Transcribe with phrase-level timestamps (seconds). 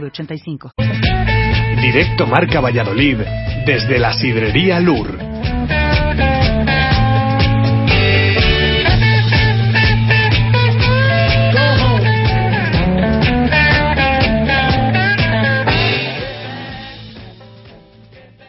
[0.00, 0.72] 906985.
[1.80, 3.18] Directo Marca Valladolid
[3.66, 5.33] desde la Sidrería Lur.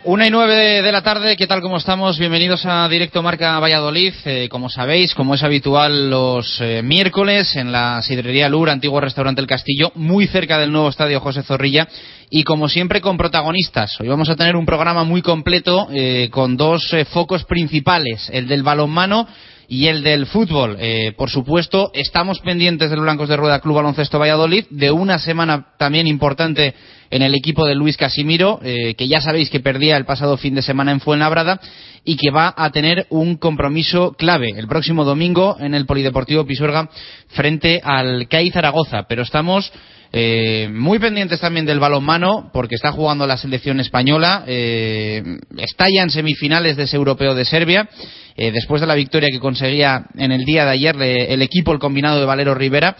[0.07, 1.61] Una y nueve de la tarde, ¿qué tal?
[1.61, 2.19] ¿Cómo estamos?
[2.19, 4.13] Bienvenidos a Directo Marca Valladolid.
[4.25, 9.41] Eh, como sabéis, como es habitual los eh, miércoles en la Sidrería Lur, antiguo restaurante
[9.41, 11.87] El Castillo, muy cerca del nuevo estadio José Zorrilla
[12.29, 13.99] y como siempre con protagonistas.
[13.99, 18.61] Hoy vamos a tener un programa muy completo eh, con dos focos principales, el del
[18.61, 19.27] balonmano
[19.67, 20.77] y el del fútbol.
[21.17, 25.67] por supuesto, estamos pendientes de los Blancos de Rueda Club Baloncesto Valladolid, de una semana
[25.77, 26.73] también importante
[27.09, 30.55] en el equipo de Luis Casimiro, eh, que ya sabéis que perdía el pasado fin
[30.55, 31.59] de semana en Fuenlabrada
[32.03, 36.89] y que va a tener un compromiso clave el próximo domingo en el Polideportivo Pisuerga
[37.29, 39.03] frente al CAI Zaragoza.
[39.07, 39.71] Pero estamos
[40.17, 45.21] eh, muy pendientes también del balonmano porque está jugando la selección española, eh,
[45.57, 47.89] está ya en semifinales de ese europeo de Serbia.
[48.37, 52.19] después de la victoria que conseguía en el día de ayer el equipo, el combinado
[52.19, 52.95] de Valero Rivera,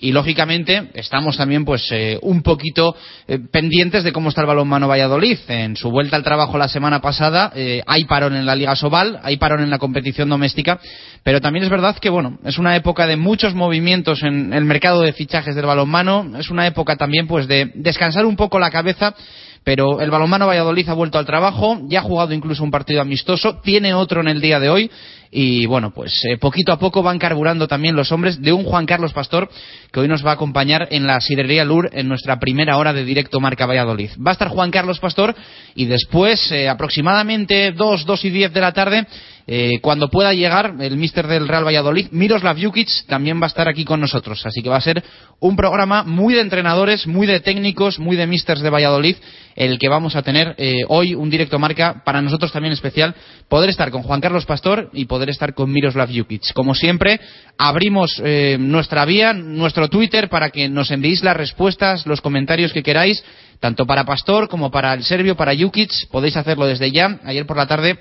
[0.00, 2.96] y lógicamente estamos también pues eh, un poquito
[3.28, 5.38] eh, pendientes de cómo está el balonmano Valladolid.
[5.48, 9.20] En su vuelta al trabajo la semana pasada eh, hay parón en la Liga Sobal,
[9.22, 10.80] hay parón en la competición doméstica,
[11.22, 15.02] pero también es verdad que bueno, es una época de muchos movimientos en el mercado
[15.02, 19.14] de fichajes del balonmano, es una época también pues de descansar un poco la cabeza
[19.62, 23.60] pero el balonmano Valladolid ha vuelto al trabajo, ya ha jugado incluso un partido amistoso,
[23.62, 24.90] tiene otro en el día de hoy
[25.32, 28.84] y bueno, pues eh, poquito a poco van carburando también los hombres de un Juan
[28.84, 29.48] Carlos Pastor
[29.92, 33.04] que hoy nos va a acompañar en la Sidrería Lur en nuestra primera hora de
[33.04, 34.10] directo Marca Valladolid.
[34.24, 35.36] Va a estar Juan Carlos Pastor
[35.76, 39.06] y después, eh, aproximadamente dos, dos y diez de la tarde,
[39.46, 43.68] eh, cuando pueda llegar el míster del Real Valladolid, Miroslav Jukic, también va a estar
[43.68, 44.44] aquí con nosotros.
[44.46, 45.02] Así que va a ser
[45.38, 49.16] un programa muy de entrenadores, muy de técnicos, muy de místers de Valladolid,
[49.56, 50.54] el que vamos a tener
[50.88, 53.14] hoy un directo marca para nosotros también especial,
[53.48, 56.54] poder estar con Juan Carlos Pastor y poder poder estar con Miroslav Jukic.
[56.54, 57.20] Como siempre,
[57.58, 62.82] abrimos eh, nuestra vía, nuestro Twitter, para que nos enviéis las respuestas, los comentarios que
[62.82, 63.22] queráis,
[63.60, 65.90] tanto para Pastor como para el serbio, para Jukic.
[66.10, 67.20] Podéis hacerlo desde ya.
[67.24, 67.98] Ayer por la tarde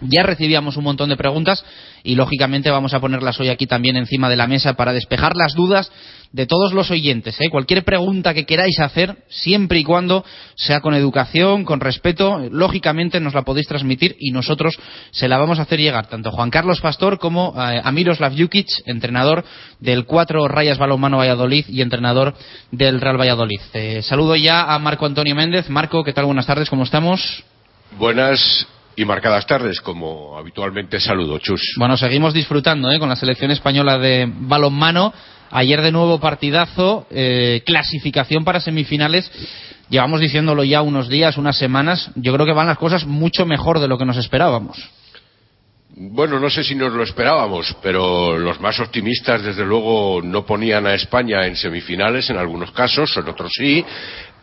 [0.00, 1.64] ya recibíamos un montón de preguntas
[2.02, 5.54] y lógicamente vamos a ponerlas hoy aquí también encima de la mesa para despejar las
[5.54, 5.90] dudas
[6.32, 7.40] de todos los oyentes.
[7.40, 7.50] ¿eh?
[7.50, 10.24] Cualquier pregunta que queráis hacer, siempre y cuando
[10.54, 14.78] sea con educación, con respeto, lógicamente nos la podéis transmitir y nosotros
[15.10, 19.44] se la vamos a hacer llegar tanto Juan Carlos Pastor como a Miroslav Jukic, entrenador
[19.80, 22.34] del Cuatro Rayas Balonmano Valladolid y entrenador
[22.70, 23.60] del Real Valladolid.
[23.74, 25.68] Eh, saludo ya a Marco Antonio Méndez.
[25.68, 26.26] Marco, ¿qué tal?
[26.26, 27.44] Buenas tardes, ¿cómo estamos?
[27.98, 28.66] Buenas
[29.00, 31.74] y marcadas tardes, como habitualmente saludo, Chus.
[31.78, 32.98] Bueno, seguimos disfrutando ¿eh?
[32.98, 35.14] con la selección española de balonmano.
[35.50, 39.30] Ayer de nuevo partidazo, eh, clasificación para semifinales.
[39.88, 42.10] Llevamos diciéndolo ya unos días, unas semanas.
[42.14, 44.90] Yo creo que van las cosas mucho mejor de lo que nos esperábamos.
[45.96, 50.86] Bueno, no sé si nos lo esperábamos, pero los más optimistas, desde luego, no ponían
[50.86, 53.84] a España en semifinales en algunos casos, en otros sí.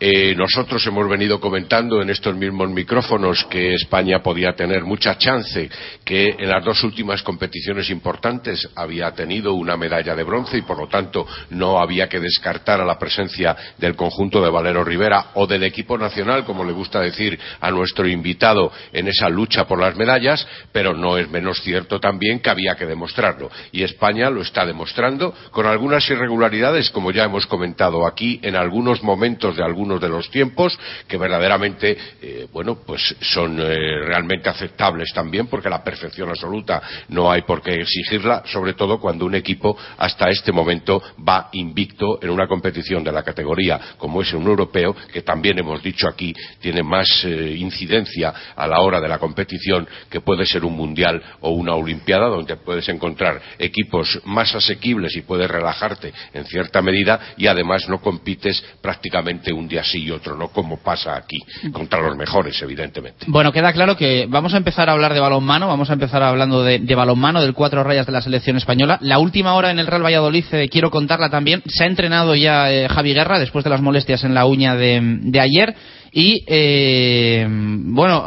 [0.00, 5.68] Eh, nosotros hemos venido comentando en estos mismos micrófonos que España podía tener mucha chance,
[6.04, 10.78] que en las dos últimas competiciones importantes había tenido una medalla de bronce y por
[10.78, 15.48] lo tanto no había que descartar a la presencia del conjunto de Valero Rivera o
[15.48, 19.96] del equipo nacional, como le gusta decir a nuestro invitado en esa lucha por las
[19.96, 23.50] medallas, pero no es menos cierto también que había que demostrarlo.
[23.72, 29.02] Y España lo está demostrando con algunas irregularidades, como ya hemos comentado aquí, en algunos
[29.02, 35.12] momentos de algunos de los tiempos que verdaderamente eh, bueno pues son eh, realmente aceptables
[35.14, 39.76] también porque la perfección absoluta no hay por qué exigirla sobre todo cuando un equipo
[39.96, 44.94] hasta este momento va invicto en una competición de la categoría como es un europeo
[45.12, 49.88] que también hemos dicho aquí tiene más eh, incidencia a la hora de la competición
[50.10, 55.22] que puede ser un mundial o una olimpiada donde puedes encontrar equipos más asequibles y
[55.22, 60.48] puedes relajarte en cierta medida y además no compites prácticamente un día y otro no,
[60.48, 61.38] como pasa aquí,
[61.72, 63.26] contra los mejores, evidentemente.
[63.28, 66.62] Bueno, queda claro que vamos a empezar a hablar de balonmano, vamos a empezar hablando
[66.62, 68.98] de, balonmano, del cuatro rayas de la selección española.
[69.00, 72.72] La última hora en el Real Valladolid, eh, quiero contarla también, se ha entrenado ya
[72.72, 75.74] eh, Javi Guerra después de las molestias en la uña de, ayer.
[76.10, 78.26] Y eh, bueno,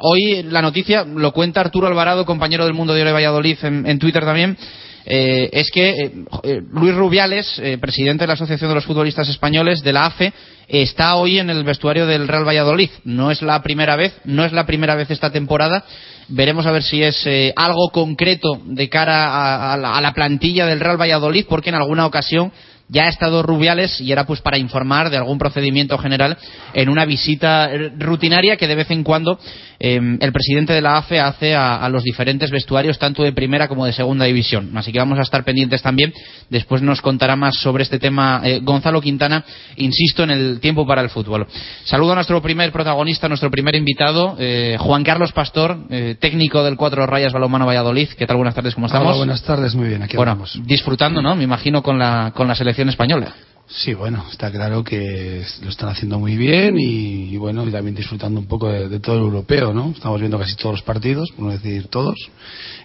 [0.00, 4.56] hoy la noticia lo cuenta Arturo Alvarado, compañero del Mundo de Valladolid, en Twitter también.
[5.06, 6.12] Eh, es que eh,
[6.44, 10.32] eh, Luis Rubiales, presidente de la Asociación de los Futbolistas Españoles, de la AFE,
[10.68, 12.90] está hoy en el vestuario del Real Valladolid.
[13.04, 15.84] No es la primera vez, no es la primera vez esta temporada.
[16.28, 21.44] Veremos a ver si es algo concreto de cara a, la, plantilla del Real Valladolid,
[21.48, 22.50] porque en alguna ocasión
[22.94, 26.38] ya ha estado Rubiales y era pues para informar de algún procedimiento general
[26.72, 27.68] en una visita
[27.98, 29.38] rutinaria que de vez en cuando
[29.80, 33.84] em, el presidente de la AFE hace a, los diferentes vestuarios tanto de primera como
[33.84, 34.70] de segunda división.
[34.76, 36.14] Así que vamos a estar pendientes también.
[36.48, 39.44] Después nos contará más sobre este tema eh, Gonzalo Quintana,
[39.76, 41.46] insisto, en el tiempo para el fútbol.
[41.84, 46.76] Saludo a nuestro primer protagonista, nuestro primer invitado, eh, Juan Carlos Pastor, eh, técnico del
[46.76, 48.10] Cuatro Rayas Balomano Valladolid.
[48.10, 48.36] ¿Qué tal?
[48.36, 49.08] Buenas tardes, ¿cómo estamos?
[49.08, 51.34] Hola, buenas tardes, muy bien, aquí bueno, Disfrutando, ¿no?
[51.34, 53.34] Me imagino con la, con la selección española.
[53.66, 58.38] Sí, bueno, está claro que lo están haciendo muy bien y, bueno, y también disfrutando
[58.38, 59.90] un poco de, todo el europeo, ¿no?
[59.90, 62.14] Estamos viendo casi todos los partidos, por no decir todos,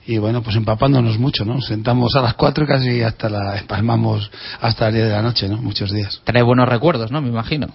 [0.07, 1.61] y bueno, pues empapándonos mucho, ¿no?
[1.61, 4.31] Sentamos a las cuatro y casi hasta la espalmamos
[4.61, 5.57] hasta el día de la noche, ¿no?
[5.57, 6.21] Muchos días.
[6.23, 7.21] Trae buenos recuerdos, ¿no?
[7.21, 7.67] Me imagino.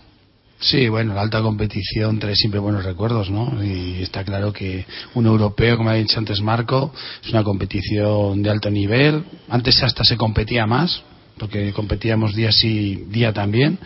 [0.59, 3.63] Sí, bueno, la alta competición trae siempre buenos recuerdos, ¿no?
[3.63, 6.91] Y está claro que un europeo, como ha dicho antes Marco,
[7.23, 9.25] es una competición de alto nivel.
[9.51, 11.03] Antes hasta se competía más,
[11.39, 13.79] porque competíamos día sí, día también.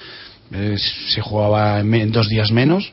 [0.51, 2.91] se jugaba en, dos días menos,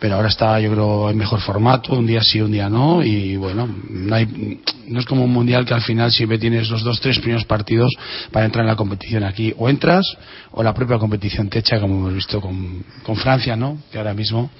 [0.00, 3.36] pero ahora está, yo creo, en mejor formato, un día sí, un día no, y
[3.36, 7.00] bueno, no, hay, no es como un mundial que al final siempre tienes los dos,
[7.00, 7.92] tres primeros partidos
[8.32, 9.54] para entrar en la competición aquí.
[9.58, 10.04] O entras,
[10.52, 13.78] o la propia competición te echa, como hemos visto con Francia, ¿no?
[13.92, 14.50] Que ahora mismo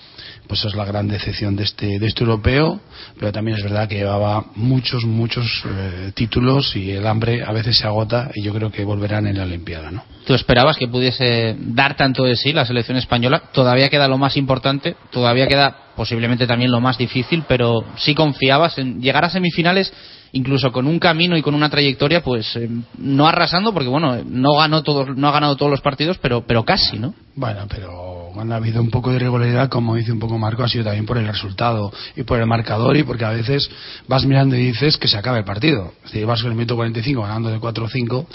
[0.49, 2.81] pues es la gran decepción de este, de este europeo,
[3.19, 7.77] pero también es verdad que llevaba muchos, muchos eh, títulos y el hambre a veces
[7.77, 10.03] se agota y yo creo que volverán en la Olimpiada, ¿no?
[10.27, 13.45] ¿Tú esperabas que pudiese dar tanto de sí la selección española?
[13.53, 18.79] Todavía queda lo más importante, todavía queda posiblemente también lo más difícil, pero sí confiabas
[18.79, 19.93] en llegar a semifinales
[20.33, 22.69] incluso con un camino y con una trayectoria, pues eh,
[22.99, 26.65] no arrasando, porque bueno, no ganó todos, no ha ganado todos los partidos, pero, pero
[26.65, 27.15] casi, ¿no?
[27.35, 30.69] Bueno, pero cuando ha habido un poco de irregularidad, como dice un poco Marco, ha
[30.69, 33.71] sido también por el resultado y por el marcador y porque a veces
[34.09, 35.93] vas mirando y dices que se acaba el partido.
[36.03, 38.27] Decir, vas con el minuto 45 ganando de 4 o 5,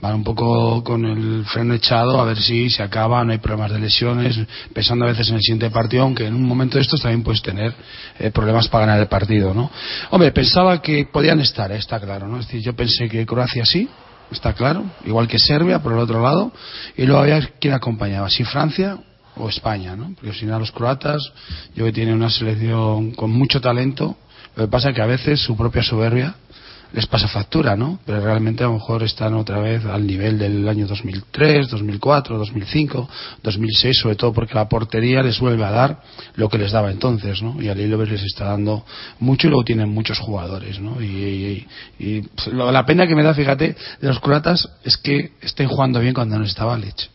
[0.00, 3.72] van un poco con el freno echado a ver si se acaba, no hay problemas
[3.72, 4.38] de lesiones,
[4.72, 7.42] pensando a veces en el siguiente partido, aunque en un momento de estos también puedes
[7.42, 7.74] tener
[8.18, 9.70] eh, problemas para ganar el partido, ¿no?
[10.10, 12.40] Hombre, pensaba que podían estar, eh, está claro, ¿no?
[12.40, 13.88] Es decir, yo pensé que Croacia sí,
[14.30, 16.50] está claro, igual que Serbia por el otro lado,
[16.96, 18.98] y luego había quien acompañaba, si Francia
[19.36, 20.14] o España, ¿no?
[20.14, 21.22] Porque si no los croatas,
[21.74, 24.16] yo que tienen una selección con mucho talento,
[24.56, 26.36] lo que pasa es que a veces su propia soberbia
[26.94, 27.98] les pasa factura, ¿no?
[28.06, 33.08] Pero realmente a lo mejor están otra vez al nivel del año 2003, 2004, 2005,
[33.42, 36.02] 2006, sobre todo porque la portería les vuelve a dar
[36.36, 37.60] lo que les daba entonces, ¿no?
[37.60, 38.84] Y a Lillobert les está dando
[39.18, 41.02] mucho y luego tienen muchos jugadores, ¿no?
[41.02, 41.66] Y,
[41.98, 46.14] pues, la pena que me da, fíjate, de los croatas es que estén jugando bien
[46.14, 47.10] cuando no estaba Lich,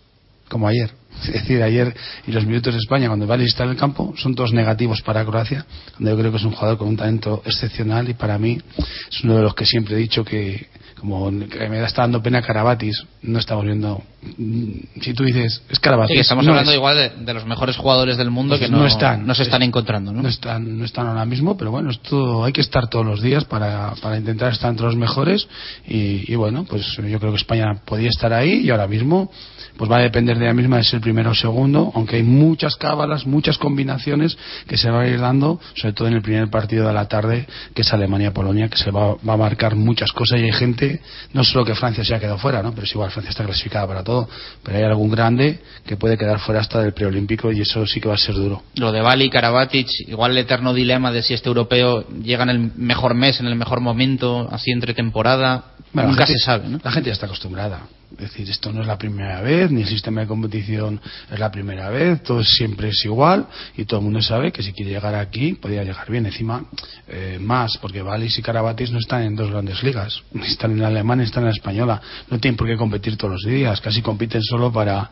[0.50, 0.99] como ayer.
[1.24, 1.96] Es decir, ayer
[2.28, 5.26] y los minutos de España, cuando Valis está en el campo, son todos negativos para
[5.26, 5.66] Croacia,
[5.98, 9.24] donde yo creo que es un jugador con un talento excepcional y para mí es
[9.24, 10.68] uno de los que siempre he dicho que,
[11.00, 14.02] como me está dando pena Carabatis, no estamos viendo.
[14.38, 16.16] Mm, si tú dices, es Carabatis.
[16.16, 19.34] Sí, estamos hablando igual de, los mejores jugadores del mundo pues que no, están, no
[19.34, 20.22] se están encontrando, ¿no?
[20.22, 23.46] No están, no están ahora mismo, pero bueno, esto hay que estar todos los días
[23.46, 25.48] para, para intentar estar entre los mejores
[25.88, 29.32] y, y bueno, pues yo creo que España podía estar ahí y ahora mismo
[29.80, 32.76] pues va a depender de ella misma de ser primero o segundo, aunque hay muchas
[32.76, 34.38] cábalas, muchas combinaciones
[34.68, 37.48] que se van a ir dando, sobre todo en el primer partido de la tarde,
[37.74, 40.89] que es Alemania-Polonia, que se va, va, a marcar muchas cosas y hay gente,
[41.34, 42.72] no solo que Francia se ha quedado fuera, ¿no?
[42.72, 44.30] pero es igual, Francia está clasificada para todo,
[44.64, 48.08] pero hay algún grande que puede quedar fuera hasta del preolímpico y eso sí que
[48.08, 48.64] va a ser duro.
[48.76, 52.72] Lo de Bali, Karabatic, igual el eterno dilema de si este europeo llega en el
[52.76, 56.68] mejor mes, en el mejor momento, así entre temporada, nunca se sabe.
[56.68, 56.80] ¿no?
[56.84, 57.82] La gente ya está acostumbrada.
[58.14, 61.00] Es decir, esto no es la primera vez, ni el sistema de competición
[61.32, 63.46] es la primera vez, todo siempre es igual
[63.78, 66.26] y todo el mundo sabe que si quiere llegar aquí podría llegar bien.
[66.26, 66.66] Encima,
[67.08, 70.88] eh, más, porque Valis y Carabatis no están en dos grandes ligas, están en la
[70.88, 72.02] alemana están en la española.
[72.30, 75.10] No tienen por qué competir todos los días, casi compiten solo para,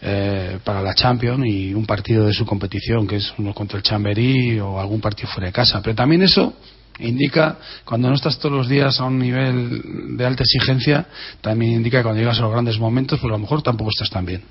[0.00, 3.82] eh, para la Champions y un partido de su competición, que es uno contra el
[3.82, 5.82] Chamberí o algún partido fuera de casa.
[5.82, 6.54] Pero también eso
[7.00, 11.06] indica cuando no estás todos los días a un nivel de alta exigencia
[11.40, 14.10] también indica que cuando llegas a los grandes momentos pues a lo mejor tampoco estás
[14.10, 14.42] tan bien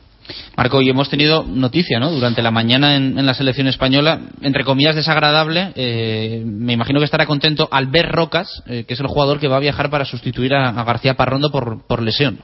[0.55, 2.12] Marco, y hemos tenido noticia, ¿no?
[2.12, 7.25] Durante la mañana en, la selección española, entre comillas desagradable, eh, me imagino que estará
[7.25, 10.71] contento Albert Rocas, eh, que es el jugador que va a viajar para sustituir a,
[10.83, 12.39] García Parrondo por, por lesión.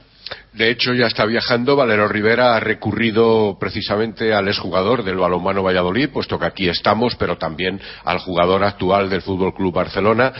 [0.52, 1.76] De hecho, ya está viajando.
[1.76, 7.36] Valero Rivera ha recurrido precisamente al exjugador del balonmano Valladolid, puesto que aquí estamos, pero
[7.36, 10.32] también al jugador actual del Fútbol Club Barcelona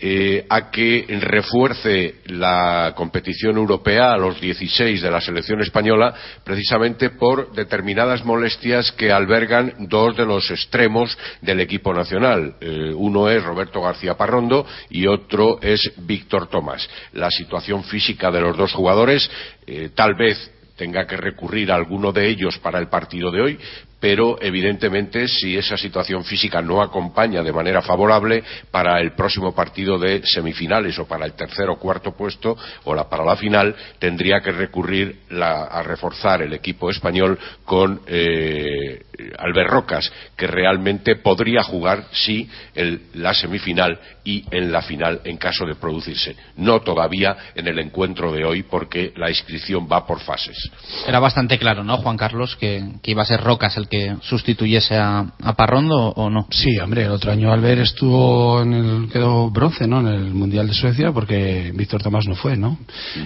[0.00, 6.14] eh, a que refuerce la competición europea a los 16 de la selección española
[6.44, 12.54] precisamente por determinadas molestias que albergan dos de los extremos del equipo nacional.
[12.60, 16.88] Eh, uno es Roberto García Parrondo y otro es Víctor Tomás.
[17.12, 19.28] La situación física de los dos jugadores
[19.66, 23.58] eh, tal vez tenga que recurrir a alguno de ellos para el partido de hoy,
[24.00, 29.98] pero evidentemente si esa situación física no acompaña de manera favorable para el próximo partido
[29.98, 34.52] de semifinales o para el tercer o cuarto puesto o para la final tendría que
[34.52, 39.02] recurrir a reforzar el equipo español con eh,
[39.38, 45.36] Albert Rocas que realmente podría jugar sí en la semifinal y en la final en
[45.36, 50.20] caso de producirse no todavía en el encuentro de hoy porque la inscripción va por
[50.20, 50.70] fases
[51.06, 54.96] era bastante claro ¿no Juan Carlos que, que iba a ser Rocas el que sustituyese
[54.96, 56.46] a, Parrondo o no?
[56.50, 60.00] Sí, hombre, el otro año Albert estuvo en el, quedó bronce, ¿no?
[60.00, 62.78] En el Mundial de Suecia porque Víctor Tomás no fue, ¿no?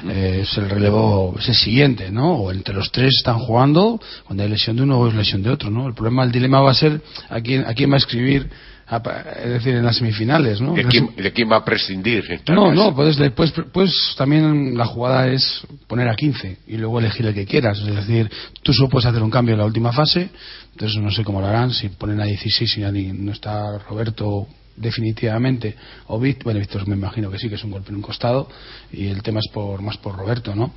[0.09, 2.33] Eh, es el relevo, es el siguiente, ¿no?
[2.35, 5.51] O entre los tres están jugando, cuando hay lesión de uno o es lesión de
[5.51, 5.82] otro, ¿no?
[5.87, 8.49] El problema, el dilema va a ser a quién, a quién va a escribir
[9.43, 10.75] es decir, en las semifinales, ¿no?
[10.75, 12.43] ¿De quién, va a prescindir?
[12.49, 17.25] No, no, puedes, pues, pues también la jugada es poner a 15 y luego elegir
[17.25, 17.79] el que quieras.
[17.79, 18.31] Es decir,
[18.63, 20.29] tú solo puedes hacer un cambio en la última fase,
[20.73, 24.47] entonces no sé cómo lo harán, si ponen a 16 y ya no está Roberto
[24.77, 25.77] definitivamente
[26.09, 28.49] o Víctor, bueno Víctor me imagino que sí que es un golpe en un costado
[28.91, 30.73] y el tema es por más por Roberto no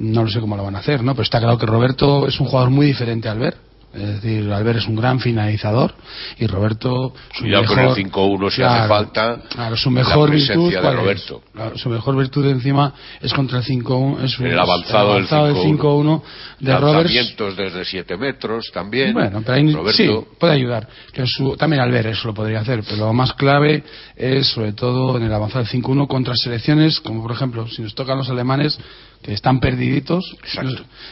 [0.00, 2.40] no lo sé cómo lo van a hacer no pero está claro que Roberto es
[2.40, 3.56] un jugador muy diferente al ver
[3.96, 5.94] es decir, Albert es un gran finalizador
[6.38, 10.92] y Roberto su mejor, con el 5-1 si hace falta claro, su mejor virtud de
[10.92, 11.42] Roberto.
[11.76, 16.22] su mejor virtud encima es contra el 5-1 es el avanzado, del 5-1
[16.60, 17.36] de Roberts.
[17.56, 19.12] Desde 7 metros también.
[19.12, 23.06] Bueno pero ahí, sí puede ayudar que su, también Albert eso lo podría hacer pero
[23.06, 23.82] lo más clave
[24.14, 27.94] es sobre todo en el avanzado del 5-1 contra selecciones como por ejemplo si nos
[27.94, 28.78] tocan los alemanes
[29.26, 30.36] que están perdiditos.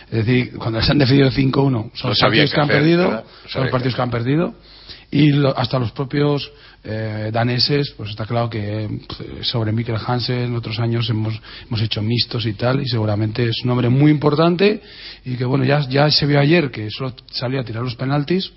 [0.09, 3.73] Es decir, cuando se han definido 5-1, son los partidos que, han perdido, son los
[3.73, 4.54] partidos que han perdido.
[5.11, 6.49] Y hasta los propios
[6.85, 11.35] eh, daneses, pues está claro que pues, sobre Mikkel Hansen en otros años hemos,
[11.66, 14.80] hemos hecho mixtos y tal, y seguramente es un hombre muy importante
[15.25, 18.52] y que bueno, ya, ya se vio ayer que solo salía a tirar los penaltis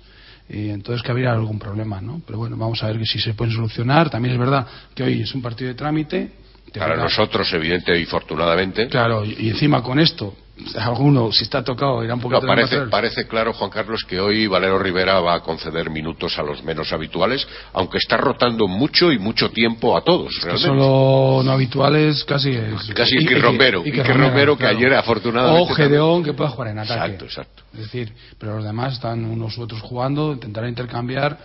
[0.48, 2.22] y entonces que habría algún problema, ¿no?
[2.26, 4.08] Pero bueno, vamos a ver si se pueden solucionar.
[4.08, 6.32] También es verdad que hoy es un partido de trámite
[6.76, 8.88] para nosotros, evidente y afortunadamente.
[8.88, 10.34] Claro, y encima con esto,
[10.76, 14.46] alguno, si está tocado, irá un poco no, parece, parece claro, Juan Carlos, que hoy
[14.46, 19.18] Valero Rivera va a conceder minutos a los menos habituales, aunque está rotando mucho y
[19.18, 20.34] mucho tiempo a todos.
[20.56, 22.92] Solo no habituales, casi es.
[22.94, 23.82] Casi y, Romero.
[23.84, 25.72] Y, que, Romero, que ayer afortunadamente.
[25.72, 27.12] O Gedeón, que pueda jugar en ataque.
[27.12, 27.62] Exacto, exacto.
[27.74, 31.38] Es decir, pero los demás están unos u otros jugando, intentarán intercambiar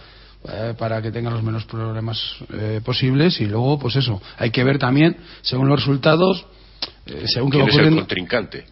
[0.49, 2.19] eh, para que tengan los menos problemas
[2.53, 6.45] eh, posibles y luego pues eso hay que ver también según los resultados
[7.05, 8.65] eh, según ¿Quién es el contrincante?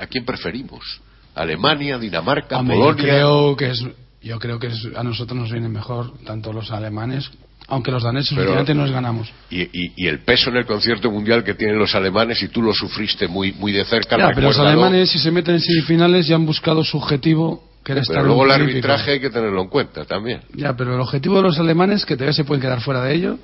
[0.00, 1.00] ¿A, quién, preferimos?
[1.34, 2.86] ¿Alemania, Dinamarca, Polonia?
[2.86, 3.86] Yo creo que es,
[4.22, 7.30] yo creo que a nosotros nos vienen mejor tanto los alemanes
[7.68, 9.32] aunque los daneses últimamente nos ganamos.
[9.48, 9.62] Y,
[9.96, 13.28] y, el peso en el concierto mundial que tienen los alemanes, y tú lo sufriste
[13.28, 14.18] muy, muy de cerca.
[14.18, 18.22] Ya, pero los alemanes, si se meten en semifinales, ya han buscado su objetivo pero
[18.24, 20.42] luego el arbitraje hay que tenerlo en cuenta también.
[20.54, 23.38] Ya, pero el objetivo de los alemanes, que todavía se pueden quedar fuera de ello,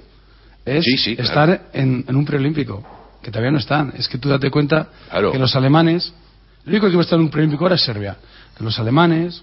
[0.64, 0.84] es
[1.18, 2.84] estar en, un preolímpico,
[3.22, 3.92] que todavía no están.
[3.96, 4.88] Es que tú date cuenta
[5.32, 6.12] que los alemanes,
[6.64, 8.16] lo único que va a estar en un preolímpico ahora es Serbia.
[8.56, 9.42] Que los alemanes,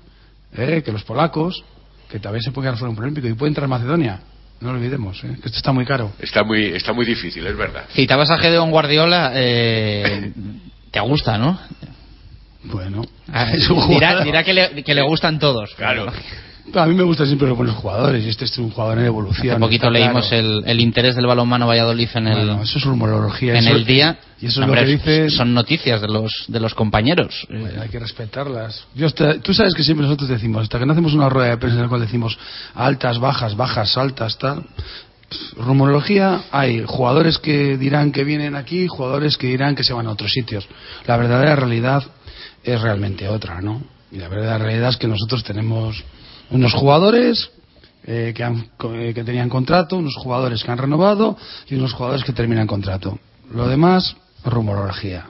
[0.55, 1.63] eh, que los polacos,
[2.09, 4.19] que todavía se pueden quedar fuera de un preolímpico y puede entrar Macedonia.
[4.61, 6.13] No lo olvidemos, eh, que esto está muy caro.
[6.19, 7.85] Está muy, está muy difícil, es verdad.
[7.93, 10.31] Citabas a Gedeón Guardiola, eh,
[10.91, 11.59] te gusta, ¿no?
[12.71, 13.45] Bueno, ah,
[14.23, 15.73] dirá, que, le, que, le, gustan todos.
[15.75, 16.11] Claro.
[16.73, 19.51] A mí me gustan siempre los buenos jugadores y este es un jugador en evolución.
[19.51, 23.57] Hace poquito leímos el, el, interés del balonmano Valladolid en el, eso es rumorología.
[23.57, 24.17] En el día.
[24.41, 25.29] Y eso es lo que dice...
[25.29, 27.47] Son noticias de los, de los compañeros.
[27.49, 28.83] hay que respetarlas.
[28.95, 31.77] Yo tú sabes que siempre nosotros decimos, hasta que no hacemos una rueda de prensa
[31.77, 32.37] en la cual decimos
[32.73, 34.63] altas, bajas, bajas, altas, tal.
[35.57, 40.11] Rumorología hay jugadores que dirán que vienen aquí, jugadores que dirán que se van a
[40.11, 40.67] otros sitios.
[41.07, 42.03] La verdadera realidad
[42.65, 43.81] es realmente otra, ¿no?
[44.11, 46.03] Y la verdad realidad es que nosotros tenemos
[46.49, 47.51] unos jugadores
[48.05, 52.23] eh, que, han, eh, que tenían contrato, unos jugadores que han renovado y unos jugadores
[52.23, 53.19] que terminan contrato.
[53.51, 55.27] Lo demás, rumorología.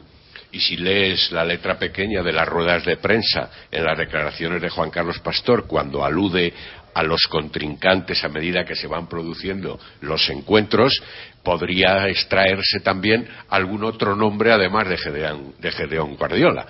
[0.51, 4.69] y si lees la letra pequeña de las ruedas de prensa en las declaraciones de
[4.69, 6.53] Juan Carlos Pastor cuando alude
[6.95, 10.93] a los contrincantes a medida que se van produciendo los encuentros,
[11.43, 16.65] podría extraerse también algún otro nombre además de Gedeón, de Gedeón Guardiola.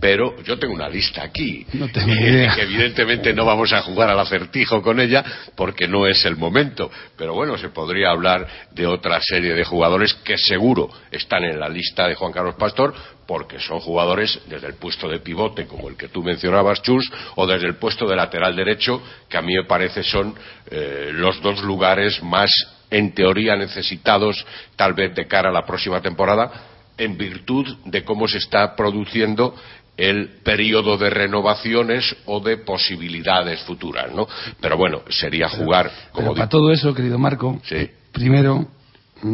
[0.00, 1.64] Pero yo tengo una lista aquí
[1.94, 5.24] que evidentemente no vamos a jugar al acertijo con ella
[5.56, 6.90] porque no es el momento.
[7.16, 11.68] Pero bueno se podría hablar de otra serie de jugadores que seguro están en la
[11.68, 12.94] lista de Juan Carlos Pastor
[13.26, 17.46] porque son jugadores desde el puesto de pivote como el que tú mencionabas Chus o
[17.46, 20.34] desde el puesto de lateral derecho que a mí me parece son
[20.70, 22.50] eh, los dos lugares más
[22.90, 24.44] en teoría necesitados
[24.76, 26.50] tal vez de cara a la próxima temporada
[26.98, 29.54] en virtud de cómo se está produciendo
[29.96, 34.26] el periodo de renovaciones o de posibilidades futuras, ¿no?
[34.60, 37.60] Pero bueno, sería jugar como para todo eso, querido Marco.
[38.12, 38.66] Primero,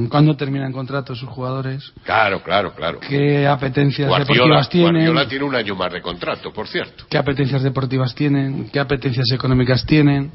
[0.08, 1.92] ¿cuándo terminan contratos sus jugadores?
[2.04, 3.00] Claro, claro, claro.
[3.00, 4.92] ¿Qué apetencias deportivas tienen?
[4.92, 7.04] Guardiola tiene un año más de contrato, por cierto.
[7.08, 8.68] ¿Qué apetencias deportivas tienen?
[8.70, 10.32] ¿Qué apetencias económicas tienen?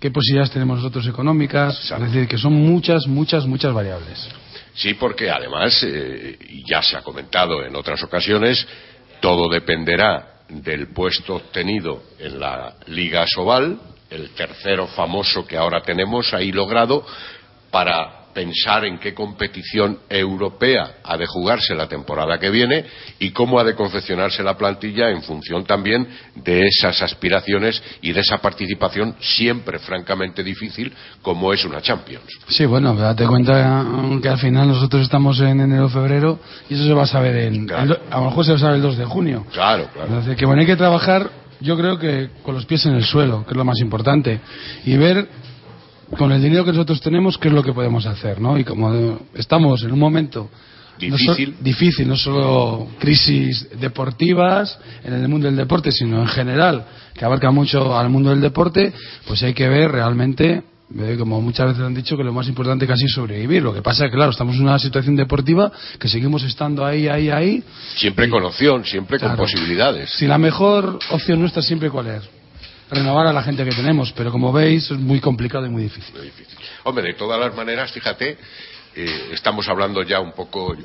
[0.00, 1.90] ¿Qué posibilidades tenemos nosotros económicas?
[1.90, 4.28] Es decir, que son muchas, muchas, muchas variables.
[4.74, 8.66] Sí, porque además, eh, ya se ha comentado en otras ocasiones,
[9.20, 13.78] todo dependerá del puesto obtenido en la Liga Sobal,
[14.08, 17.04] el tercero famoso que ahora tenemos ahí logrado,
[17.70, 22.84] para pensar en qué competición europea ha de jugarse la temporada que viene
[23.18, 28.20] y cómo ha de confeccionarse la plantilla en función también de esas aspiraciones y de
[28.20, 32.26] esa participación siempre francamente difícil como es una Champions.
[32.46, 33.84] Sí, bueno, date cuenta
[34.22, 36.38] que al final nosotros estamos en enero febrero
[36.70, 38.82] y eso se va a saber en, a lo mejor se va a saber el
[38.82, 39.46] 2 de junio.
[39.52, 40.10] Claro, claro.
[40.10, 41.28] Entonces, que bueno, hay que trabajar
[41.60, 44.38] yo creo que con los pies en el suelo, que es lo más importante,
[44.84, 45.26] y ver
[46.16, 48.58] con el dinero que nosotros tenemos, qué es lo que podemos hacer, ¿no?
[48.58, 50.48] Y como estamos en un momento
[50.98, 56.86] difícil, no, difícil, no solo crisis deportivas en el mundo del deporte, sino en general,
[57.14, 58.92] que abarca mucho al mundo del deporte,
[59.26, 60.62] pues hay que ver realmente
[60.98, 63.62] eh, como muchas veces han dicho que lo más importante casi es sobrevivir.
[63.62, 67.08] Lo que pasa es que, claro, estamos en una situación deportiva que seguimos estando ahí,
[67.08, 67.62] ahí, ahí.
[67.96, 70.10] Siempre con opción, siempre con posibilidades.
[70.10, 72.37] Si la mejor opción nuestra siempre cuál es
[72.90, 76.14] renovar a la gente que tenemos, pero como veis es muy complicado y muy difícil.
[76.84, 78.38] Hombre, de todas las maneras, fíjate,
[79.00, 80.78] eh, estamos hablando ya un poco, eh,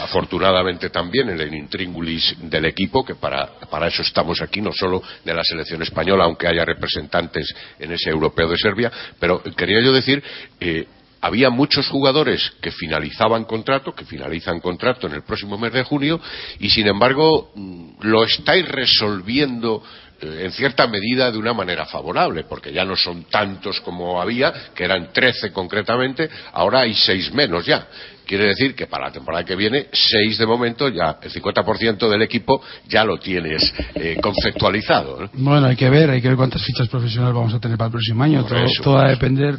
[0.00, 5.02] afortunadamente también, en el intríngulis del equipo, que para, para, eso estamos aquí, no solo
[5.24, 9.92] de la selección española, aunque haya representantes en ese europeo de Serbia, pero quería yo
[9.92, 10.22] decir,
[10.58, 10.86] eh,
[11.20, 16.20] había muchos jugadores que finalizaban contrato, que finalizan contrato en el próximo mes de junio,
[16.58, 19.82] y sin embargo mm, lo estáis resolviendo
[20.22, 24.84] en cierta medida de una manera favorable, porque ya no son tantos como había, que
[24.84, 27.86] eran 13 concretamente, ahora hay seis menos ya.
[28.26, 32.22] Quiere decir que para la temporada que viene, seis de momento, ya el 50% del
[32.22, 35.28] equipo ya lo tienes eh, conceptualizado.
[35.32, 37.92] Bueno, hay que ver, hay que ver cuántas fichas profesionales vamos a tener para el
[37.92, 38.44] próximo año.
[38.44, 39.58] todo va a depender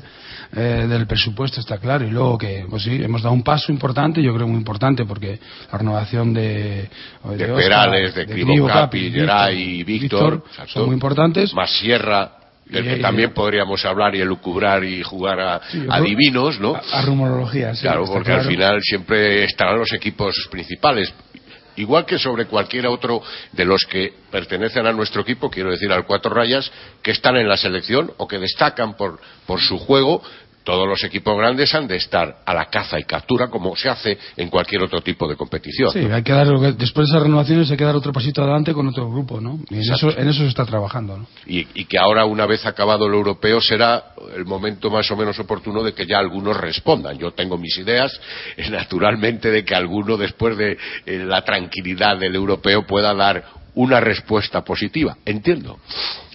[0.53, 2.05] eh, del presupuesto, está claro.
[2.05, 5.39] Y luego que, pues sí, hemos dado un paso importante, yo creo muy importante, porque
[5.71, 6.89] la renovación de.
[7.23, 11.53] De, Perales, de, de Capi, Geray y Víctor, son muy importantes.
[11.53, 12.37] Más Sierra.
[12.65, 15.61] Del que también podríamos hablar y elucubrar y jugar a,
[16.01, 16.73] divinos, ¿no?
[16.75, 17.81] A, rumorología, sí.
[17.81, 21.13] Claro, porque al final siempre estarán los equipos principales
[21.75, 26.05] igual que sobre cualquier otro de los que pertenecen a nuestro equipo, quiero decir al
[26.05, 30.21] cuatro rayas, que están en la selección o que destacan por, por su juego,
[30.63, 34.17] todos los equipos grandes han de estar a la caza y captura como se hace
[34.38, 35.91] en cualquier otro tipo de competición.
[35.91, 38.88] Sí, hay que dar, después de esas renovaciones hay que dar otro pasito adelante con
[38.88, 39.60] otro grupo, ¿no?
[39.69, 41.28] Y en eso, en eso, se está trabajando, ¿no?
[41.45, 45.39] Y, y, que ahora, una vez acabado el europeo, será el momento más o menos
[45.39, 47.17] oportuno de que ya algunos respondan.
[47.17, 48.19] Yo tengo mis ideas,
[48.69, 54.63] naturalmente, de que alguno, después de eh, la tranquilidad del europeo, pueda dar una respuesta
[54.63, 55.17] positiva.
[55.25, 55.79] Entiendo.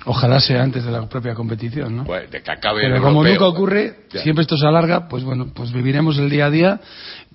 [0.09, 2.05] Ojalá sea antes de la propia competición, ¿no?
[2.05, 5.73] Pues de que acabe Pero como nunca ocurre, siempre esto se alarga, pues bueno, pues
[5.73, 6.81] viviremos el día a día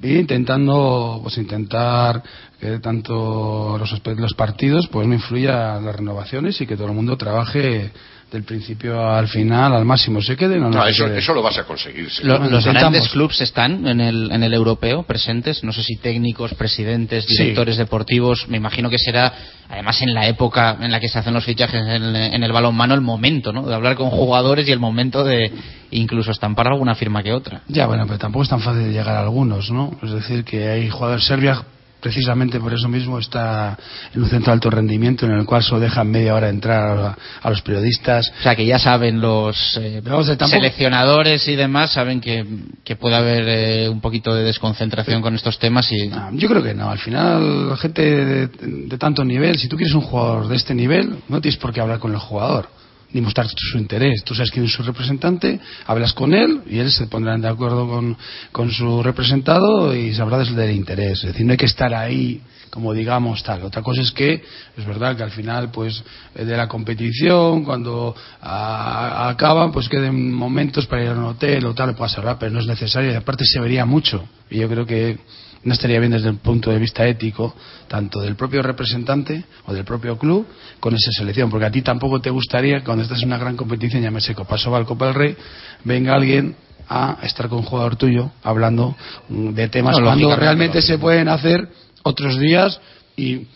[0.01, 2.23] intentando, pues intentar
[2.61, 7.17] que tanto los, los partidos pues no influya las renovaciones y que todo el mundo
[7.17, 7.91] trabaje
[8.31, 10.77] del principio al final, al máximo, ¿se queden o no?
[10.77, 12.07] no eso, eso, lo vas a conseguir.
[12.23, 17.27] los grandes clubes están en el, en el europeo presentes, no sé si técnicos, presidentes,
[17.27, 19.33] directores deportivos, me imagino que será,
[19.69, 22.93] además en la época en la que se hacen los fichajes en, en el balonmano,
[22.93, 23.67] el momento, ¿no?
[23.67, 25.51] De hablar con jugadores y el momento de
[25.91, 27.63] incluso estampar alguna firma que otra.
[27.67, 29.91] Ya, bueno, pero tampoco es tan fácil de llegar a algunos, ¿no?
[30.01, 31.61] Es decir, que hay jugadores serbios
[32.01, 33.77] precisamente por eso mismo está
[34.13, 37.49] en un centro de alto rendimiento en el cual solo dejan media hora entrar a,
[37.49, 38.31] los periodistas.
[38.39, 40.01] O sea, que ya saben los eh,
[40.47, 42.45] seleccionadores y demás, saben que,
[42.83, 45.91] que puede haber eh, un poquito de desconcentración con estos temas.
[45.91, 46.89] y ah, Yo creo que no.
[46.89, 50.73] Al final, la gente de, de tanto nivel, si tú quieres un jugador de este
[50.73, 52.80] nivel, no tienes por qué hablar con el jugador
[53.13, 54.23] ni mostrar su interés.
[54.23, 57.87] Tú sabes quién es su representante, hablas con él y él se pondrá de acuerdo
[57.87, 58.17] con,
[58.51, 61.19] con su representado y sabrá del interés.
[61.19, 63.63] Es decir, no hay que estar ahí como digamos tal.
[63.63, 64.41] Otra cosa es que
[64.77, 66.01] es verdad que al final pues
[66.33, 71.75] eh, de la competición cuando acaban pues queden momentos para ir a un hotel o
[71.75, 74.23] tal, puedas hablar, pero no es necesario y aparte se vería mucho.
[74.49, 75.19] Y yo creo que
[75.63, 77.55] no estaría bien desde el punto de vista ético,
[77.87, 80.47] tanto del propio representante o del propio club,
[80.79, 84.01] con esa selección, porque a ti tampoco te gustaría, cuando estás en una gran competición,
[84.01, 85.37] llámese Copa Sobal, Copa del Rey,
[85.83, 86.55] venga alguien
[86.89, 88.95] a estar con un jugador tuyo hablando
[89.29, 91.69] de temas cuando realmente se pueden hacer
[92.03, 92.81] otros días
[93.15, 93.47] y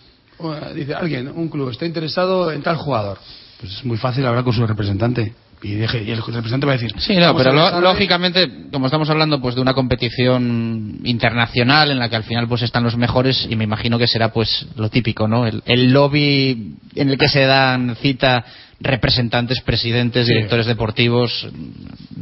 [0.74, 3.18] dice alguien, un club está interesado en tal jugador.
[3.60, 5.34] Pues es muy fácil hablar con su representante
[5.66, 9.62] y, el representante va a decir sí no pero lógicamente como estamos hablando pues de
[9.62, 13.98] una competición internacional en la que al final pues están los mejores y me imagino
[13.98, 18.46] que será pues lo típico no el, el lobby en el que se dan cita
[18.86, 21.48] representantes, presidentes, directores deportivos.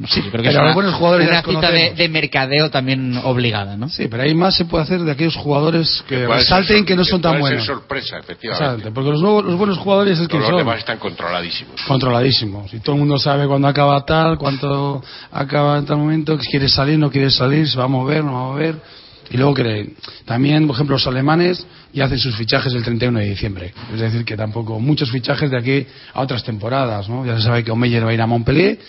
[0.07, 3.89] sí, creo que es una, jugadores una cita de, mercadeo también obligada, ¿no?
[3.89, 7.21] Sí, pero hay más se puede hacer de aquellos jugadores que, salten que no son
[7.21, 7.65] tan buenos.
[7.65, 8.91] sorpresa, efectivamente.
[8.91, 10.57] porque los, los, buenos jugadores es que los son.
[10.57, 11.81] demás están controladísimos.
[11.87, 12.73] Controladísimos.
[12.73, 16.69] Y todo el mundo sabe cuándo acaba tal, cuánto acaba en tal momento, que quiere
[16.69, 19.93] salir, no quiere salir, se va a mover, no va a mover y luego que
[20.25, 23.73] también, por ejemplo, los alemanes ya hacen sus fichajes el 31 de diciembre.
[23.93, 27.09] Es decir, que tampoco muchos fichajes de aquí a otras temporadas.
[27.09, 27.25] ¿no?
[27.25, 28.79] Ya se sabe que Omeyer va a ir a Montpellier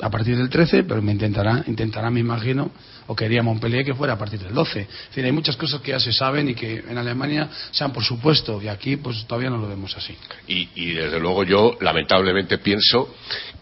[0.00, 2.70] a partir del 13, pero me intentará, intentará, me imagino,
[3.06, 4.80] o quería Montpellier que fuera a partir del 12.
[4.80, 8.02] Es decir, hay muchas cosas que ya se saben y que en Alemania sean por
[8.02, 10.16] supuesto, y aquí pues todavía no lo vemos así.
[10.48, 13.14] Y, y desde luego yo lamentablemente pienso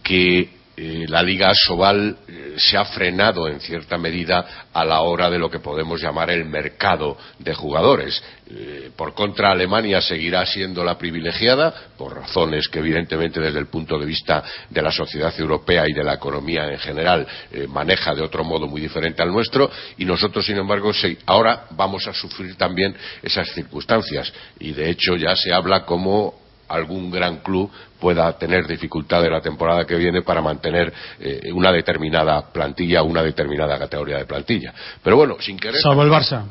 [0.03, 5.29] que eh, la Liga Sobal eh, se ha frenado en cierta medida a la hora
[5.29, 8.23] de lo que podemos llamar el mercado de jugadores.
[8.49, 13.99] Eh, por contra, Alemania seguirá siendo la privilegiada, por razones que evidentemente desde el punto
[13.99, 17.27] de vista de la sociedad europea y de la economía en general
[17.69, 20.91] maneja de otro modo muy diferente al nuestro, y nosotros, sin embargo,
[21.27, 24.33] ahora vamos a sufrir también esas circunstancias.
[24.59, 27.71] Y de hecho ya se habla como algún gran club
[28.03, 33.79] pueda tener dificultades la temporada que viene para mantener eh, una determinada plantilla, una determinada
[33.79, 34.75] categoría de plantilla.
[35.01, 35.81] Pero bueno, sin querer.
[35.81, 36.43] Salvo el Barça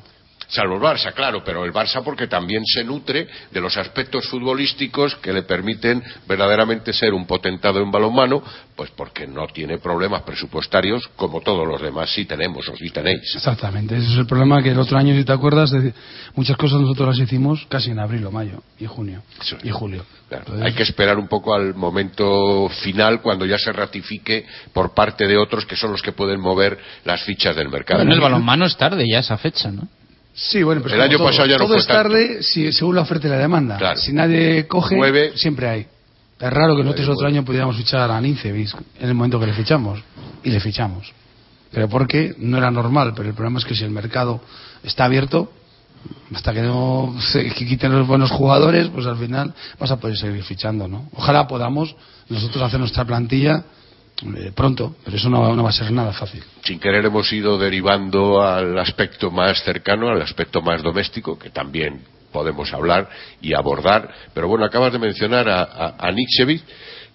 [0.52, 5.16] salvo el Barça, claro, pero el Barça porque también se nutre de los aspectos futbolísticos
[5.16, 8.44] que le permiten verdaderamente ser un potentado en balonmano,
[8.76, 13.34] pues porque no tiene problemas presupuestarios como todos los demás sí tenemos o sí tenéis.
[13.36, 15.94] Exactamente, ese es el problema que el otro año, si te acuerdas, de
[16.36, 19.24] muchas cosas nosotros las hicimos casi en abril o mayo y junio
[19.64, 20.06] y julio.
[20.62, 25.38] Hay que esperar un poco al momento final cuando ya se ratifique por parte de
[25.38, 28.02] otros que son los que pueden mover las fichas del mercado.
[28.02, 29.88] en el balonmano es tarde ya esa fecha, ¿no?
[30.34, 33.28] Sí, bueno, pero el año pasado ya no todo es tarde si, según la oferta
[33.28, 33.96] y la demanda.
[33.96, 34.98] Si nadie coge,
[35.36, 35.88] siempre hay.
[36.40, 39.54] Es raro que nosotros otro año pudiéramos fichar a Nincevis en el momento que le
[39.54, 40.02] fichamos.
[40.44, 41.14] Y le fichamos.
[41.72, 43.14] Pero porque no era normal.
[43.16, 44.42] Pero el problema es que si el mercado
[44.84, 45.52] está abierto,
[46.34, 50.44] hasta que no se quiten los buenos jugadores, pues al final vas a poder seguir
[50.44, 51.10] fichando, ¿no?
[51.14, 51.96] Ojalá podamos
[52.28, 53.64] nosotros hacer nuestra plantilla
[54.36, 56.44] eh, pronto, pero eso no, va a ser nada fácil.
[56.64, 62.02] Sin querer hemos ido derivando al aspecto más cercano, al aspecto más doméstico, que también
[62.32, 63.10] podemos hablar
[63.42, 64.10] y abordar.
[64.34, 66.10] Pero bueno, acabas de mencionar a, a,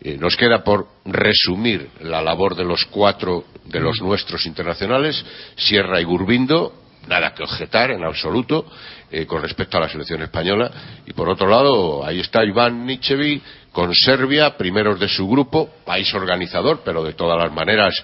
[0.01, 5.25] eh, nos queda por resumir la labor de los cuatro de los nuestros internacionales,
[5.57, 6.75] Sierra y Gurbindo,
[7.09, 8.67] nada que objetar en absoluto
[9.11, 10.71] eh, con respecto a la selección española.
[11.07, 13.41] Y por otro lado, ahí está Iván Nichevi
[13.73, 17.95] con Serbia, primeros de su grupo, país organizador, pero de todas las maneras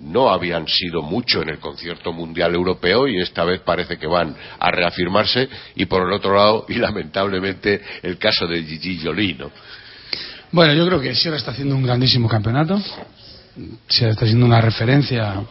[0.00, 4.34] no habían sido mucho en el concierto mundial europeo y esta vez parece que van
[4.58, 5.48] a reafirmarse.
[5.76, 9.50] Y por el otro lado, y lamentablemente, el caso de Gigi Jolino.
[10.52, 12.80] Bueno, yo creo que Sierra está haciendo un grandísimo campeonato.
[13.88, 15.42] Sierra está siendo una referencia.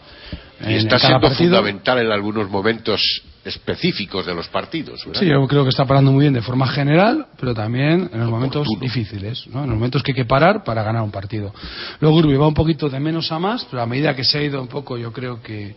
[0.65, 3.01] y está siendo fundamental en algunos momentos
[3.45, 5.06] específicos de los partidos.
[5.13, 8.29] Sí, yo creo que está parando muy bien de forma general, pero también en los
[8.29, 9.63] momentos difíciles, ¿no?
[9.63, 11.53] en los momentos que hay que parar para ganar un partido.
[11.99, 14.43] Luego Urbi va un poquito de menos a más, pero a medida que se ha
[14.43, 15.75] ido un poco, yo creo que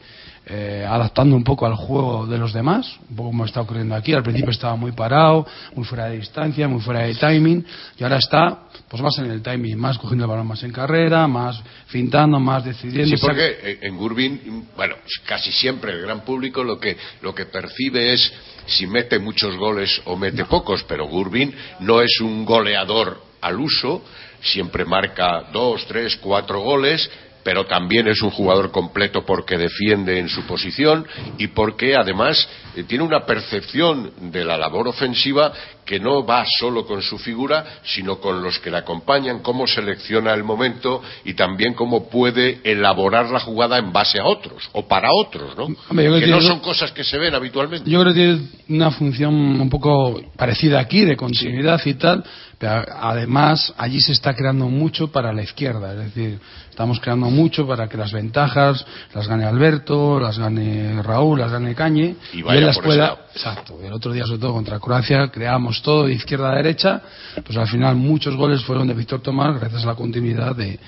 [0.48, 4.12] eh, adaptando un poco al juego de los demás, un poco como está ocurriendo aquí.
[4.12, 7.66] Al principio estaba muy parado, muy fuera de distancia, muy fuera de timing,
[7.98, 11.26] y ahora está pues más en el timing, más cogiendo el balón más en carrera,
[11.26, 13.16] más fintando, más decidiendo.
[13.16, 18.12] Sí, porque en Gurbin, bueno, casi siempre el gran público lo que, lo que percibe
[18.12, 18.32] es
[18.66, 24.04] si mete muchos goles o mete pocos, pero Gurbin no es un goleador al uso,
[24.40, 27.10] siempre marca dos, tres, cuatro goles,
[27.46, 31.06] pero también es un jugador completo porque defiende en su posición
[31.38, 35.52] y porque además eh, tiene una percepción de la labor ofensiva
[35.86, 40.34] que no va solo con su figura, sino con los que le acompañan, cómo selecciona
[40.34, 45.08] el momento y también cómo puede elaborar la jugada en base a otros o para
[45.12, 45.68] otros, ¿no?
[45.96, 47.88] que no son cosas que se ven habitualmente.
[47.88, 52.24] Yo creo que tiene una función un poco parecida aquí, de continuidad y tal,
[52.58, 57.66] pero además allí se está creando mucho para la izquierda, es decir, estamos creando mucho
[57.66, 62.66] para que las ventajas las gane Alberto, las gane Raúl, las gane Cañe y, él
[62.66, 63.26] las pueda.
[63.32, 63.78] Exacto.
[63.82, 67.02] El otro día, sobre todo contra Croacia, creamos todo de izquierda a derecha,
[67.44, 70.78] pues al final muchos goles fueron de Víctor Tomás gracias a la continuidad de,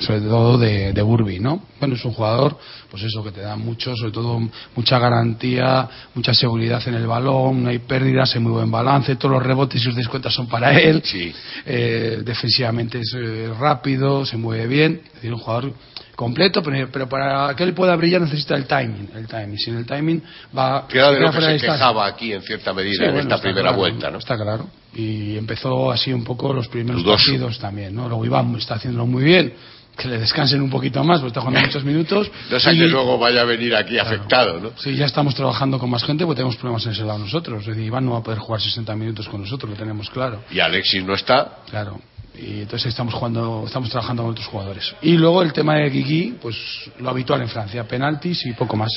[0.00, 1.62] sobre todo de, de Burby, ¿no?
[1.78, 2.58] Bueno, es un jugador,
[2.90, 4.40] pues eso, que te da mucho, sobre todo
[4.74, 9.34] mucha garantía, mucha seguridad en el balón, no hay pérdidas, hay muy buen balance, todos
[9.34, 11.32] los rebotes y sus descuentas son para él, sí.
[11.64, 15.72] eh, defensivamente es eh, rápido, se mueve bien, es decir, un jugador
[16.16, 19.10] completo, pero, pero, para que él pueda brillar necesita el timing.
[19.14, 19.58] El timing.
[19.58, 20.22] Sin el timing
[20.56, 20.88] va.
[20.88, 24.18] Queda de lo que se quejaba aquí en cierta medida en esta primera vuelta, ¿no?
[24.18, 24.68] Está claro.
[24.94, 28.08] Y empezó así un poco los primeros partidos también, ¿no?
[28.08, 29.52] Luego Iván está haciéndolo muy bien.
[29.94, 32.30] Que le descansen un poquito más, porque está jugando muchos minutos.
[32.50, 34.72] No sé que luego vaya a venir aquí afectado, ¿no?
[34.76, 37.60] Sí, ya estamos trabajando con más gente porque tenemos problemas en ese lado nosotros.
[37.60, 40.42] Es decir, Iván no va a poder jugar 60 minutos con nosotros, lo tenemos claro.
[40.50, 41.60] Y Alexis no está.
[41.70, 41.98] Claro
[42.38, 46.36] y entonces estamos jugando estamos trabajando con otros jugadores y luego el tema de Kiki
[46.40, 46.56] pues
[46.98, 48.90] lo habitual en Francia penaltis y poco más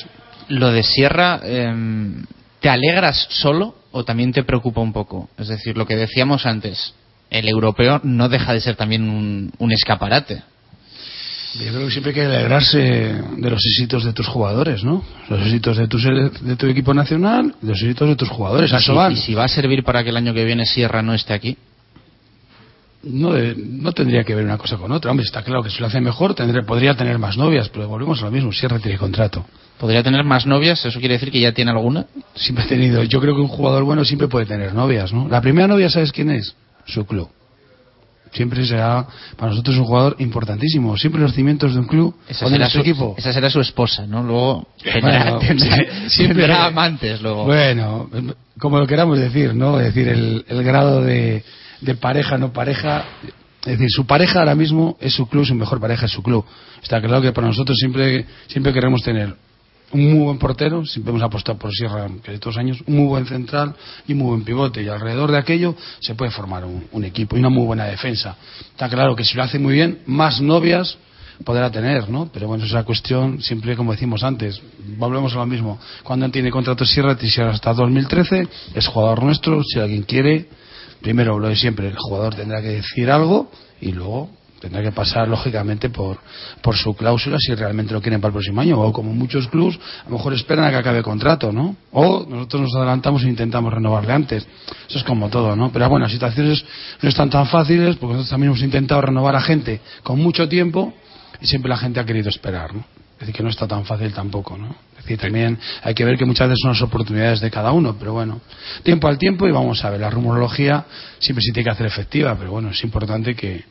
[0.48, 1.74] lo de Sierra eh,
[2.60, 6.94] te alegras solo o también te preocupa un poco es decir lo que decíamos antes
[7.30, 10.42] el europeo no deja de ser también un, un escaparate
[11.54, 15.02] yo creo que siempre hay que alegrarse de los éxitos de tus jugadores, ¿no?
[15.28, 18.70] Los éxitos de tu, de tu equipo nacional, los éxitos de tus jugadores.
[18.72, 21.12] ¿Y, si, ¿Y si va a servir para que el año que viene Sierra no
[21.12, 21.56] esté aquí?
[23.02, 25.10] No, no tendría que ver una cosa con otra.
[25.10, 28.20] Hombre, está claro que si lo hace mejor tendré, podría tener más novias, pero volvemos
[28.22, 29.44] a lo mismo, cierre tiene contrato.
[29.78, 30.84] ¿Podría tener más novias?
[30.84, 32.04] ¿Eso quiere decir que ya tiene alguna?
[32.34, 33.02] Siempre ha tenido.
[33.04, 35.26] Yo creo que un jugador bueno siempre puede tener novias, ¿no?
[35.28, 36.54] La primera novia, ¿sabes quién es?
[36.84, 37.30] Su club.
[38.32, 40.96] Siempre será, para nosotros, un jugador importantísimo.
[40.96, 43.14] Siempre los cimientos de un club esa será su, equipo.
[43.16, 44.22] Esa será su esposa, ¿no?
[44.22, 44.68] Luego
[45.40, 45.40] tendrá,
[46.08, 47.46] siempre amantes luego.
[47.46, 48.08] Bueno,
[48.58, 49.80] como lo queramos decir, ¿no?
[49.80, 51.42] Es decir, el, el grado de
[51.80, 53.04] de pareja, no pareja.
[53.60, 56.44] Es decir, su pareja ahora mismo es su club, su mejor pareja es su club.
[56.82, 59.34] Está claro que para nosotros siempre, siempre queremos tener
[59.92, 63.06] un muy buen portero, siempre hemos apostado por Sierra que de todos años, un muy
[63.06, 63.74] buen central
[64.06, 64.82] y un muy buen pivote.
[64.82, 68.36] Y alrededor de aquello se puede formar un, equipo y una muy buena defensa.
[68.60, 70.96] Está claro que si lo hace muy bien, más novias
[71.44, 72.30] podrá tener, ¿no?
[72.32, 74.60] Pero bueno, esa cuestión, siempre como decimos antes,
[74.96, 75.78] volvemos a lo mismo.
[76.02, 80.48] Cuando tiene contrato Sierra, Sierra hasta 2013, es jugador nuestro, si alguien quiere,
[81.00, 85.26] primero lo de siempre, el jugador tendrá que decir algo y luego tendrá que pasar
[85.26, 86.18] lógicamente por,
[86.62, 89.78] por su cláusula si realmente lo quieren para el próximo año o como muchos clubs
[90.04, 91.76] a lo mejor esperan a que acabe el contrato ¿no?
[91.92, 94.46] o nosotros nos adelantamos e intentamos renovarle antes
[94.86, 95.72] eso es como todo ¿no?
[95.72, 96.62] pero bueno las situaciones
[97.00, 100.92] no están tan fáciles porque nosotros también hemos intentado renovar a gente con mucho tiempo
[101.40, 102.84] y siempre la gente ha querido esperar ¿no?
[103.14, 104.76] es decir que no está tan fácil tampoco ¿no?
[105.10, 108.12] Decir, también hay que ver que muchas veces son las oportunidades de cada uno, pero
[108.12, 108.40] bueno,
[108.84, 110.84] tiempo al tiempo y vamos a ver, la rumorología
[111.18, 113.64] siempre se tiene que hacer efectiva, pero bueno, es importante que,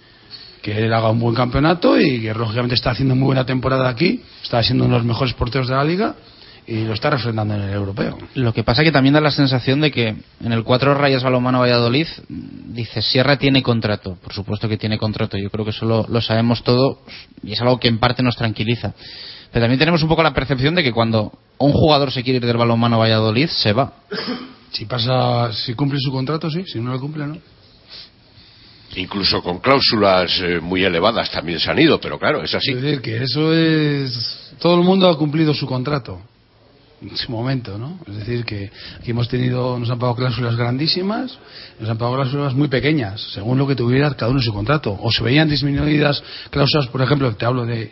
[0.62, 4.22] que él haga un buen campeonato y que lógicamente está haciendo muy buena temporada aquí,
[4.44, 6.16] está siendo uno de los mejores porteros de la liga
[6.68, 8.18] y lo está refrendando en el europeo.
[8.36, 10.08] Lo que pasa que también da la sensación de que
[10.44, 15.38] en el cuatro rayas balomano Valladolid dice Sierra tiene contrato, por supuesto que tiene contrato,
[15.38, 17.00] yo creo que eso lo, lo sabemos todo
[17.42, 18.94] y es algo que en parte nos tranquiliza.
[19.52, 22.46] Pero también tenemos un poco la percepción de que cuando un jugador se quiere ir
[22.46, 23.94] del balonmano a Valladolid, se va.
[24.72, 26.64] Si pasa, si cumple su contrato, sí.
[26.68, 27.38] Si no lo cumple, no.
[28.96, 32.72] Incluso con cláusulas eh, muy elevadas también se han ido, pero claro, es así.
[32.72, 34.54] Es decir, que eso es.
[34.60, 36.20] Todo el mundo ha cumplido su contrato
[37.02, 38.00] en su momento, ¿no?
[38.08, 41.38] Es decir, que aquí hemos tenido, nos han pagado cláusulas grandísimas,
[41.80, 44.98] nos han pagado cláusulas muy pequeñas, según lo que tuviera cada uno en su contrato.
[45.02, 47.92] O se veían disminuidas cláusulas, por ejemplo, te hablo de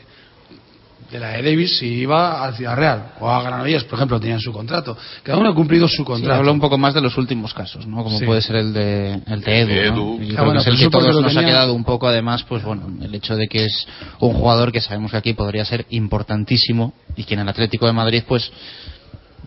[1.12, 4.40] de la de Davis si iba al Ciudad Real o a Granollers, por ejemplo, tenían
[4.40, 4.98] su contrato.
[5.24, 6.40] Cada uno ha cumplido su Sí, contrato.
[6.40, 8.04] habla un poco más de los últimos casos, ¿no?
[8.04, 8.26] Como Sí.
[8.26, 9.96] puede ser el de, el de Edu, de ¿no?
[9.96, 10.20] Edu.
[10.22, 12.44] Y Ah, creo bueno, que es el que todos nos ha quedado un poco, además,
[12.44, 13.88] pues bueno, el hecho de que es
[14.20, 17.94] un jugador que sabemos que aquí podría ser importantísimo y que en el Atlético de
[17.94, 18.52] Madrid, pues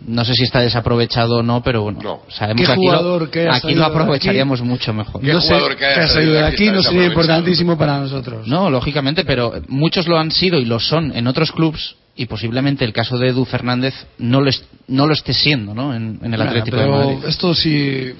[0.07, 2.21] no sé si está desaprovechado o no, pero bueno, No.
[2.29, 5.21] sabemos ¿Qué que aquí, jugador lo, que aquí lo aprovecharíamos mucho mejor.
[5.21, 8.47] ¿Qué no sé, jugador que haya salido de aquí aquí no sería importantísimo para nosotros.
[8.47, 12.83] No, lógicamente, pero muchos lo han sido y lo son en otros clubs y posiblemente
[12.83, 15.95] el caso de Edu Fernández no lo, es- no lo esté siendo, ¿no?
[15.95, 17.25] En, en el Bueno, Atlético pero de Madrid.
[17.29, 18.13] esto si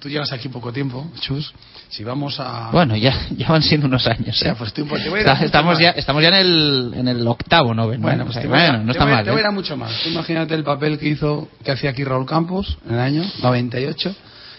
[0.00, 1.52] tú llegas aquí poco tiempo, Chus,
[1.88, 4.28] si vamos a Bueno, ya, ya van siendo unos años.
[4.30, 4.54] O sea, ¿eh?
[4.58, 7.26] pues tú, pues te voy a ir estamos, ya, estamos ya en el, en el
[7.28, 8.02] octavo, noveno.
[8.02, 9.24] Bueno, pues O sea, te voy a- bueno, no está voy mal.
[9.24, 9.48] Te voy a ir ¿eh?
[9.48, 10.02] a mucho más.
[10.02, 14.14] Tú imagínate el papel que hizo, que hacía aquí Raúl Campos en el año 98,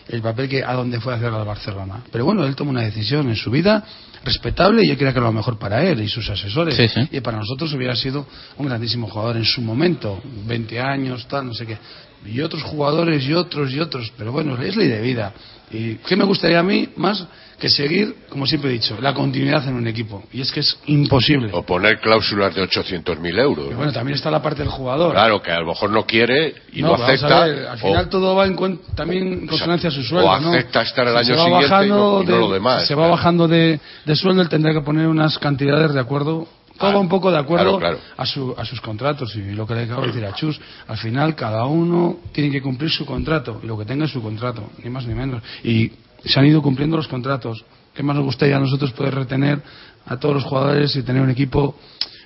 [0.10, 2.02] el papel que a donde fue a hacer al Barcelona.
[2.12, 3.84] Pero bueno, él tomó una decisión en su vida
[4.24, 6.76] respetable y yo creía que era lo mejor para él y sus asesores.
[6.76, 7.08] Sí, sí.
[7.12, 8.28] Y para nosotros hubiera sido
[8.58, 11.78] un grandísimo jugador en su momento, 20 años, tal, no sé qué.
[12.26, 15.34] Y otros jugadores y otros y otros, pero bueno, es ley de vida.
[15.72, 17.26] ¿Y qué me gustaría a mí más
[17.58, 20.24] que seguir, como siempre he dicho, la continuidad en un equipo?
[20.34, 21.50] Y es que es imposible.
[21.54, 23.68] O poner cláusulas de 800.000 euros.
[23.68, 23.78] Y ¿no?
[23.78, 25.14] bueno, también está la parte del jugador.
[25.14, 27.46] Claro, que a lo mejor no quiere y No, lo acepta.
[27.46, 30.30] ver, al final o- todo va en también en consonancia a su sueldo.
[30.30, 30.50] o ¿no?
[30.52, 32.86] acepta estar el año se va siguiente y bajando no- y no de- lo demás,
[32.88, 36.48] Se va bajando de, de sueldo, él tendrá que poner unas cantidades de acuerdo.
[36.82, 38.14] Todo Claro, un poco de acuerdo claro, claro.
[38.18, 39.36] A, su- a sus contratos.
[39.36, 42.62] Y lo que le acabo de decir a Chus, al final cada uno tiene que
[42.62, 43.60] cumplir su contrato.
[43.64, 45.42] Y lo que tenga es su contrato, ni más ni menos.
[45.64, 45.92] Y
[46.26, 47.64] se han ido cumpliendo los contratos.
[47.94, 49.62] ¿Qué más nos gustaría a nosotros poder retener
[50.06, 51.76] a todos los jugadores y tener un equipo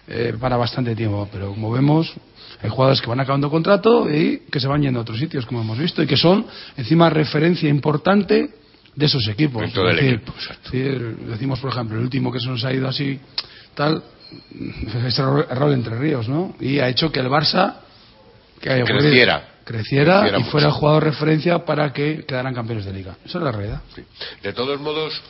[0.08, 1.28] eh, para bastante tiempo?
[1.32, 2.14] Pero como vemos,
[2.62, 5.62] hay jugadores que van acabando contrato y que se van yendo a otros sitios, como
[5.62, 6.46] hemos visto, y que son
[6.78, 8.50] encima referencia importante
[8.96, 9.64] de esos equipos.
[9.64, 12.88] Es decir, equipo, es decir, decimos, por ejemplo, el último que se nos ha ido
[12.88, 13.20] así,
[13.74, 14.04] tal,
[15.08, 16.56] es Raúl Entre Ríos, ¿no?
[16.60, 17.76] Y ha hecho que el Barça
[18.62, 19.48] que haya ocurrido, Creciera.
[19.66, 20.52] creciera, Creciera y mucho.
[20.52, 23.18] fuera el jugador referencia para que quedaran campeones de liga.
[23.26, 23.82] Esa es la realidad.
[23.96, 24.04] Sí.
[24.42, 25.22] De todos modos,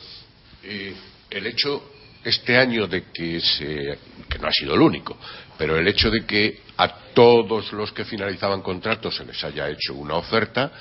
[0.62, 0.94] eh,
[1.30, 1.82] el hecho
[2.24, 5.16] este año de que se, que no ha sido el único,
[5.56, 9.94] pero el hecho de que a todos los que finalizaban contratos se les haya hecho
[9.94, 10.72] una oferta,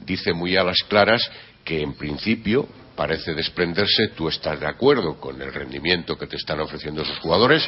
[0.00, 1.22] dice muy a las claras
[1.64, 6.60] que en principio parece desprenderse, tú estás de acuerdo con el rendimiento que te están
[6.60, 7.62] ofreciendo esos jugadores,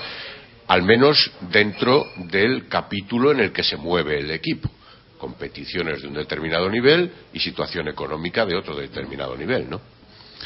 [0.67, 4.71] al menos dentro del capítulo en el que se mueve el equipo
[5.19, 9.81] competiciones de un determinado nivel y situación económica de otro determinado nivel, ¿no?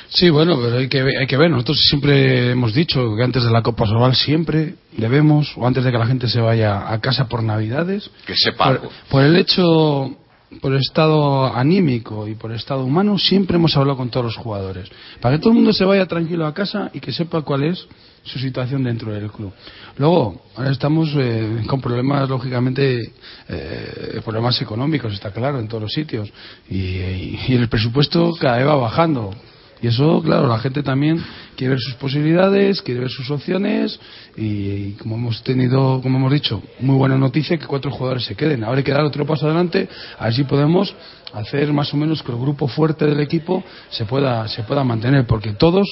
[0.08, 1.50] Sí, bueno, pero hay que, ver- hay que ver.
[1.50, 5.92] Nosotros siempre hemos dicho que antes de la Copa Sobal siempre debemos, o antes de
[5.92, 10.16] que la gente se vaya a casa por Navidades, Que sepa por, por el hecho,
[10.60, 14.88] por estado anímico y por estado humano, siempre hemos hablado con todos los jugadores.
[15.20, 17.86] Para que todo el mundo se vaya tranquilo a casa y que sepa cuál es
[18.24, 19.52] su situación dentro del club.
[19.98, 23.12] Luego, ahora estamos eh, con problemas, lógicamente,
[23.48, 26.32] eh, problemas económicos, está claro, en todos los sitios.
[26.70, 29.34] Y- y el presupuesto cada vez va bajando.
[29.82, 31.22] Y eso, claro, la gente también
[31.56, 33.98] quiere ver sus posibilidades, quiere ver sus opciones
[34.36, 38.36] y, y como hemos tenido, como hemos dicho, muy buena noticia que cuatro jugadores se
[38.36, 38.62] queden.
[38.62, 40.94] Ahora hay que dar otro paso adelante, a ver si podemos
[41.32, 45.26] hacer más o menos que el grupo fuerte del equipo se pueda, se pueda mantener,
[45.26, 45.88] porque todos,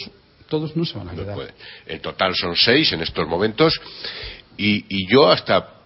[0.48, 1.36] todos no se van a quedar.
[1.86, 3.80] En total son seis en estos momentos
[4.56, 5.79] y, y yo hasta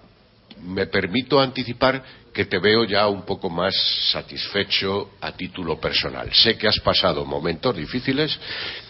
[0.63, 3.75] me permito anticipar que te veo ya un poco más
[4.11, 6.33] satisfecho a título personal.
[6.35, 8.39] Sé que has pasado momentos difíciles,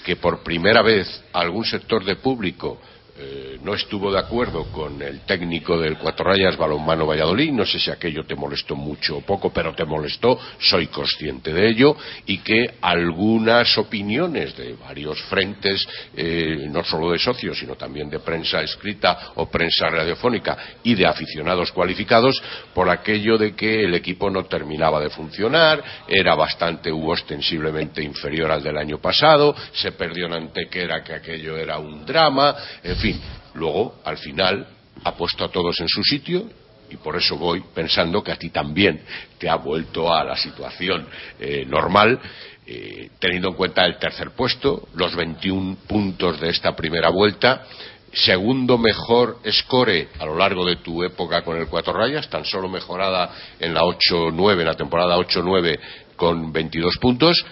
[0.05, 2.81] que por primera vez algún sector de público
[3.17, 7.53] eh, no estuvo de acuerdo con el técnico del Cuatro Rayas Balonmano Valladolid.
[7.53, 11.69] No sé si aquello te molestó mucho o poco, pero te molestó, soy consciente de
[11.69, 11.97] ello,
[12.27, 18.19] y que algunas opiniones de varios frentes, eh, no solo de socios, sino también de
[18.19, 22.43] prensa escrita o prensa radiofónica y de aficionados cualificados,
[22.75, 28.51] por aquello de que el equipo no terminaba de funcionar, era bastante u ostensiblemente inferior
[28.51, 32.57] al del año pasado, se perdió en Antequera que aquello era un drama,
[33.05, 33.21] fin,
[33.55, 34.67] luego al final
[35.05, 36.49] ha puesto a todos en su sitio
[36.89, 39.03] y por eso voy pensando que a ti también
[39.39, 41.07] te ha vuelto a la situación
[41.39, 42.19] eh, normal,
[42.67, 47.67] eh, teniendo en cuenta el tercer puesto, los 21 puntos de esta primera vuelta,
[48.13, 52.71] segundo mejor score a lo largo de tu época con el Cuatro Rayas, tan solo
[52.71, 55.79] mejorada en la 8-9, en la temporada 8-9
[56.17, 57.45] con 22 puntos.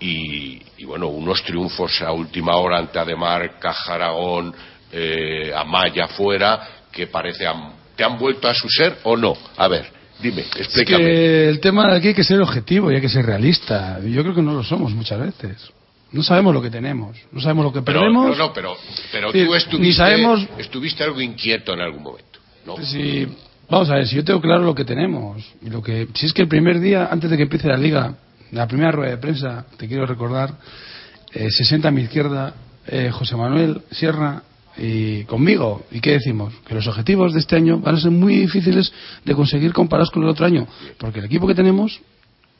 [0.00, 4.54] Y, y bueno, unos triunfos a última hora ante Ademar, Caja Aragón,
[4.92, 6.60] eh, Amaya fuera,
[6.92, 9.36] que parece han- te han vuelto a su ser o no.
[9.56, 9.86] A ver,
[10.20, 11.04] dime, Es explícame.
[11.04, 14.00] que el tema de aquí hay que ser objetivo y hay que ser realista.
[14.00, 15.70] Yo creo que no lo somos muchas veces.
[16.12, 18.30] No sabemos lo que tenemos, no sabemos lo que Pero, perdemos.
[18.30, 18.76] no, no, pero,
[19.12, 22.38] pero Sí, tú ni estuviste, sabemos- estuviste algo inquieto en algún momento.
[22.64, 22.76] ¿no?
[22.82, 23.26] Sí,
[23.68, 25.44] vamos a ver, si yo tengo claro lo que tenemos.
[25.60, 28.14] Y lo que, si es que el primer día, antes de que empiece la liga,
[28.52, 30.54] la primera rueda de prensa, te quiero recordar,
[31.34, 32.54] eh, se sienta a mi izquierda
[32.86, 34.42] eh, José Manuel Sierra
[34.78, 35.84] y conmigo.
[35.90, 36.54] ¿Y qué decimos?
[36.66, 38.92] Que los objetivos de este año van a ser muy difíciles
[39.24, 40.66] de conseguir comparados con el otro año,
[40.98, 42.00] porque el equipo que tenemos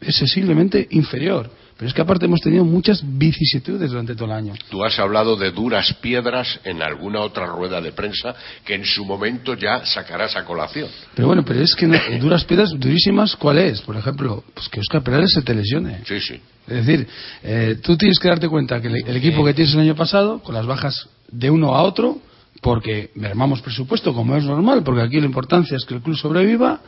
[0.00, 1.50] es sensiblemente inferior.
[1.76, 4.54] Pero es que aparte hemos tenido muchas vicisitudes durante todo el año.
[4.68, 9.04] Tú has hablado de duras piedras en alguna otra rueda de prensa que en su
[9.04, 10.88] momento ya sacarás a colación.
[11.14, 13.80] Pero bueno, pero es que no- duras piedras durísimas, ¿cuál es?
[13.82, 16.00] Por ejemplo, pues que Oscar Perales se te lesione.
[16.04, 16.40] Sí, sí.
[16.66, 17.06] Es decir,
[17.44, 20.40] eh, tú tienes que darte cuenta que el, el equipo que tienes el año pasado,
[20.42, 22.18] con las bajas de uno a otro,
[22.60, 26.80] porque mermamos presupuesto, como es normal, porque aquí la importancia es que el club sobreviva.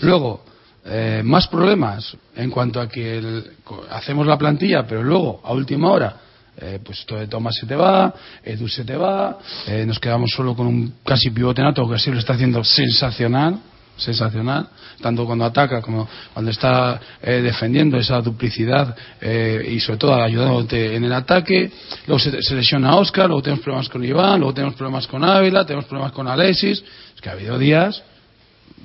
[0.00, 0.44] Luego,
[0.84, 3.50] eh, más problemas en cuanto a que el-
[3.90, 6.16] hacemos la plantilla, pero luego, a última hora,
[6.56, 8.12] eh, pues todo de Tomás se te va,
[8.44, 9.38] Edu se te va,
[9.68, 13.58] eh, nos quedamos solo con un casi pivote nato que así lo está haciendo sensacional,
[14.02, 14.68] sensacional,
[15.00, 20.94] tanto cuando ataca como cuando está eh, defendiendo esa duplicidad eh, y sobre todo ayudándote
[20.96, 21.70] en el ataque.
[22.06, 25.24] Luego se, se lesiona a Oscar, luego tenemos problemas con Iván, luego tenemos problemas con
[25.24, 26.82] Ávila, tenemos problemas con Alexis.
[27.14, 28.02] Es que ha habido días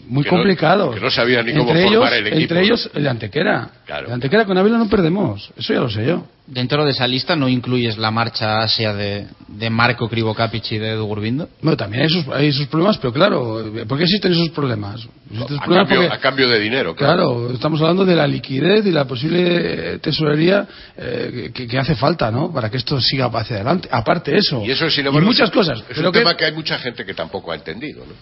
[0.07, 0.95] muy Que no- complicados.
[0.95, 2.63] que no sabía ni cómo entre formar ellos, el equipo, Entre ¿no?
[2.65, 3.69] ellos el de Antequera.
[3.85, 4.01] Claro.
[4.03, 6.25] El de Antequera con Ávila no perdemos, eso ya lo sé yo.
[6.47, 10.77] Dentro de esa lista no incluyes la marcha a Asia de, de Marco Krivokapic y
[10.77, 11.49] de Edu Gurbindo.
[11.61, 15.05] Bueno, también hay sus, hay sus problemas, pero claro, ¿por qué existen esos problemas?
[15.29, 17.33] Existen A problemas cambio, porque- a cambio de dinero, claro.
[17.41, 21.95] Claro, estamos hablando de la liquidez y la posible eh, tesorería eh, que, que hace
[21.95, 22.49] falta, ¿no?
[22.53, 23.89] Para que esto siga hacia adelante.
[23.91, 24.63] Aparte de eso.
[24.65, 25.79] Y eso, sin embargo, muchas es- cosas.
[25.79, 28.13] Es pero un que- tema que hay mucha gente que tampoco ha entendido, ¿no?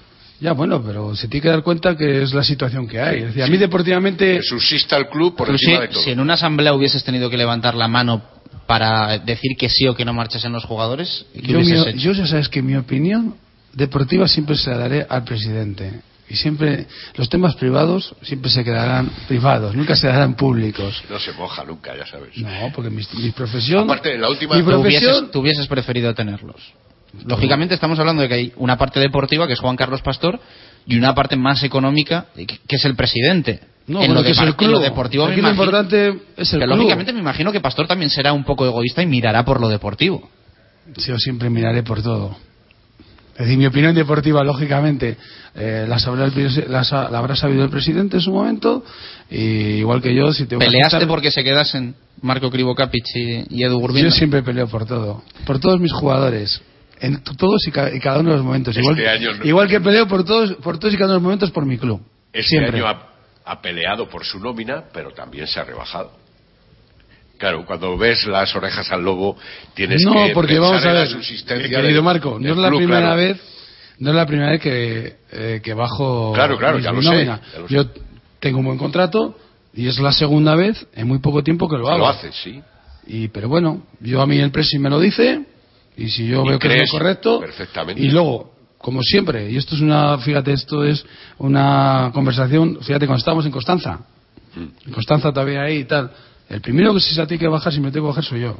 [0.41, 3.19] Ya, bueno, pero se tiene que dar cuenta que es la situación que hay.
[3.19, 4.37] Es decir, a mí deportivamente...
[4.37, 6.01] Que subsista el club por encima si, de todo.
[6.03, 8.21] si en una asamblea hubieses tenido que levantar la mano
[8.67, 11.99] para decir que sí o que no marchasen los jugadores, ¿qué Yo, hubieses mi- hecho?
[11.99, 13.35] yo ya sabes que mi opinión
[13.73, 16.01] deportiva siempre se la daré al presidente.
[16.27, 21.03] Y siempre, los temas privados siempre se quedarán privados, nunca se darán públicos.
[21.09, 22.35] No se moja nunca, ya sabes.
[22.37, 23.83] No, porque mi, mi profesión...
[23.83, 25.31] Aparte, la última- mi Tú hubieses, profesión...
[25.31, 26.55] tú hubieses preferido tenerlos.
[27.25, 30.39] Lógicamente estamos hablando de que hay una parte deportiva, que es Juan Carlos Pastor,
[30.85, 33.59] y una parte más económica, que es el presidente.
[33.87, 34.71] No, en, lo que es el en club.
[34.71, 36.07] lo deportivo me lo imagino- importante
[36.37, 36.77] es el que club.
[36.77, 40.27] lógicamente me imagino que Pastor también será un poco egoísta y mirará por lo deportivo.
[40.97, 42.35] Yo siempre miraré por todo.
[43.33, 45.17] Es decir, mi opinión deportiva, lógicamente,
[45.55, 46.79] eh, la, sabrá el la
[47.17, 48.83] habrá sabido el presidente en su momento,
[49.29, 53.63] y igual que yo, si que ¿Peleaste aceptar- porque se quedasen Marco Krivokapic y, y
[53.63, 54.09] Edu Gurbindo?
[54.09, 56.61] Yo siempre peleo por todo, por todos mis jugadores,
[56.99, 58.75] en todos y, ca- y cada uno de los momentos.
[58.75, 61.17] Este igual, año no- igual que peleo por todos, por todos y cada uno de
[61.17, 62.01] los momentos por mi club.
[62.31, 62.77] Este siempre.
[62.77, 63.09] año ha,
[63.45, 66.11] ha peleado por su nómina, pero también se ha rebajado.
[67.37, 69.37] Claro, cuando ves las orejas al lobo,
[69.73, 72.57] tienes no, que porque pensar vamos a ver, subsistencia eh, querido del- Marco, no es
[72.57, 73.15] la club, primera claro.
[73.17, 73.41] vez,
[73.99, 77.41] no es la primera vez que, eh, que bajo Claro, claro, ya lo sé, nómina.
[77.53, 77.73] ya lo sé.
[77.73, 77.85] Yo
[78.39, 79.37] tengo un buen contrato
[79.73, 81.97] y es la segunda vez en muy poco tiempo que lo hago.
[81.99, 82.61] Lo haces, sí.
[83.07, 85.41] Y, pero bueno, yo a mí el pressing me lo dice
[85.97, 88.01] y si yo Y veo que es lo correcto perfectamente.
[88.01, 91.05] y luego como siempre y esto es una fíjate esto es
[91.37, 93.99] una conversación fíjate cuando estábamos en Constanza.
[94.55, 94.87] Mm.
[94.87, 96.11] en Constanza todavía ahí y tal.
[96.49, 98.57] El primero que si se tiene que bajar si me tengo que bajar soy yo.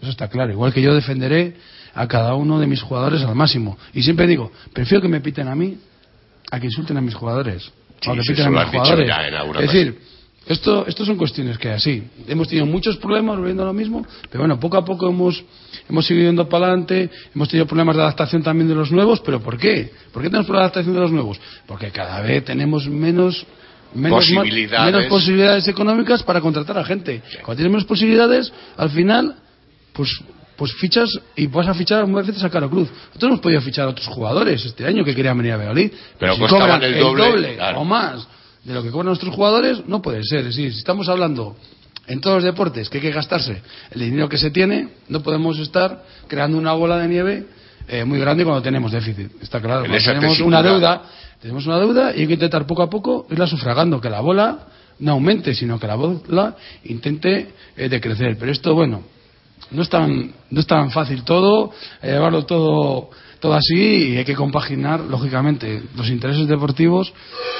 [0.00, 0.52] Eso está claro.
[0.52, 1.56] Igual que yo defenderé
[1.94, 3.76] a cada uno de mis jugadores al máximo.
[3.92, 5.76] Y siempre digo prefiero que me piten a mí
[6.50, 7.70] a que insulten a mis jugadores.
[8.00, 9.10] Sí, o que piten a mis jugadores.
[9.56, 10.17] es decir
[10.48, 12.02] esto, esto son cuestiones que así.
[12.26, 15.44] Hemos tenido muchos problemas volviendo a lo mismo, pero bueno, poco a poco hemos,
[15.88, 19.40] hemos seguido yendo para adelante, hemos tenido problemas de adaptación también de los nuevos, pero
[19.40, 19.90] ¿por qué?
[20.10, 21.38] ¿Por qué tenemos problemas de adaptación de los nuevos?
[21.66, 23.44] Porque cada vez tenemos menos,
[23.94, 24.94] menos, Posibilidades.
[24.94, 27.22] menos posibilidades económicas para contratar a gente.
[27.42, 29.36] Cuando tienes menos posibilidades, al final,
[29.92, 30.18] pues
[30.56, 32.88] pues fichas y vas a fichar muchas veces a Caro Cruz.
[32.90, 35.92] Nosotros hemos podido fichar a otros jugadores este año que querían venir a Valladolid.
[36.18, 37.80] Pero si costaban el doble, claro.
[37.80, 38.26] o más
[38.68, 40.40] de lo que cobran nuestros jugadores, no puede ser.
[40.40, 41.56] Es decir, si estamos hablando
[42.06, 45.58] en todos los deportes que hay que gastarse el dinero que se tiene, no podemos
[45.58, 47.46] estar creando una bola de nieve
[47.88, 49.42] eh, muy grande cuando tenemos déficit.
[49.42, 49.80] Está claro.
[49.80, 50.46] Cuando tenemos tesitura.
[50.46, 51.02] una deuda,
[51.40, 54.66] tenemos una deuda y hay que intentar poco a poco irla sufragando, que la bola
[54.98, 56.54] no aumente, sino que la bola
[56.84, 58.36] intente eh, decrecer.
[58.38, 59.02] Pero esto, bueno,
[59.70, 63.08] no es tan, no es tan fácil todo, eh, llevarlo todo,
[63.40, 67.12] todo así y hay que compaginar, lógicamente, los intereses deportivos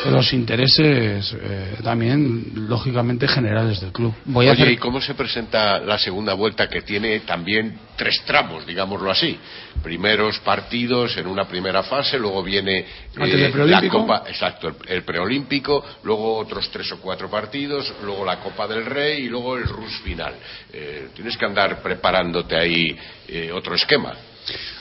[0.03, 4.12] con los intereses eh, también, lógicamente, generales del club.
[4.24, 8.22] Voy a Oye, hacer- ¿y cómo se presenta la segunda vuelta que tiene también tres
[8.26, 9.37] tramos, digámoslo así?
[9.83, 13.99] Primeros partidos en una primera fase, luego viene eh, Antes del la preolímpico.
[14.01, 18.85] Copa, exacto, el, el preolímpico, luego otros tres o cuatro partidos, luego la Copa del
[18.85, 20.35] Rey y luego el RUS final.
[20.72, 22.97] Eh, tienes que andar preparándote ahí
[23.29, 24.12] eh, otro esquema.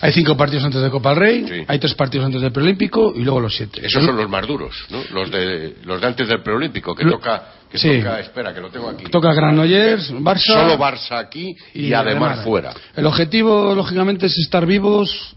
[0.01, 1.65] Hay cinco partidos antes de Copa del Rey, Sí.
[1.67, 3.85] hay tres partidos antes del Preolímpico y luego los siete.
[3.85, 4.99] Esos son los más duros, ¿no?
[5.11, 7.97] Los de, los de antes del preolímpico, que Lo- toca, que Sí.
[7.99, 9.05] toca, espera, que lo tengo aquí.
[9.05, 10.53] Toca Granollers, Barça.
[10.53, 12.73] Solo Barça aquí y, además fuera.
[12.95, 15.35] El objetivo, lógicamente, es estar vivos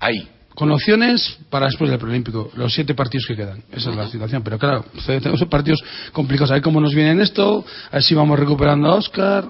[0.00, 0.28] Ahí.
[0.54, 3.62] con opciones para después del preolímpico, los siete partidos que quedan.
[3.72, 4.42] Esa es la situación.
[4.42, 6.50] Pero claro, tenemos partidos complicados.
[6.50, 9.44] A ver cómo nos viene en esto, a ver si vamos recuperando a Oscar,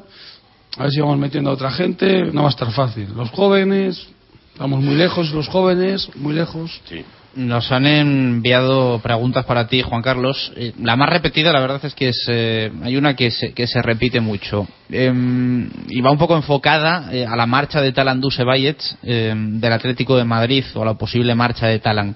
[0.76, 2.24] a ver si vamos metiendo a otra gente.
[2.32, 3.08] No va a estar fácil.
[3.14, 4.06] Los jóvenes,
[4.52, 6.80] estamos muy lejos, los jóvenes, muy lejos.
[6.88, 7.04] Sí.
[7.34, 10.52] Nos han enviado preguntas para ti, Juan Carlos.
[10.54, 13.66] Eh, La más repetida, la verdad es que es, eh, hay una que se, que
[13.66, 14.66] se repite mucho.
[14.90, 19.72] Em, y va un poco enfocada eh, a la marcha de Talan Dusebayets em, del
[19.72, 22.14] Atlético de Madrid o a la posible marcha de Talan.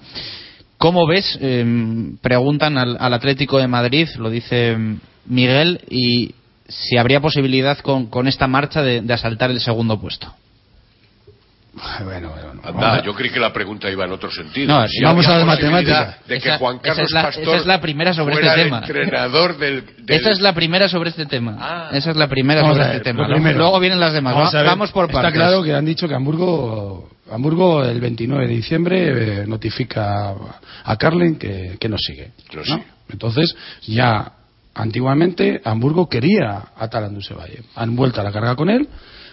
[0.76, 1.38] ¿Cómo ves?
[1.40, 4.76] Em, preguntan al, al Atlético de Madrid, lo dice
[5.24, 6.34] Miguel, y
[6.68, 10.32] si habría posibilidad con, con esta marcha de, de asaltar el segundo puesto.
[12.04, 12.60] Bueno, bueno, no.
[12.66, 14.66] Anda, Vamos a- yo creí que la pregunta iba en otro sentido.
[14.80, 16.18] No, Si vamos a la matemática.
[16.26, 18.48] De que Esa- Juan esa Carlos es la- Pastor esa es la primera sobre fuera
[18.48, 18.78] este el tema.
[18.78, 21.56] entrenador del, del- Esa es la primera sobre este tema.
[21.60, 21.90] Ah.
[21.92, 23.18] Esa es la primera Vamos sobre a ver, este tema.
[23.26, 23.58] Luego- primero.
[23.58, 24.34] Luego vienen las demás.
[24.34, 25.34] Vamos, Vamos por Está partes.
[25.38, 30.34] claro que han dicho que Hamburgo, Hamburgo el 29 de diciembre eh, notifica
[30.82, 32.30] a Carlin que, que no sigue.
[32.54, 32.64] No ¿no?
[32.64, 32.84] sigue.
[33.10, 33.54] Entonces,
[33.86, 34.32] ya
[34.76, 37.62] antiguamente Hamburgo quería a Talanduse Valle.
[37.74, 38.88] Han vuelto a la carga con él,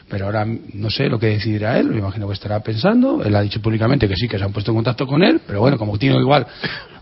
[0.10, 1.88] pero ahora no sé lo que decidirá él.
[1.88, 3.24] Me imagino que estará pensando.
[3.24, 5.60] Él ha dicho públicamente que sí, que se han puesto en contacto con él, pero
[5.60, 6.46] bueno, como tiene igual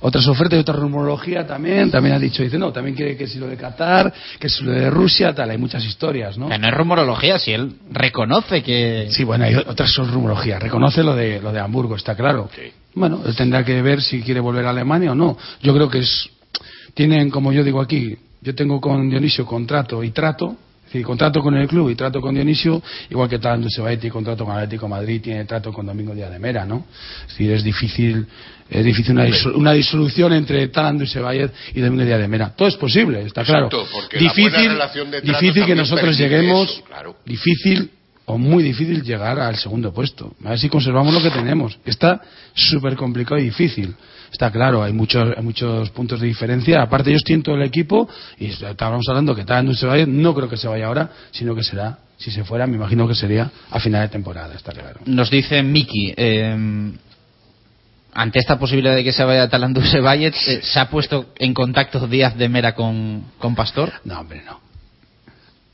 [0.01, 3.37] otras ofertas y otra rumorología también, también ha dicho, dice, no, también quiere que si
[3.37, 6.49] lo de Qatar, que si lo de Rusia, tal, hay muchas historias, ¿no?
[6.49, 9.07] Que no es rumorología, si él reconoce que...
[9.11, 10.61] Sí, bueno, hay otras son rumorologías.
[10.61, 12.49] Reconoce lo de, lo de Hamburgo, está claro.
[12.55, 12.71] Sí.
[12.95, 15.37] Bueno, él tendrá que ver si quiere volver a Alemania o no.
[15.61, 16.29] Yo creo que es.
[16.93, 20.55] Tienen, como yo digo aquí, yo tengo con Dionisio contrato y trato.
[20.85, 24.43] Es decir, contrato con el club y trato con Dionisio, igual que tal Sebaeti, contrato
[24.43, 26.85] con Atlético Madrid, tiene trato con Domingo Díaz de Mera, ¿no?
[27.21, 28.27] Es decir, es difícil,
[28.69, 32.49] es difícil una, disol- una disolución entre Talandu Sebayet y Domingo Díaz de Mera.
[32.53, 33.67] Todo es posible, está claro.
[33.67, 33.87] Exacto,
[35.21, 37.15] difícil, que nosotros lleguemos, eso, claro.
[37.25, 37.89] difícil
[38.25, 40.35] o muy difícil llegar al segundo puesto.
[40.43, 41.79] A ver si conservamos lo que tenemos.
[41.85, 42.21] Está
[42.53, 43.95] súper complicado y difícil.
[44.32, 46.82] Está claro, hay muchos, hay muchos puntos de diferencia.
[46.82, 48.09] Aparte, ellos tienen todo el equipo
[48.39, 50.05] y estábamos hablando que tal no se vaya.
[50.07, 53.15] No creo que se vaya ahora, sino que será, si se fuera, me imagino que
[53.15, 54.55] sería a final de temporada.
[54.55, 55.01] Está claro.
[55.05, 56.91] Nos dice Miki, eh,
[58.13, 62.07] ante esta posibilidad de que se vaya Talandu Sebayet, eh, ¿se ha puesto en contacto
[62.07, 63.91] Díaz de Mera con, con Pastor?
[64.05, 64.59] No, hombre, no.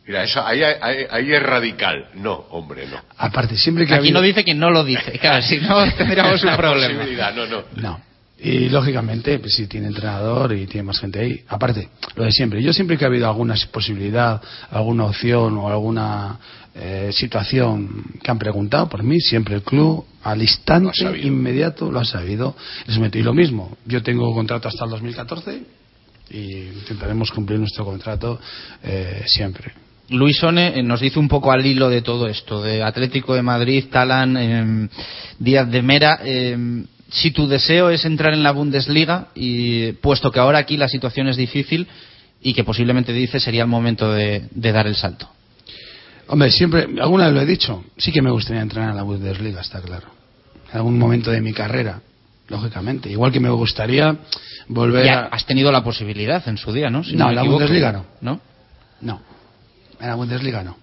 [0.05, 2.07] Mira, eso, ahí, ahí- ahí es radical.
[2.15, 2.97] No, hombre, no.
[3.17, 5.19] Aparte, siempre que ha Aquí habido- no dice que no lo dice.
[5.19, 7.03] Claro, si no tendríamos un problema.
[7.35, 7.63] no, no.
[7.75, 8.06] No.
[8.39, 11.41] Y lógicamente, pues si tiene entrenador y tiene más gente ahí.
[11.47, 12.61] Aparte, lo de siempre.
[12.61, 16.37] Yo siempre que ha habido alguna posibilidad, alguna opción o alguna
[16.75, 22.05] eh, situación que han preguntado por mí, siempre el club al instante inmediato lo ha
[22.05, 22.55] sabido.
[22.85, 23.75] Les metí lo mismo.
[23.85, 25.63] Yo tengo contrato hasta el 2014
[26.29, 28.39] y intentaremos cumplir nuestro contrato
[28.83, 29.71] eh, siempre.
[30.09, 33.41] Luis One eh, nos dice un poco al hilo de todo esto, de Atlético de
[33.41, 34.89] Madrid, Talan, eh,
[35.39, 36.19] Díaz de Mera.
[37.09, 41.27] Si tu deseo es entrar en la Bundesliga, y puesto que ahora aquí la situación
[41.27, 41.87] es difícil
[42.41, 45.29] y que posiblemente dice sería el momento de, de dar el salto.
[46.27, 49.61] Hombre, siempre, alguna vez lo he dicho, sí que me gustaría entrenar en la Bundesliga,
[49.61, 50.07] está claro.
[50.71, 52.01] En algún momento de mi carrera,
[52.49, 53.09] lógicamente.
[53.09, 54.17] Igual que me gustaría
[54.67, 55.25] volver Ya a...
[55.27, 57.03] has tenido la posibilidad en su día, ¿no?
[57.03, 57.43] Si No, me la.
[57.43, 58.05] Bundesliga no.
[58.19, 58.41] ¿No?
[58.99, 59.21] No,
[59.99, 60.77] en la Bundesliga no.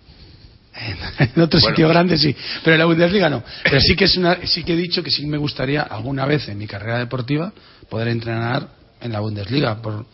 [1.36, 1.74] En otro Bueno.
[1.74, 3.42] sitio grande sí, pero en la Bundesliga no.
[3.62, 6.48] Pero sí que es una, sí que he dicho que sí me gustaría alguna vez
[6.48, 7.52] en mi carrera deportiva
[7.88, 8.68] poder entrenar
[9.00, 10.06] en la Bundesliga por,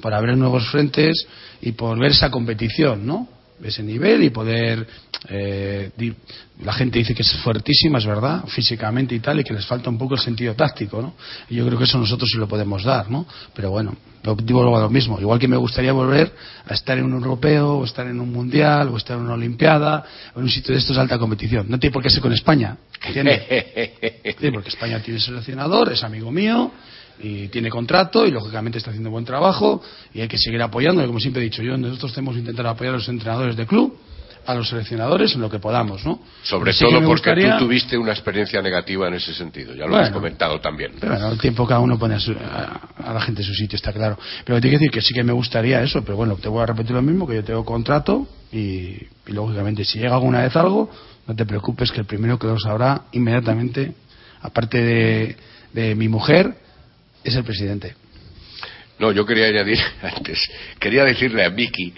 [0.00, 1.26] por abrir nuevos frentes
[1.60, 3.28] y por ver esa competición, ¿no?
[3.62, 4.86] Ese nivel y poder.
[5.28, 6.14] eh, di-
[6.62, 9.90] la gente dice que es fuertísima, es verdad, físicamente y tal, y que les falta
[9.90, 11.14] un poco el sentido táctico, ¿no?
[11.50, 13.26] Y yo creo que eso nosotros sí lo podemos dar, ¿no?
[13.54, 15.20] Pero bueno, lo digo luego lo mismo.
[15.20, 16.32] Igual que me gustaría volver
[16.66, 20.04] a estar en un europeo, o estar en un mundial, o estar en una olimpiada,
[20.34, 21.66] o en un sitio de estos de alta competición.
[21.68, 23.42] No tiene por qué ser con España, ¿entiendes?
[24.40, 26.70] Sí, porque España tiene seleccionador, es amigo mío
[27.20, 29.82] y tiene contrato y lógicamente está haciendo buen trabajo
[30.14, 31.06] y hay que seguir apoyándolo.
[31.08, 33.96] Como siempre he dicho yo, nosotros tenemos que intentar apoyar a los entrenadores de club,
[34.46, 36.20] a los seleccionadores en lo que podamos, ¿no?
[36.42, 39.74] Sobre que todo porque gustaría- tú tuviste una experiencia negativa en ese sentido.
[39.74, 40.06] Ya lo Bueno.
[40.06, 40.92] has comentado también.
[40.98, 43.52] Pero bueno, el tiempo cada uno pone a, su- a- a la gente en su
[43.54, 44.16] sitio, está claro.
[44.46, 46.66] Pero te quiero decir que sí que me gustaría eso, pero bueno, te voy a
[46.66, 48.56] repetir lo mismo, que yo tengo contrato y,
[49.26, 50.90] y lógicamente si llega alguna vez algo,
[51.26, 53.92] no te preocupes que el primero que lo sabrá inmediatamente,
[54.40, 55.36] aparte de,
[55.74, 56.54] de mi mujer,
[57.28, 57.94] es el presidente.
[58.98, 60.38] No, yo quería añadir antes,
[60.78, 61.94] quería decirle a Miki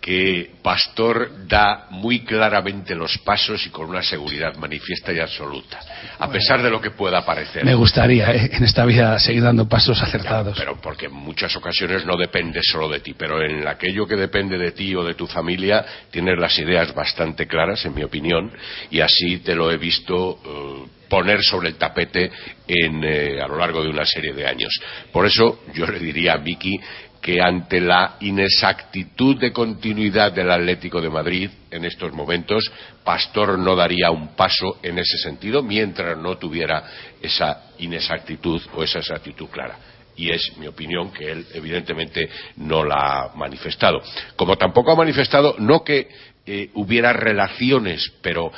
[0.00, 5.80] que Pastor da muy claramente los pasos y con una seguridad manifiesta y absoluta,
[6.20, 7.64] a pesar de lo que pueda parecer.
[7.64, 8.50] Me gustaría ¿eh?
[8.52, 10.56] en esta vida seguir dando pasos acertados.
[10.56, 14.56] pero porque en muchas ocasiones no depende solo de ti, pero en aquello que depende
[14.56, 18.52] de ti o de tu familia tienes las ideas bastante claras, en mi opinión,
[18.92, 22.30] y así te lo he visto eh, poner sobre el tapete
[22.66, 24.72] en, eh, a lo largo de una serie de años.
[25.12, 26.78] Por eso yo le diría a Vicky
[27.20, 32.70] que ante la inexactitud de continuidad del Atlético de Madrid en estos momentos,
[33.02, 36.84] Pastor no daría un paso en ese sentido mientras no tuviera
[37.20, 39.76] esa inexactitud o esa exactitud clara
[40.16, 44.00] y es mi opinión que él evidentemente no la ha manifestado.
[44.34, 46.08] Como tampoco ha manifestado no que
[46.46, 48.50] eh, hubiera relaciones, pero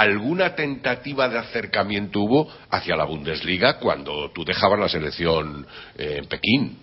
[0.00, 5.66] alguna tentativa de acercamiento hubo hacia la Bundesliga cuando tú dejabas la selección
[5.96, 6.78] eh, en Pekín.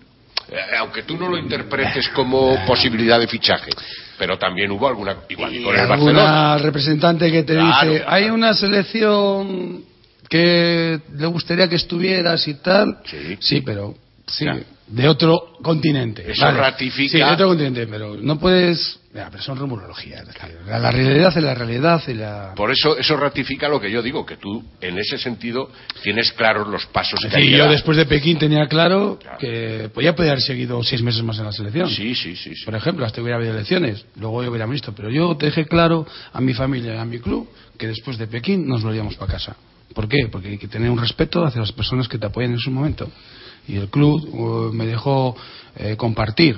[0.48, 3.70] Eh, aunque tú no lo interpretes como posibilidad de fichaje,
[4.18, 6.58] pero también hubo alguna igual que con el alguna Barcelona.
[6.58, 8.34] representante que te Claro, dice, hay claro.
[8.34, 9.84] una selección
[10.28, 12.98] que le gustaría que estuvieras y tal.
[13.40, 13.60] Sí.
[13.60, 13.94] pero
[14.26, 14.56] sí, Ya.
[14.86, 16.24] de otro continente.
[16.30, 18.98] Eso ratifica- Sí, de otro continente, pero no puedes...
[19.14, 20.24] Ya, pero son rumorologías.
[20.66, 22.54] La, la realidad es la realidad y la...
[22.56, 25.70] Por eso eso ratifica lo que yo digo, que tú en ese sentido
[26.02, 29.36] tienes claros los pasos Es que decir, yo después de Pekín tenía claro Claro.
[29.38, 31.90] que podía haber seguido seis meses más en la selección.
[31.90, 32.54] Sí, sí, sí.
[32.54, 32.64] sí.
[32.64, 36.40] Por ejemplo, hasta hubiera habido elecciones, luego yo hubiera visto, pero yo dejé claro a
[36.40, 39.56] mi familia y a mi club que después de Pekín nos volvíamos para casa.
[39.94, 40.28] ¿Por qué?
[40.32, 43.10] Porque hay que tener un respeto hacia las personas que te apoyan en su momento.
[43.68, 45.36] Y el club uh, me dejó
[45.76, 46.56] eh, compartir,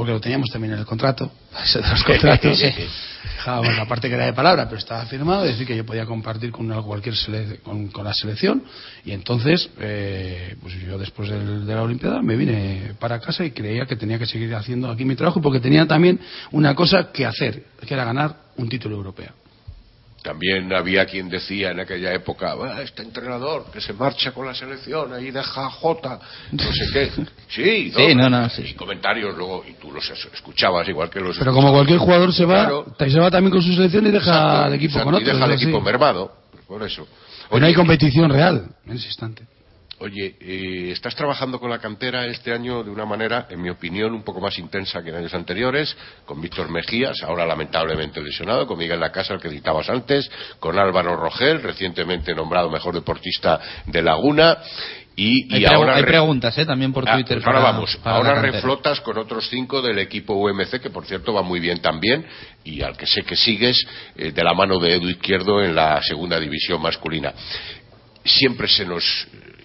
[0.00, 1.30] porque lo teníamos también en el contrato,
[1.62, 2.58] ese de los contratos,
[3.36, 6.06] dejábamos la parte que era de palabra, pero estaba firmado, es decir, que yo podía
[6.06, 8.62] compartir con una- cualquier sele- con, con la selección,
[9.04, 13.50] y entonces, eh, pues yo después del- de la Olimpiada me vine para casa y
[13.50, 16.18] creía que tenía que seguir haciendo aquí mi trabajo, porque tenía también
[16.50, 19.39] una cosa que hacer, que era ganar un título europeo.
[20.22, 24.54] También había quien decía en aquella época, "Ah, este entrenador que se marcha con la
[24.54, 26.20] selección, ahí deja a Jota,
[26.52, 27.10] no sé qué.
[27.48, 28.62] Sí, Sí, no, no, sí.
[28.68, 32.32] Y comentarios luego, y tú los es- escuchabas igual que los Pero como cualquier jugador
[32.34, 32.94] se va, Claro.
[32.98, 35.32] se va también con su selección y deja Exacto, al equipo exacto, con y otro.
[35.34, 36.32] deja al equipo mermado,
[36.68, 37.08] por eso.
[37.48, 39.44] Pero no hay Oye, competición real en ese instante.
[40.02, 44.14] Oye, eh, estás trabajando con la cantera este año de una manera, en mi opinión,
[44.14, 45.94] un poco más intensa que en años anteriores,
[46.24, 51.16] con Víctor Mejías, ahora lamentablemente lesionado, con Miguel Lacasa, el que citabas antes, con Álvaro
[51.16, 54.56] Rogel, recientemente nombrado mejor deportista de Laguna,
[55.16, 56.64] y, hay, ahora hay re- preguntas ¿eh?
[56.64, 57.36] también por Ah, Twitter.
[57.36, 61.04] pues ahora para- vamos, para ahora reflotas con otros cinco del equipo UMC, que por
[61.04, 62.24] cierto va muy bien también,
[62.64, 63.76] y al que sé que sigues
[64.16, 67.34] eh, de la mano de Edu Izquierdo en la segunda división masculina.
[68.24, 69.02] Siempre se nos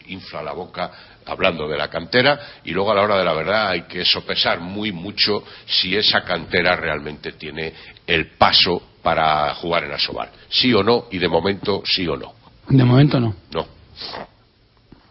[0.08, 0.91] infla la boca
[1.26, 4.60] hablando de la cantera y luego a la hora de la verdad hay que sopesar
[4.60, 7.74] muy mucho si esa cantera realmente tiene
[8.06, 10.30] el paso para jugar en Asobal.
[10.49, 12.34] Sí o no, y de momento sí o no.
[12.70, 13.36] De momento no.
[13.53, 13.62] No.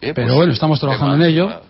[0.01, 1.61] Eh, Pero pues, bueno, estamos trabajando tema- en ello.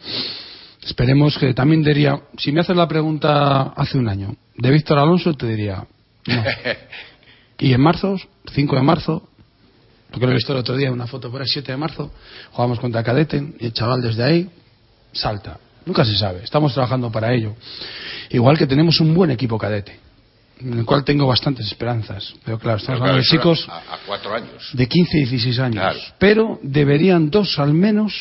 [0.84, 5.34] Esperemos que también diría, si me haces la pregunta hace un año, de Víctor Alonso,
[5.34, 5.86] te diría,
[6.28, 6.44] no.
[7.58, 8.18] Y en marzo,
[8.54, 9.30] 5 de marzo,
[10.16, 12.10] porque lo he visto el otro día, una foto por ahí, 7 de marzo,
[12.54, 14.50] jugamos contra Cadete y el chaval desde ahí
[15.12, 15.60] salta.
[15.86, 17.54] Nunca se sabe, estamos trabajando para ello.
[18.30, 20.00] Igual que tenemos un buen equipo cadete,
[20.62, 22.34] en el cual tengo bastantes esperanzas.
[22.46, 24.70] Pero claro, estamos hablando de chicos a, a cuatro años.
[24.72, 25.82] de 15 y 16 años.
[25.82, 26.00] Claro.
[26.18, 28.14] Pero deberían dos al menos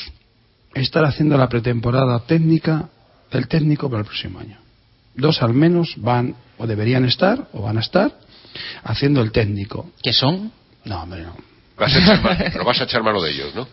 [0.74, 2.88] estar haciendo la pretemporada técnica
[3.30, 4.59] del técnico para el próximo año.
[5.14, 8.12] Dos al menos van o deberían estar o van a estar
[8.82, 9.92] haciendo el técnico.
[10.03, 10.51] ¿Qué son?
[10.84, 11.54] No, hombre, no.
[11.77, 13.66] Vas a echar mano, pero vas a echar mano de ellos, ¿no?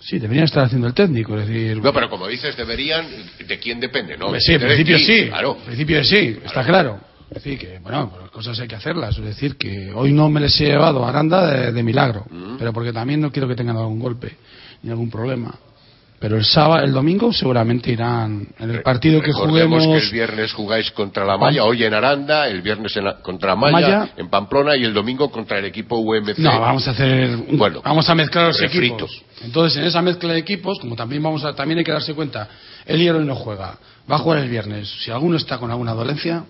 [0.00, 1.82] Sí, deberían estar haciendo el técnico, es decir...
[1.82, 3.06] No, pero como dices, deberían,
[3.46, 4.16] ¿de quién depende?
[4.16, 5.26] No, sí, en principio sí.
[5.28, 5.56] Claro.
[5.58, 7.00] En principio sí, está claro.
[7.28, 9.18] Es decir, que, bueno, pues las cosas hay que hacerlas.
[9.18, 12.24] Es decir, que hoy no me les he llevado a Aranda de, de milagro.
[12.30, 12.56] Mm.
[12.58, 14.36] Pero porque también no quiero que tengan algún golpe
[14.82, 15.52] ni algún problema.
[16.18, 19.82] Pero el sábado, el domingo seguramente irán en el partido que juguemos.
[19.86, 23.54] que el viernes jugáis contra la Malla, hoy en Aranda, el viernes en la- contra
[23.54, 24.08] Malla, Malla.
[24.16, 26.38] en Pamplona y el domingo contra el equipo UMC.
[26.38, 29.22] No, vamos a hacer, un- Bueno, vamos a mezclar los equipos.
[29.44, 32.48] Entonces, en esa mezcla de equipos, como también vamos a, también hay que darse cuenta,
[32.86, 33.76] el hierro no juega,
[34.10, 34.88] va a jugar el viernes.
[35.04, 36.44] Si alguno está con alguna dolencia,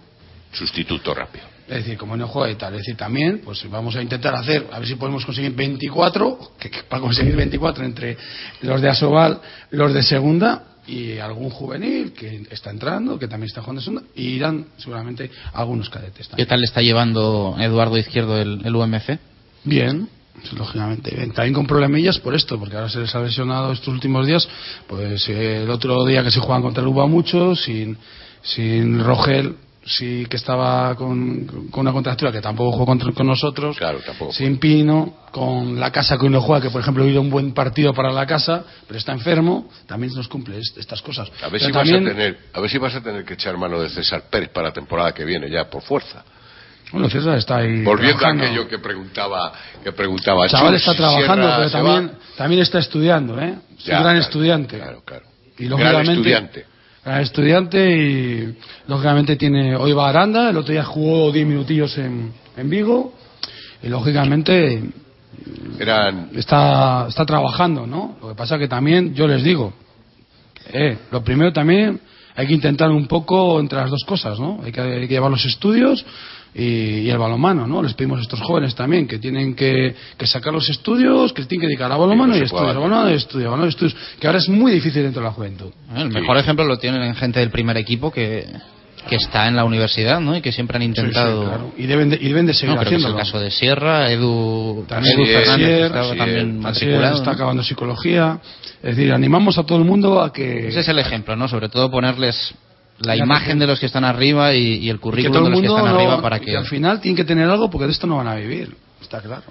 [0.52, 1.44] Sustituto rápido.
[1.68, 4.66] Es decir, como no juega y tal, es decir, también, pues vamos a intentar hacer,
[4.72, 8.16] a ver si podemos conseguir 24, que, que para conseguir 24 entre
[8.62, 9.40] los de Asobal,
[9.70, 14.28] los de segunda y algún juvenil que está entrando, que también está jugando segunda, y
[14.34, 16.48] irán seguramente algunos cadetes ¿Qué también.
[16.48, 19.18] tal le está llevando Eduardo Izquierdo el, el UMC?
[19.64, 20.08] Bien,
[20.56, 21.14] lógicamente.
[21.14, 24.48] Bien, También con problemillas por esto, porque ahora se les ha lesionado estos últimos días.
[24.86, 27.96] Pues eh, el otro día que se juegan contra el Uba mucho, sin,
[28.42, 29.56] sin Rogel,
[29.86, 33.76] sí que estaba con, con una contractura que tampoco jugó con nosotros.
[33.78, 34.32] Claro, tampoco.
[34.32, 37.52] Sin Pino, con la casa que uno juega, que por ejemplo ha habido un buen
[37.54, 41.28] partido para la casa, pero está enfermo, también nos cumple est- estas cosas.
[41.42, 43.56] A ver, Pero si vas a tener, a ver si vas a tener que echar
[43.56, 46.24] mano de César Pérez para la temporada que viene, ya por fuerza.
[46.92, 47.82] Bueno, César está ahí.
[47.82, 48.44] Volviendo a trabajando.
[48.44, 53.40] aquello que preguntaba, que preguntaba El chaval está trabajando, Sierra pero también, también está estudiando,
[53.40, 53.56] ¿eh?
[53.78, 54.76] Es Ya, un gran claro, estudiante.
[54.78, 55.24] Claro, claro.
[55.58, 56.66] Y Gran lógicamente, estudiante.
[57.06, 59.76] Estudiante y lógicamente tiene.
[59.76, 63.14] Hoy va a Aranda, el otro día jugó 10 minutillos en, en Vigo
[63.80, 64.82] y lógicamente
[65.78, 68.16] Eran está, está trabajando, ¿no?
[68.20, 69.72] Lo que pasa que también, yo les digo,
[70.72, 72.00] eh, lo primero también
[72.34, 74.58] hay que intentar un poco entre las dos cosas, ¿no?
[74.64, 76.04] Hay que, hay que llevar los estudios
[76.58, 77.82] y, y el balonmano, ¿no?
[77.82, 81.60] Les pedimos a estos jóvenes también que tienen que, que sacar los estudios, que tienen
[81.62, 82.90] que dedicar a balonmano Que y no estudios, abandonar.
[82.90, 85.70] balonmano y estudios, balonmano y estudios, que ahora es muy difícil dentro de la juventud.
[85.94, 88.46] El mejor ejemplo lo tienen gente del primer equipo que,
[89.08, 90.34] que está en la universidad, ¿no?
[90.36, 91.42] Y que siempre han intentado.
[91.42, 91.72] Sí, sí, claro.
[91.76, 93.18] y, deben de, y deben de seguir No, creo que es el haciéndolo.
[93.24, 97.16] caso de Sierra, Edu, También Edu Fernández, también matriculado.
[97.18, 98.40] está acabando psicología.
[98.82, 100.68] Es decir, animamos a todo el mundo a que.
[100.68, 101.48] Ese es el ejemplo, ¿no?
[101.48, 102.54] Sobre todo ponerles
[102.98, 105.66] la imagen de los que están arriba y, y el que currículum de los que
[105.66, 106.56] están no- arriba para que...
[106.56, 108.74] al final tienen que tener algo porque de esto no van a vivir.
[109.00, 109.44] Está claro.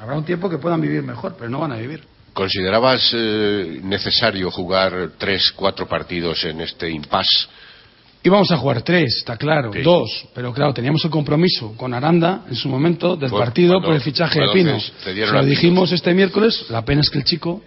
[0.00, 2.02] Habrá un tiempo que puedan vivir mejor, pero no van a vivir.
[2.32, 7.48] ¿Considerabas eh, necesario jugar tres, cuatro partidos en este impasse?
[8.22, 9.80] Íbamos a jugar tres, está claro, Sí.
[9.82, 13.94] dos, pero claro, teníamos el compromiso con Aranda en su momento del partido cuando- por
[13.94, 14.78] el fichaje de Pino.
[14.78, 17.62] Se lo dijimos este miércoles, la pena es que el chico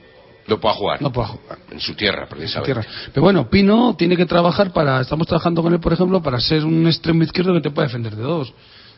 [0.47, 1.01] No pueda jugar.
[1.01, 1.57] no pueda jugar.
[1.71, 2.73] En su tierra, en su precisamente.
[2.73, 2.87] tierra.
[3.13, 6.65] Pero bueno, Pino tiene que trabajar para, estamos trabajando con él, por ejemplo, para ser
[6.65, 8.53] un extremo izquierdo que te pueda defender de dos.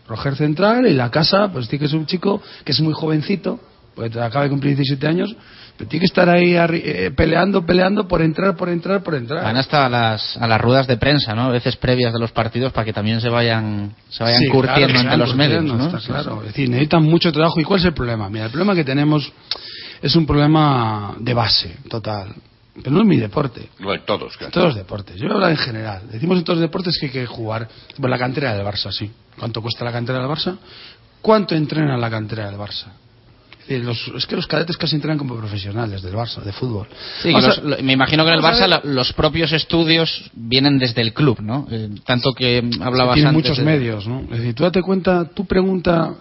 [0.08, 3.60] Roger Central y la casa, pues tiene que ser un chico que es muy jovencito,
[3.96, 5.36] pues acaba de cumplir 17 años,
[5.78, 9.44] pero tiene que estar ahí arri- eh, peleando, peleando por entrar, por entrar, por entrar.
[9.44, 11.44] Van hasta a las, a las ruedas de prensa, ¿no?
[11.46, 14.76] A veces previas de los partidos para que también se vayan, se vayan Sí, curtiendo
[14.76, 15.86] claro, que entre sean los medios, ¿no?
[15.88, 16.42] está claro.
[16.42, 17.60] Es decir, necesitan mucho trabajo.
[17.60, 18.30] ¿Y cuál es el problema?
[18.30, 19.32] Mira, el problema que tenemos
[20.02, 22.34] es un problema de base, total.
[22.76, 23.70] Pero no es mi deporte.
[23.80, 25.16] No en todos, En todos los deportes.
[25.16, 26.02] Yo voy a hablar en general.
[26.12, 27.70] Decimos en todos los deportes que hay que jugar.
[27.98, 29.10] Pues la cantera del Barça, sí.
[29.40, 30.58] ¿Cuánto cuesta la cantera del Barça?
[31.22, 32.88] ¿Cuánto entrena la cantera del Barça?
[33.62, 36.88] Es, decir, los- es que los cadetes casi entrenan como profesionales del Barça, de fútbol.
[37.24, 41.02] Sí, los- lo- me imagino que en el Barça la- los propios estudios vienen desde
[41.02, 41.68] el club, ¿no?
[41.72, 44.20] Eh, tanto que hablabas tiene antes muchos de- medios, ¿no?
[44.24, 46.14] Es decir, tú date cuenta, tú pregunta,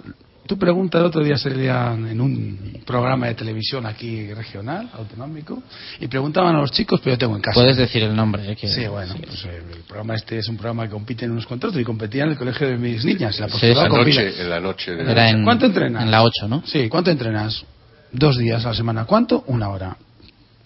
[0.47, 5.63] tú pregunta el otro día salían en un programa de televisión aquí regional, autonómico,
[6.01, 7.55] y preguntaban a los chicos, pero yo tengo en casa.
[7.55, 10.57] Puedes decir el nombre, eh, que- Sí, bueno, pues eh, el programa este es un
[10.57, 13.39] programa que compiten unos contra otros y competía en el colegio de mis niñas.
[13.41, 14.25] La Sí, En la compite.
[14.25, 16.03] noche, en la noche de en, ¿Cuánto entrenas?
[16.03, 16.63] En la 8, ¿no?
[16.67, 17.65] Sí, ¿cuánto entrenas?
[18.13, 19.05] Dos días a la semana.
[19.07, 19.45] ¿Cuánto?
[19.49, 19.97] Una hora.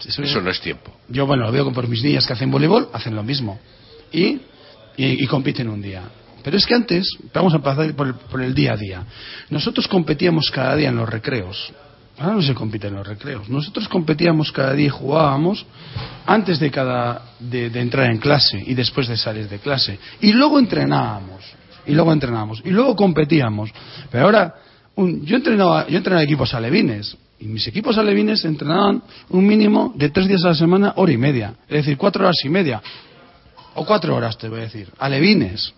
[0.05, 0.95] Eso- Eso no es tiempo.
[1.09, 3.59] Yo, bueno, lo veo con por mis niñas que hacen voleibol, hacen lo mismo.
[4.11, 4.39] Y,
[4.97, 6.03] y, y compiten un día.
[6.43, 9.03] Pero es que antes, vamos a pasar por el, por el día a día.
[9.49, 11.71] Nosotros competíamos cada día en los recreos.
[12.17, 13.47] Ahora no se compite en los recreos.
[13.49, 15.65] Nosotros competíamos cada día y jugábamos
[16.25, 19.97] antes de, cada, de, de entrar en clase y después de salir de clase.
[20.19, 21.43] Y luego entrenábamos.
[21.87, 22.61] Y luego entrenábamos.
[22.65, 23.71] Y luego competíamos.
[24.11, 24.53] Pero ahora,
[24.95, 27.15] un- yo, entrenaba, yo entrenaba equipos alevines.
[27.39, 31.17] Y mis equipos alevines entrenaban un mínimo de tres días a la semana, hora y
[31.17, 31.53] media.
[31.69, 32.81] Es decir, cuatro horas y media.
[33.75, 34.89] O cuatro horas, te voy a decir.
[34.99, 35.73] Alevines.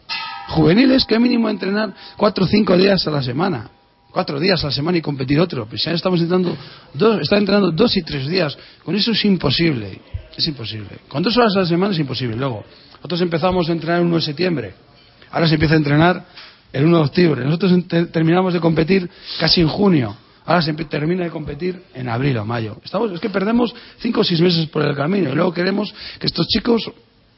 [0.52, 3.70] Juveniles, que mínimo entrenar cuatro o cinco días a la semana.
[4.12, 5.66] Cuatro días a la semana y competir otro.
[5.66, 6.58] Pues ya estamos entrenando
[6.94, 8.58] dos, están entrenando dos y tres días.
[8.84, 10.02] Con eso es imposible.
[10.36, 11.00] Es imposible.
[11.08, 12.36] Con dos horas a la semana es imposible.
[12.36, 14.74] Luego, nosotros empezamos a entrenar el 1 de septiembre.
[15.32, 16.26] Ahora se empieza a entrenar
[16.74, 17.46] el 1 de octubre.
[17.46, 17.72] Nosotros
[18.12, 20.18] terminamos de competir casi en junio.
[20.46, 22.78] Ahora se termina de competir en abril o mayo.
[22.84, 26.28] Estamos, es que perdemos cinco o seis meses por el camino y luego queremos que
[26.28, 26.92] estos chicos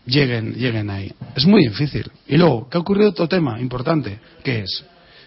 [0.06, 1.12] lleguen, lleguen ahí.
[1.36, 2.10] Es muy difícil.
[2.28, 4.20] Y luego, ¿qué ha ocurrido otro tema importante?
[4.44, 4.86] ¿Qué es?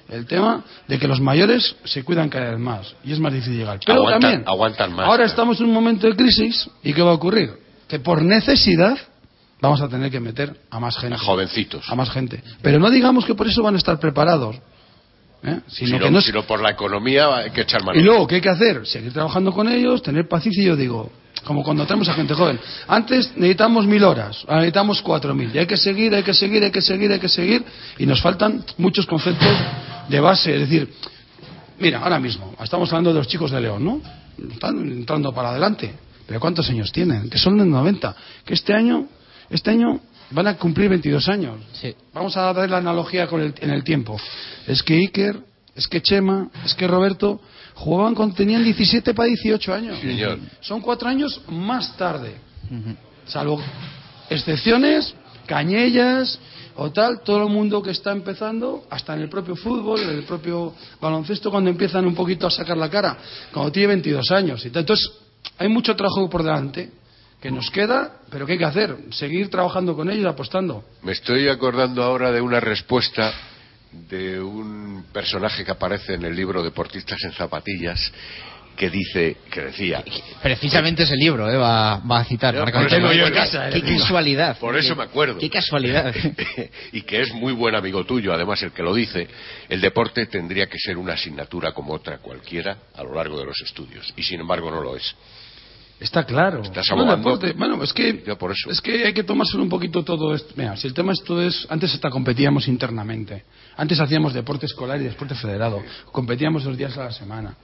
[0.08, 3.56] El tema de que los mayores se cuidan cada vez más y es más difícil
[3.58, 3.80] llegar.
[3.84, 7.10] Pero Aguantan- también, aguantan más, ahora estamos en un momento de crisis y ¿qué va
[7.10, 7.50] a ocurrir?
[7.88, 8.96] Que por necesidad
[9.60, 11.16] vamos a tener que meter a más gente.
[11.16, 11.84] A jovencitos.
[11.90, 12.40] A más gente.
[12.62, 14.54] Pero no digamos que por eso van a estar preparados.
[15.42, 15.60] ¿eh?
[15.66, 17.98] Sino Sino, que no es- sino por la economía hay que echar mano.
[17.98, 18.86] y luego, ¿qué hay que hacer?
[18.86, 20.62] Seguir trabajando con ellos, tener paciencia.
[20.62, 21.10] Y yo digo,
[21.46, 25.50] como cuando tenemos a gente joven, antes necesitamos mil horas, ahora necesitamos cuatro mil.
[25.54, 27.64] Y hay que seguir, hay que seguir, hay que seguir, hay que seguir.
[27.98, 29.48] Y nos faltan muchos conceptos
[30.08, 30.54] de base.
[30.54, 30.92] Es decir,
[31.78, 34.00] mira, ahora mismo, estamos hablando de los chicos de León, ¿no?
[34.52, 35.94] Están entrando para adelante.
[36.26, 37.30] Pero ¿cuántos años tienen?
[37.30, 38.14] Que son de 90.
[38.44, 39.06] Que este año,
[39.48, 40.00] este año
[40.32, 41.54] van a cumplir 22 años.
[41.80, 41.94] Sí.
[42.12, 44.18] Vamos a dar la analogía con el- en el tiempo.
[44.66, 45.38] Es que Iker
[45.76, 47.40] es que Chema, es que Roberto
[47.76, 50.00] jugaban cuando tenían 17 para 18 años.
[50.00, 50.38] Señor.
[50.60, 52.34] Son cuatro años más tarde.
[53.26, 53.60] Salvo
[54.28, 55.14] excepciones,
[55.46, 56.38] cañellas
[56.74, 60.24] o tal, todo el mundo que está empezando, hasta en el propio fútbol, en el
[60.24, 63.16] propio baloncesto, cuando empiezan un poquito a sacar la cara,
[63.52, 64.64] cuando tiene 22 años.
[64.66, 64.80] y tal.
[64.80, 65.10] Entonces,
[65.58, 66.90] hay mucho trabajo por delante
[67.40, 68.96] que nos queda, pero ¿qué hay que hacer?
[69.10, 70.84] Seguir trabajando con ellos, apostando.
[71.02, 73.32] Me estoy acordando ahora de una respuesta
[74.08, 78.12] de un personaje que aparece en el libro Deportistas en Zapatillas
[78.76, 80.04] que dice, que decía,
[80.42, 82.54] Precisamente ese libro eh, va, va a citar.
[82.56, 83.32] Antonio.
[83.32, 84.58] casa, eh, Qué casualidad.
[84.58, 85.38] por eso me acuerdo.
[85.38, 86.14] Qué casualidad.
[86.92, 89.26] y que es muy buen amigo tuyo, además el que lo dice,
[89.68, 93.60] el deporte tendría que ser una asignatura como otra cualquiera a lo largo de los
[93.62, 95.14] estudios, y sin embargo no lo es.
[95.98, 96.60] Está claro.
[96.62, 98.70] Estás Bueno, deporte, bueno, es que Ya por eso.
[98.70, 100.52] es que hay que tomárselo un poquito todo esto.
[100.54, 103.44] Mira, si el tema esto es antes hasta competíamos internamente.
[103.76, 105.82] Antes hacíamos deporte escolar y deporte federado.
[106.12, 107.56] Competíamos dos días a la semana.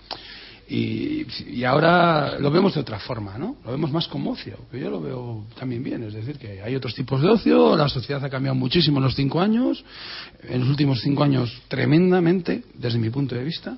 [0.69, 3.57] Y, y ahora lo vemos de otra forma, ¿no?
[3.65, 6.03] Lo vemos más como ocio, que yo lo veo también bien.
[6.05, 9.15] Es decir, que hay otros tipos de ocio, la sociedad ha cambiado muchísimo en los
[9.15, 9.85] cinco años,
[10.43, 13.77] en los últimos cinco años tremendamente, desde mi punto de vista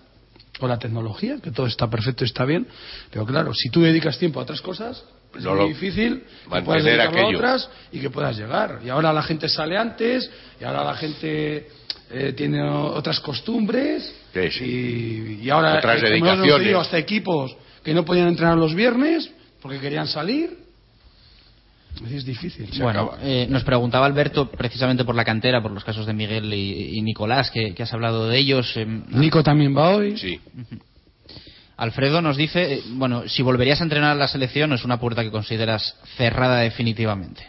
[0.61, 2.67] o la tecnología, que todo está perfecto y está bien,
[3.11, 5.05] pero claro, si tú dedicas tiempo a otras cosas,
[5.37, 6.23] es No muy difícil
[6.53, 8.81] que puedas dedicarlo a otras y que puedas llegar.
[8.85, 10.31] Y ahora la gente sale antes,
[10.61, 11.69] y ahora la gente
[12.15, 14.65] eh, tiene otras costumbres, Sí, sí.
[14.65, 16.57] Y, y ahora Otras eh, dedicaciones.
[16.59, 19.31] tenido hasta equipos que no podían entrenar los viernes
[19.63, 20.59] porque querían salir.
[22.11, 22.69] Es difícil.
[22.81, 26.99] Bueno, eh, nos preguntaba Alberto precisamente por la cantera, por los casos de Miguel y,
[26.99, 28.73] y Nicolás, que, que has hablado de ellos.
[28.77, 30.17] eh, Nico también va hoy.
[30.19, 30.41] Sí,
[31.77, 35.23] Alfredo nos dice, eh, bueno, si volverías a entrenar a la selección, ¿es una puerta
[35.23, 37.47] que consideras cerrada definitivamente?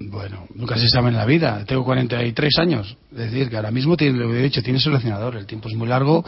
[0.00, 1.64] Bueno, nunca se sabe en la vida.
[1.66, 2.96] Tengo 43 años.
[3.10, 5.36] Es decir, que ahora mismo, tiene, lo he dicho, tiene seleccionador.
[5.36, 6.24] El tiempo es muy largo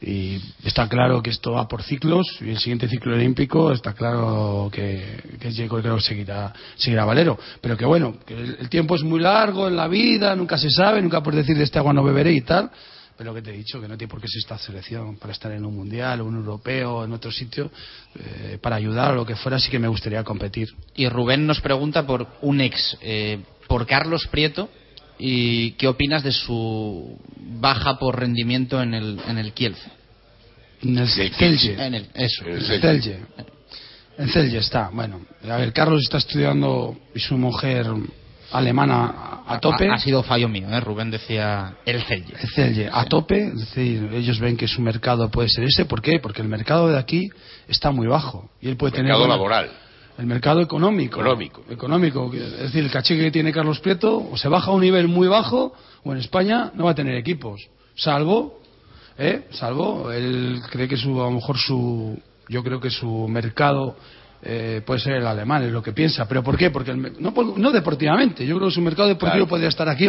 [0.00, 2.26] y está claro que esto va por ciclos.
[2.42, 7.38] Y el siguiente ciclo olímpico está claro que, que creo que seguirá, seguirá Valero.
[7.62, 10.68] Pero que bueno, que el, el tiempo es muy largo en la vida, nunca se
[10.68, 12.70] sabe, nunca puedes decir de este agua no beberé y tal.
[13.18, 15.50] Pero que te he dicho, que no tiene por qué ser esta selección para estar
[15.50, 17.68] en un mundial un europeo en otro sitio,
[18.14, 20.68] eh, para ayudar o lo que fuera, sí que me gustaría competir.
[20.94, 24.70] Y Rubén nos pregunta por un ex, eh, por Carlos Prieto,
[25.18, 27.18] y qué opinas de su
[27.60, 29.90] baja por rendimiento en el, en el Kielce.
[30.82, 31.86] En el Celje.
[31.86, 32.44] En el, eso.
[34.16, 34.90] En Celje está.
[34.92, 37.86] Bueno, a ver, Carlos está estudiando y su mujer
[38.52, 39.88] alemana a tope.
[39.88, 40.80] Ha, ha sido fallo mío, ¿eh?
[40.80, 42.34] Rubén decía el Celje.
[42.40, 45.84] El Celje a tope, es decir, ellos ven que su mercado puede ser ese.
[45.84, 46.18] ¿Por qué?
[46.20, 47.30] Porque el mercado de aquí
[47.68, 49.70] está muy bajo y él puede tener mercado buena- laboral.
[50.18, 51.20] el mercado económico.
[51.20, 51.62] Económico.
[51.70, 52.30] Económico.
[52.34, 55.28] Es decir, el caché que tiene Carlos Prieto o se baja a un nivel muy
[55.28, 55.72] bajo
[56.04, 57.68] o en España no va a tener equipos.
[57.94, 58.60] Salvo,
[59.18, 59.46] ¿eh?
[59.50, 62.18] Salvo, él cree que su, a lo mejor su,
[62.48, 63.96] yo creo que su mercado
[64.42, 66.26] eh, puede ser el alemán, es lo que piensa.
[66.28, 66.70] ¿Pero por qué?
[66.70, 68.46] Porque el no, no deportivamente.
[68.46, 69.48] Yo creo que su mercado deportivo Claro.
[69.48, 70.08] podría estar aquí,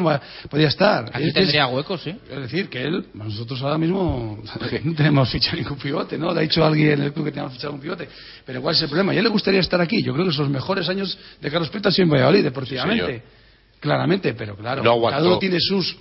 [0.50, 1.10] podría estar.
[1.14, 2.16] Aquí Es- tendría huecos, ¿sí?
[2.30, 4.40] es decir, que él, nosotros ahora mismo
[4.84, 6.32] no tenemos fichado ningún pivote, ¿no?
[6.34, 8.08] Le ha dicho alguien en el club que teníamos fichado un pivote.
[8.46, 9.14] Pero ¿cuál es el problema?
[9.14, 10.04] Y a él le gustaría estar aquí.
[10.04, 13.24] Yo creo que son los mejores años de Carlos Prieto han sido en Valladolid, deportivamente.
[13.80, 15.96] Claramente, pero claro, No cada uno tiene sus...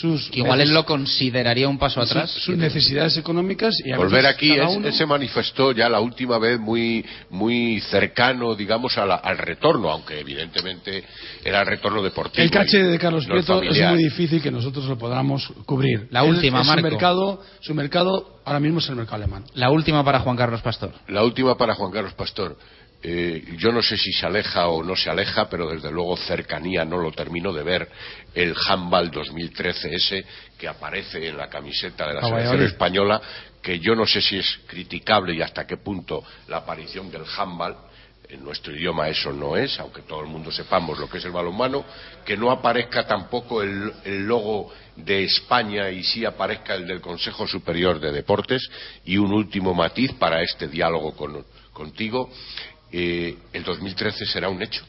[0.00, 2.30] sus Que igual él lo consideraría un paso atrás.
[2.30, 5.88] sus necesidades económicas y a Volver veces aquí, cada es- uno- él se manifestó ya
[5.88, 11.04] la última vez muy, muy cercano, digamos, a la- al retorno, aunque evidentemente
[11.44, 12.44] era el retorno deportivo.
[12.44, 16.06] El caché de Carlos no Prieto es muy difícil que nosotros lo podamos cubrir.
[16.10, 16.82] La última, es Marco.
[16.82, 19.44] mercado, su mercado ahora mismo es el mercado alemán.
[19.54, 20.92] La última para Juan Carlos Pastor.
[21.08, 22.56] La última para Juan Carlos Pastor.
[23.00, 26.84] Eh, yo no sé si se aleja o no se aleja, pero desde luego cercanía
[26.84, 27.88] no lo termino de ver.
[28.34, 30.24] El Handball 2013 ese
[30.58, 33.20] que aparece en la camiseta de la A selección española,
[33.62, 37.76] que yo no sé si es criticable y hasta qué punto la aparición del Handball
[38.30, 41.30] en nuestro idioma eso no es, aunque todo el mundo sepamos lo que es el
[41.30, 41.84] balonmano,
[42.26, 47.46] que no aparezca tampoco el, el logo de España y sí aparezca el del Consejo
[47.46, 48.68] Superior de Deportes.
[49.06, 52.28] Y un último matiz para este diálogo con- contigo,
[52.92, 54.82] eh, el 2013 será un hecho,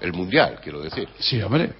[0.00, 1.08] el Mundial, quiero decir.
[1.18, 1.72] Sí, hombre.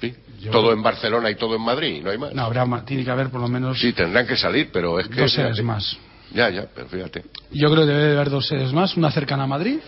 [0.00, 0.14] ¿sí?
[0.40, 2.34] Yo- Todo en Barcelona y todo en Madrid, no hay más.
[2.34, 5.08] No, habrá, ma- tiene que haber por lo menos Sí, tendrán que salir, pero es
[5.08, 5.20] que...
[5.22, 5.96] dos sedes más.
[6.32, 7.22] Ya, ya, pero fíjate.
[7.52, 9.78] Yo creo que debe de haber dos sedes más, una cercana a Madrid,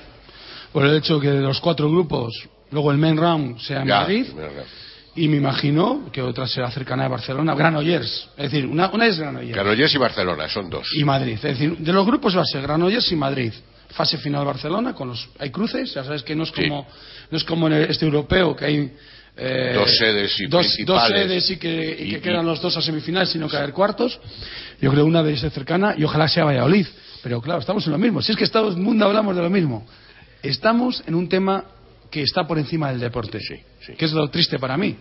[0.72, 2.32] por el hecho que de los cuatro grupos,
[2.70, 4.26] luego el main round sea en Ya, Madrid,
[5.16, 9.18] y me imagino que otra será cercana a Barcelona, Granollers, es decir, una, una es
[9.18, 10.88] Granollers Granollers y Barcelona, son dos.
[10.94, 13.52] y Madrid, es decir, de los grupos va a ser Granollers y Madrid.
[13.90, 16.68] Fase final Barcelona, con los hay cruces, ya sabes que no es Sí.
[16.68, 16.86] como
[17.30, 18.92] no es como en el- este europeo que hay
[19.40, 22.82] eh, dos sedes y dos, dos sedes y que, y que quedan los dos a
[22.82, 24.18] semifinales sino caer cuartos.
[24.80, 26.86] Yo creo una de ser cercana y ojalá sea Valladolid.
[27.22, 28.20] Pero claro estamos en lo mismo.
[28.20, 29.86] Si es que estamos en el mundo hablamos de lo mismo.
[30.42, 31.64] Estamos en un tema
[32.10, 33.54] que está por encima del deporte Sí,
[33.86, 33.92] sí.
[33.94, 34.96] que es lo triste para mí.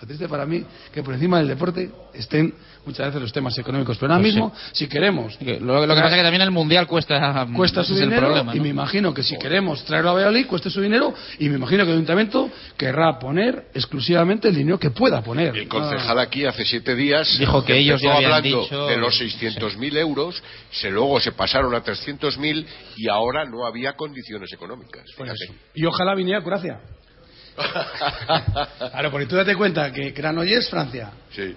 [0.00, 2.52] Lo triste para mí que por encima del deporte estén
[2.84, 6.00] muchas veces los temas económicos pero ahora Pues mismo si queremos Que Lo, lo que
[6.00, 9.14] pasa es que también el mundial cuesta, cuesta ese su dinero problema, y me imagino
[9.14, 12.50] que si queremos traerlo a Valladolid cueste su dinero y me imagino que el ayuntamiento
[12.76, 15.56] querrá poner exclusivamente el dinero que pueda poner.
[15.56, 19.20] El concejal aquí hace siete días Dijo que ellos ya habían hablando dicho- de los
[19.20, 22.66] 600.000 euros, se, luego se pasaron a 300.000
[22.96, 25.04] y ahora no había condiciones económicas.
[25.16, 25.30] Pues
[25.74, 26.80] y ojalá viniera Croacia.
[28.92, 31.10] Claro porque tú date cuenta que Granollers Francia.
[31.30, 31.54] Sí,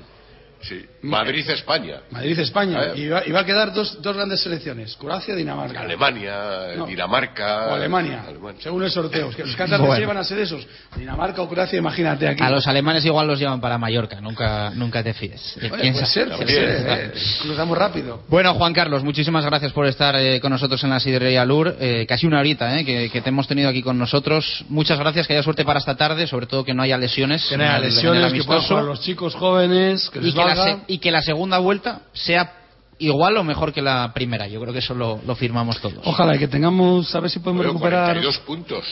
[0.61, 0.85] sí.
[1.03, 2.01] Madrid-España.
[2.11, 2.97] Madrid España A ver.
[2.99, 6.85] y va, y va a quedar dos, dos grandes selecciones Croacia Dinamarca Alemania, No.
[6.85, 7.67] Dinamarca.
[7.67, 8.61] o Alemania, Alemania.
[8.61, 10.07] según el sorteo que los cantantes Bueno.
[10.07, 13.61] van a ser esos Dinamarca o Croacia imagínate aquí A los alemanes igual los llevan
[13.61, 15.55] para Mallorca, nunca, nunca te fíes.
[15.57, 16.25] Oye, ¿Quién puede sabe?
[16.27, 17.19] ser, puede ser, eh.
[17.41, 21.45] cruzamos rápido Bueno, Juan Carlos, muchísimas gracias por estar eh, con nosotros en la Sidería
[21.45, 21.75] Lur.
[21.79, 24.65] Eh, casi una horita eh, que, que te hemos tenido aquí con nosotros.
[24.69, 27.45] Muchas gracias, que haya suerte para esta tarde, sobre todo que no haya lesiones.
[27.47, 28.67] que no haya lesiones que puedan amistoso.
[28.67, 30.75] jugar los chicos jóvenes que les que la valga.
[30.85, 32.53] se- y que la segunda vuelta sea
[32.99, 34.47] igual o mejor que la primera.
[34.47, 35.99] Yo creo que eso lo, lo firmamos todos.
[36.05, 38.05] Ojalá y que tengamos, a ver si podemos recuperar.
[38.05, 38.85] 42 puntos.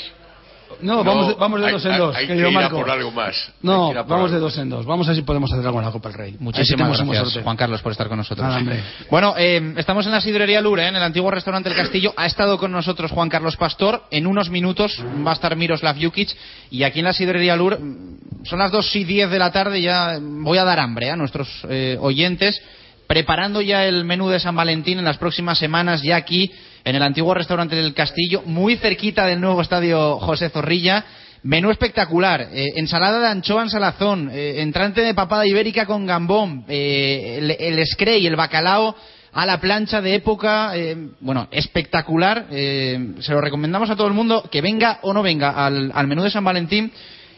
[0.82, 3.12] No, vamos, de, vamos de hay- dos en dos, Hay que ir a por algo
[3.12, 3.52] más.
[3.62, 4.86] No, por vamos de dos en dos.
[4.86, 6.36] Vamos a ver si podemos hacer algo en la Copa del Rey.
[6.40, 7.44] Muchísimas gracias.
[7.44, 8.48] Juan Carlos, por estar con nosotros.
[8.48, 8.84] Nada.
[9.10, 12.14] Bueno, eh, estamos en la sidrería Lure, en el antiguo restaurante El Castillo.
[12.18, 14.04] Ha estado con nosotros Juan Carlos Pastor.
[14.12, 16.30] En unos minutos va a estar Miroslav Jukic.
[16.72, 19.82] Y aquí en la sidrería Lure mm, son las 2 y 10 de la tarde.
[19.82, 22.62] Ya voy a dar hambre a nuestros eh, oyentes.
[23.08, 26.52] Preparando ya el menú de San Valentín en las próximas semanas, ya aquí
[26.86, 31.06] en el antiguo restaurante del Castillo, muy cerquita del nuevo estadio José Zorrilla.
[31.44, 36.64] Menú espectacular, eh, ensalada de anchoa en salazón, eh, entrante de papada ibérica con gambón,
[36.70, 38.96] eh, el, el screy, el bacalao
[39.34, 40.74] a la plancha de época,
[41.20, 42.46] bueno, espectacular.
[42.52, 46.22] se lo recomendamos a todo el mundo que venga o no venga al, al menú
[46.22, 46.92] de San Valentín.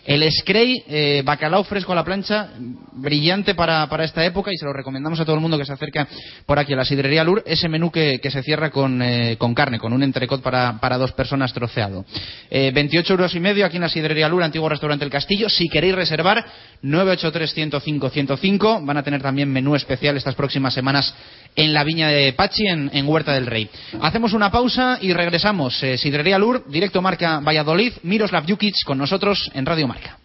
[0.06, 2.51] El Scray, eh, bacalao fresco a la plancha,
[2.93, 6.08] brillante para, esta época y se lo recomendamos a todo el mundo que se acerca
[6.45, 9.80] por aquí a la sidrería Lur, ese menú que, se cierra con, eh, con carne,
[9.80, 12.06] con un entrecot para, dos personas troceado.
[12.51, 15.49] Eh, 28 euros y medio aquí en la sidrería Lur, antiguo restaurante El Castillo.
[15.49, 16.45] Si queréis reservar,
[16.84, 18.86] 983-105-105.
[18.86, 21.16] Van a tener también menú especial estas próximas semanas
[21.56, 23.70] en la viña de Pachi, en, Huerta del Rey.
[24.01, 25.82] Hacemos una pausa y regresamos.
[25.84, 30.24] Eh, sidrería Lur, directo marca Valladolid, Miroslav Jukic con nosotros en Radio Marca.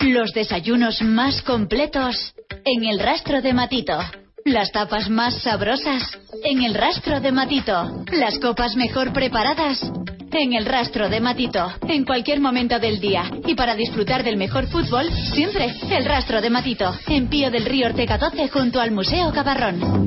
[0.00, 2.34] Los desayunos más completos
[2.64, 3.98] en el rastro de Matito.
[4.44, 8.04] Las tapas más sabrosas en el rastro de Matito.
[8.12, 9.82] Las copas mejor preparadas
[10.30, 11.72] en el rastro de Matito.
[11.88, 13.30] En cualquier momento del día.
[13.44, 16.94] Y para disfrutar del mejor fútbol, siempre el rastro de Matito.
[17.08, 20.06] En Pío del Río Ortega 12 junto al Museo Cabarrón.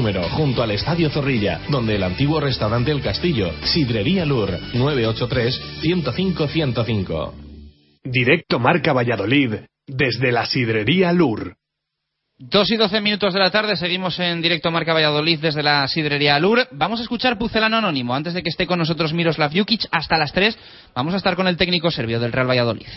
[0.00, 7.32] número, junto al Estadio Zorrilla, donde el antiguo restaurante El Castillo, Sidrería Lur, 983-105-105.
[8.04, 11.54] Directo Marca Valladolid, desde la Sidrería Lur.
[12.38, 16.38] Dos y doce minutos de la tarde, seguimos en directo Marca Valladolid desde la sidrería
[16.38, 16.66] Lur.
[16.70, 18.14] Vamos a escuchar Pucelano Anónimo.
[18.14, 20.58] Antes de que esté con nosotros Miroslav Jukic, hasta las tres,
[20.94, 22.88] vamos a estar con el técnico serbio del Real Valladolid.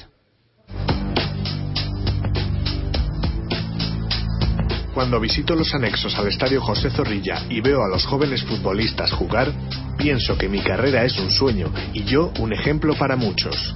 [4.94, 9.52] Cuando visito los anexos al estadio José Zorrilla y veo a los jóvenes futbolistas jugar,
[9.98, 13.74] pienso que mi carrera es un sueño y yo un ejemplo para muchos.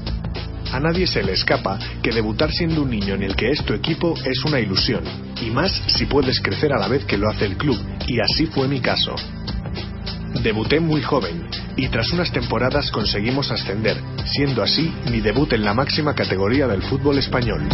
[0.72, 3.74] A nadie se le escapa que debutar siendo un niño en el que es tu
[3.74, 5.02] equipo es una ilusión,
[5.42, 8.46] y más si puedes crecer a la vez que lo hace el club, y así
[8.46, 9.16] fue mi caso.
[10.44, 11.48] Debuté muy joven,
[11.78, 16.84] y tras unas temporadas conseguimos ascender, siendo así mi debut en la máxima categoría del
[16.84, 17.68] fútbol español.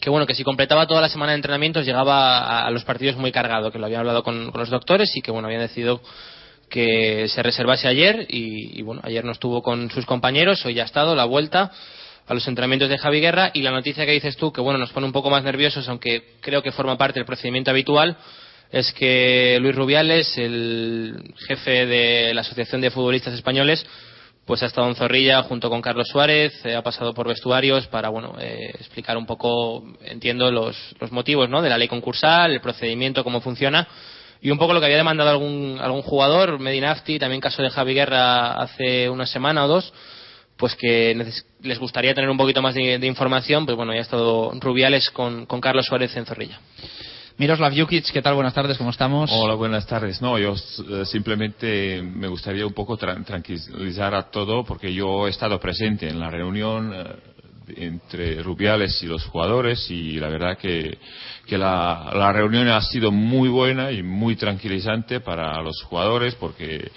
[0.00, 3.32] que bueno que si completaba toda la semana de entrenamientos llegaba a, los partidos muy
[3.32, 6.00] cargado que lo había hablado con, los doctores y que bueno habían decidido
[6.68, 10.82] que se reservase ayer y, y bueno ayer no estuvo con sus compañeros hoy ya
[10.82, 11.70] ha estado la vuelta
[12.30, 14.92] a los entrenamientos de Javi Guerra y la noticia que dices tú, que bueno, nos
[14.92, 18.16] pone un poco más nerviosos, aunque creo que forma parte del procedimiento habitual,
[18.70, 23.84] es que Luis Rubiales, el jefe de la Asociación de Futbolistas Españoles,
[24.50, 28.08] pues ha estado en Zorrilla junto con Carlos Suárez, eh, ha pasado por vestuarios para
[28.08, 31.62] bueno eh, explicar un poco, entiendo, los, los motivos ¿no?
[31.62, 33.86] de la ley concursal, el procedimiento, cómo funciona
[34.42, 37.94] y un poco lo que había demandado algún, algún jugador, Medinafti, también caso de Javi
[37.94, 39.92] Guerra hace una semana o dos,
[40.56, 41.14] pues que
[41.62, 45.10] les gustaría tener un poquito más de, de, información, pues bueno, ya ha estado Rubiales
[45.10, 46.58] con, con Carlos Suárez en Zorrilla.
[47.40, 48.34] Miroslav Jukic, ¿qué tal?
[48.34, 49.30] Buenas tardes, ¿cómo estamos?
[49.32, 50.20] Hola, buenas tardes.
[50.20, 55.30] No, yo uh, simplemente me gustaría un poco tra tranquilizar a todo porque yo he
[55.30, 57.04] estado presente en la reunión uh,
[57.76, 60.98] entre Rubiales y los jugadores y la verdad que,
[61.46, 66.90] que la, la reunión ha sido muy buena y muy tranquilizante para los jugadores porque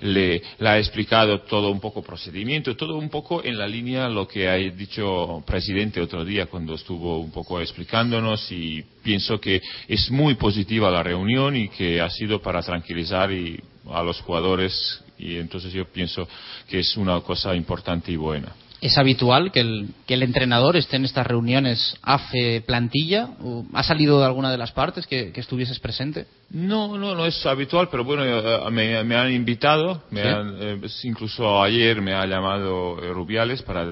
[0.00, 4.26] le, le, ha explicado todo un poco procedimiento, todo un poco en la línea lo
[4.26, 10.10] que ha dicho presidente otro día cuando estuvo un poco explicándonos y pienso que es
[10.10, 15.36] muy positiva la reunión y que ha sido para tranquilizar y, a los jugadores y
[15.36, 16.26] entonces yo pienso
[16.68, 18.54] que es una cosa importante y buena.
[18.80, 23.28] ¿Es habitual que el, que el entrenador esté en estas reuniones AFE plantilla?
[23.74, 26.26] ¿Ha salido de alguna de las partes que, que estuvieses presente?
[26.48, 30.28] No, no, no es habitual, pero bueno, eh, me, me han invitado, me ¿Sí?
[30.28, 33.84] han, eh, incluso ayer me ha llamado eh, Rubiales para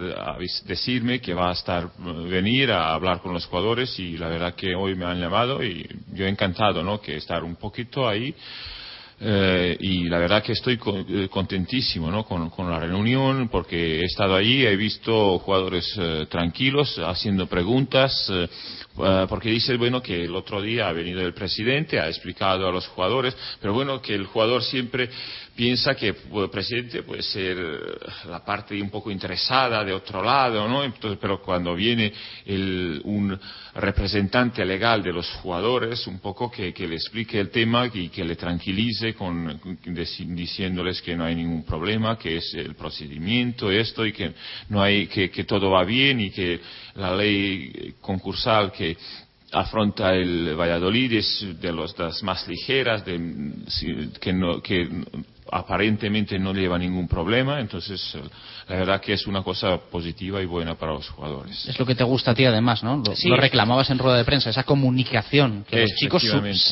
[0.64, 4.74] decirme que va a estar, venir a hablar con los jugadores y la verdad que
[4.74, 6.98] hoy me han llamado y yo he encantado, ¿no?
[6.98, 8.34] Que estar un poquito ahí.
[9.20, 10.78] Eh, y la verdad que estoy
[11.28, 12.24] contentísimo ¿no?
[12.24, 18.48] con, la reunión porque he estado allí, he visto jugadores eh, tranquilos haciendo preguntas, eh,
[19.28, 22.86] porque dice bueno que el otro día ha venido el presidente, ha explicado a los
[22.86, 25.10] jugadores, pero bueno que el jugador siempre
[25.58, 27.56] piensa que el presidente puede ser
[28.26, 30.84] la parte un poco interesada de otro lado, ¿no?
[30.84, 32.12] Entonces, pero cuando viene
[32.46, 33.36] el, un
[33.74, 38.24] representante legal de los jugadores, un poco que, que le explique el tema y que
[38.24, 44.12] le tranquilice con, diciéndoles que no hay ningún problema, que es el procedimiento, esto, y
[44.12, 44.34] que,
[44.68, 46.60] no hay, que, que todo va bien y que
[46.94, 48.96] la ley concursal que
[49.50, 53.18] afronta el Valladolid es de las más ligeras, de,
[54.20, 54.88] que, no, que
[55.50, 58.16] aparentemente no lleva ningún problema, entonces
[58.68, 61.66] la verdad que es una cosa positiva y buena para los jugadores.
[61.66, 63.02] Es lo que te gusta a ti además, ¿no?
[63.04, 66.22] Lo, sí, lo reclamabas en rueda de prensa, esa comunicación, que los chicos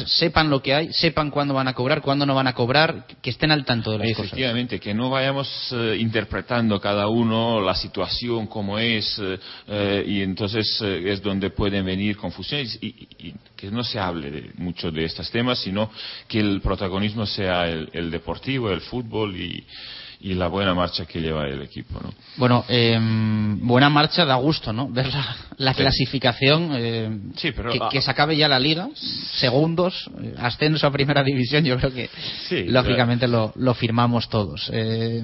[0.06, 3.30] sepan lo que hay, sepan cuándo van a cobrar, cuándo no van a cobrar, que
[3.30, 4.84] estén al tanto de las Efectivamente, cosas.
[4.84, 9.20] que no vayamos eh, interpretando cada uno la situación como es
[9.68, 13.98] eh, y entonces eh, es donde pueden venir confusiones y, y, y, que no se
[13.98, 15.90] hable de, mucho de estos temas, sino
[16.28, 19.64] que el protagonismo sea el, el deportivo, el fútbol y
[20.20, 22.00] y la buena marcha que lleva el equipo.
[22.02, 22.12] ¿no?
[22.36, 24.88] Bueno, eh, buena marcha da gusto, ¿no?
[24.88, 25.78] Ver la, la sí.
[25.78, 31.22] clasificación, eh, sí, pero, que, que, se acabe ya la liga, segundos, ascenso a primera
[31.22, 32.10] división, yo creo que
[32.48, 34.70] sí, lógicamente lo, lo, firmamos todos.
[34.72, 35.22] Eh,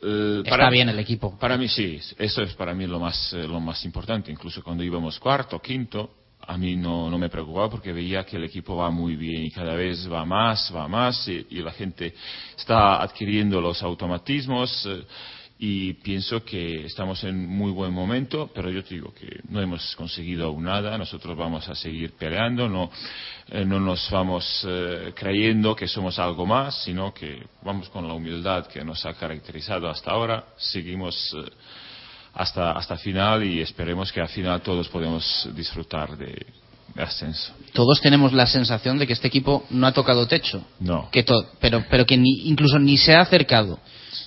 [0.00, 1.38] está para, bien el equipo.
[1.38, 5.18] Para mí sí, eso es para mí lo más, lo más importante, incluso cuando íbamos
[5.18, 9.16] cuarto, quinto, a mí no, no, me preocupaba porque veía que el equipo va muy
[9.16, 12.14] bien y cada vez va más, va más y, la gente
[12.56, 14.86] está adquiriendo los automatismos.
[14.86, 15.04] Eh,
[15.64, 19.94] y pienso que estamos en muy buen momento, pero yo te digo que no hemos
[19.94, 22.90] conseguido aún nada, nosotros vamos a seguir peleando, no,
[23.48, 28.14] eh, no nos vamos eh, creyendo que somos algo más, sino que vamos con la
[28.14, 31.48] humildad que nos ha caracterizado hasta ahora, seguimos eh,
[32.34, 36.46] hasta, hasta final y esperemos que al final todos podemos disfrutar de,
[36.96, 37.52] ascenso.
[37.72, 40.62] Todos tenemos la sensación de que este equipo no ha tocado techo.
[40.80, 41.08] No.
[41.10, 41.24] Que
[41.60, 43.78] pero, pero que ni, incluso ni se ha acercado.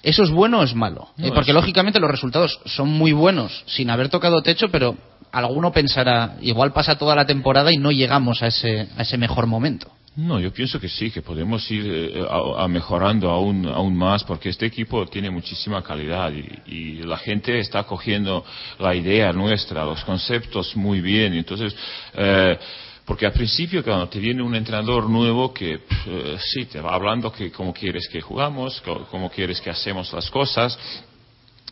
[0.02, 1.10] ¿Eso es bueno o es malo?
[1.18, 4.98] No, Eh, porque es- lógicamente los resultados son muy buenos sin haber tocado techo, pero
[5.32, 9.48] alguno pensará, igual pasa toda la temporada y no llegamos a ese, a ese mejor
[9.48, 9.92] momento.
[10.18, 14.48] No, yo pienso que sí, que podemos ir eh, a, mejorando aún, aún más, porque
[14.48, 18.44] este equipo tiene muchísima calidad y, la gente está cogiendo
[18.80, 21.34] la idea nuestra, los conceptos muy bien.
[21.34, 21.76] Entonces,
[22.14, 22.58] eh,
[23.06, 27.32] porque al principio cuando te viene un entrenador nuevo que eh, sí te va hablando
[27.32, 28.82] que cómo quieres que jugamos,
[29.12, 30.80] cómo quieres que hacemos las cosas,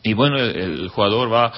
[0.02, 1.52] y bueno, el, el jugador va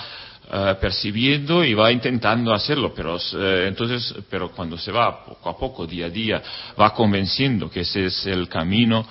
[0.52, 5.56] eh, percibiendo y va intentando hacerlo, pero eh, entonces, pero cuando se va poco a
[5.56, 6.42] poco, día a día,
[6.80, 9.06] va convenciendo que ese es el camino.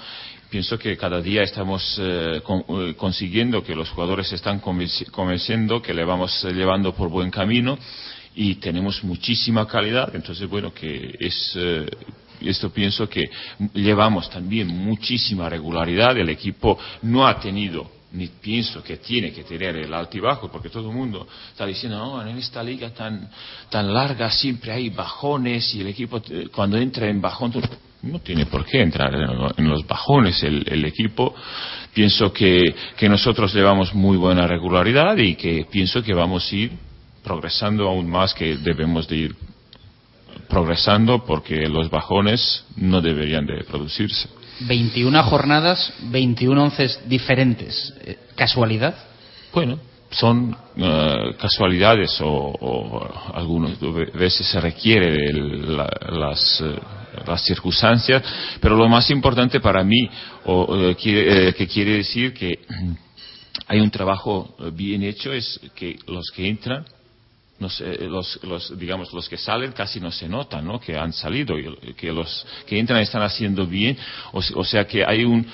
[0.49, 2.41] Pienso que cada día estamos eh,
[2.95, 7.77] consiguiendo que los jugadores se están convenci- convenciendo, que le vamos llevando por buen camino
[8.35, 10.15] y tenemos muchísima calidad.
[10.15, 11.57] Entonces, bueno, que es
[12.41, 13.23] esto pienso que
[13.73, 16.17] llevamos también muchísima regularidad.
[16.17, 20.89] El equipo no ha tenido ni pienso que tiene que tener el altibajo, porque todo
[20.89, 23.29] el mundo está diciendo, no, en esta liga tan,
[23.69, 27.53] tan larga siempre hay bajones y el equipo eh, cuando entra en bajón
[28.03, 29.13] no tiene por qué entrar
[29.57, 31.33] en los bajones el, el equipo.
[31.93, 36.71] Pienso que, que nosotros llevamos muy buena regularidad y que pienso que vamos a ir
[37.23, 39.35] progresando aún más que debemos de ir
[40.49, 44.27] progresando porque los bajones no deberían de producirse.
[44.61, 47.93] 21 jornadas, 21 onces diferentes.
[48.05, 48.95] Eh, ¿Casualidad?
[49.53, 49.79] Bueno,
[50.11, 53.77] son eh, casualidades o, o algunas
[54.13, 56.75] veces se requiere de la- las, eh,
[57.27, 58.23] las circunstancias,
[58.61, 60.09] pero lo más importante para mí,
[60.45, 62.59] o, quiere- eh, que quiere decir que
[63.67, 66.85] hay un trabajo bien hecho, es que los que entran
[67.59, 70.79] no sé, los, digamos, los que salen casi no se notan, ¿no?
[70.79, 73.97] Que han salido y que los que entran están haciendo bien,
[74.33, 75.45] o, o sea que hay un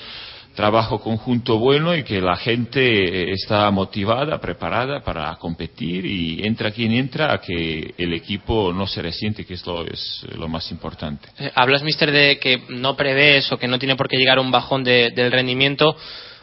[0.54, 6.70] trabajo conjunto bueno y que la gente eh, está motivada, preparada para competir y entra
[6.72, 11.26] quien entra a que el equipo no se resiente, que esto es lo más importante.
[11.38, 14.50] Eh, hablas, mister, de que no prevés o que no tiene por qué llegar un
[14.50, 15.96] bajón de- del rendimiento.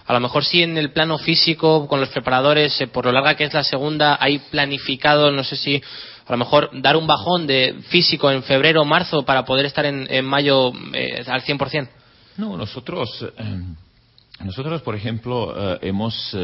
[0.10, 3.36] A lo mejor sí en el plano físico, con los preparadores, eh, por lo larga
[3.36, 7.46] que es la segunda, hay planificado, no sé si a lo mejor dar un bajón
[7.46, 11.90] de físico en febrero o marzo para poder estar en, mayo eh, al 100%.
[12.38, 13.62] No, nosotros, eh,
[14.44, 16.36] nosotros por ejemplo, hemos,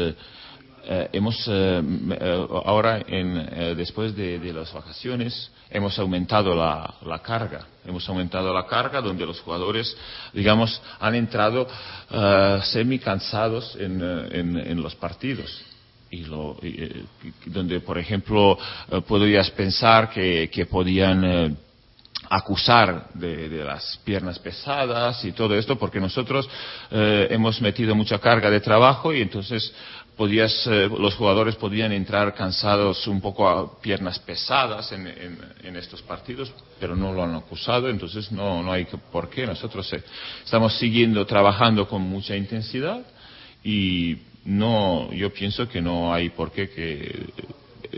[0.88, 1.82] eh, hemos eh,
[2.20, 7.66] eh, ahora, en, eh, después de, de las vacaciones, hemos aumentado la, la carga.
[7.84, 9.96] Hemos aumentado la carga donde los jugadores,
[10.32, 11.66] digamos, han entrado
[12.10, 15.62] eh, semi cansados en, eh, en- en los partidos
[16.10, 17.04] y lo, y,
[17.46, 18.56] donde, por ejemplo,
[19.08, 21.56] podrías pensar que, que podían
[22.30, 26.48] acusar de, de las piernas pesadas y todo esto, porque nosotros
[26.90, 29.72] eh, hemos metido mucha carga de trabajo y entonces
[30.16, 36.00] podías, eh, los jugadores podían entrar cansados un poco a piernas pesadas en, en- estos
[36.02, 39.46] partidos, pero no lo han acusado, entonces no, no hay por qué.
[39.46, 40.02] Nosotros eh,
[40.44, 43.02] estamos siguiendo trabajando con mucha intensidad
[43.62, 47.26] y no, yo pienso que no hay por qué que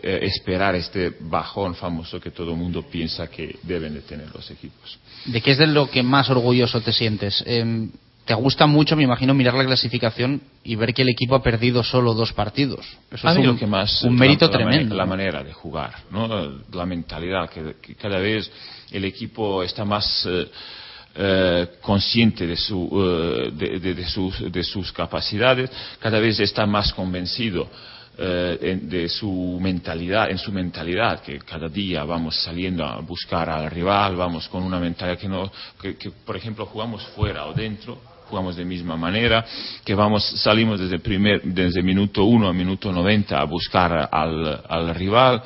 [0.03, 4.51] eh, esperar este bajón famoso que todo el mundo piensa que deben de tener los
[4.51, 4.99] equipos.
[5.27, 7.45] ¿De qué es de lo que más orgulloso te sientes?
[8.28, 11.82] Te gusta mucho, me imagino, mirar la clasificación y ver que el equipo ha perdido
[11.82, 12.84] solo dos partidos.
[13.10, 15.06] Eso A es un, lo que más un mérito la, tremendo.
[15.06, 16.28] manera de jugar, ¿no?
[16.72, 18.50] La mentalidad que, que cada vez
[18.90, 20.46] el equipo está más eh,
[21.16, 26.66] eh, consciente de, su, eh, de, de- de sus, de sus capacidades, cada vez está
[26.66, 27.66] más convencido
[28.18, 33.48] eh, en- de su mentalidad, en su mentalidad, que cada día vamos saliendo a buscar
[33.48, 35.50] al rival, vamos con una mentalidad que no,
[35.80, 39.44] que, que, por ejemplo jugamos fuera o dentro, jugamos de misma manera,
[39.84, 44.94] que vamos, salimos desde primer, desde minuto uno a minuto 90 a buscar al, al
[44.94, 45.42] rival,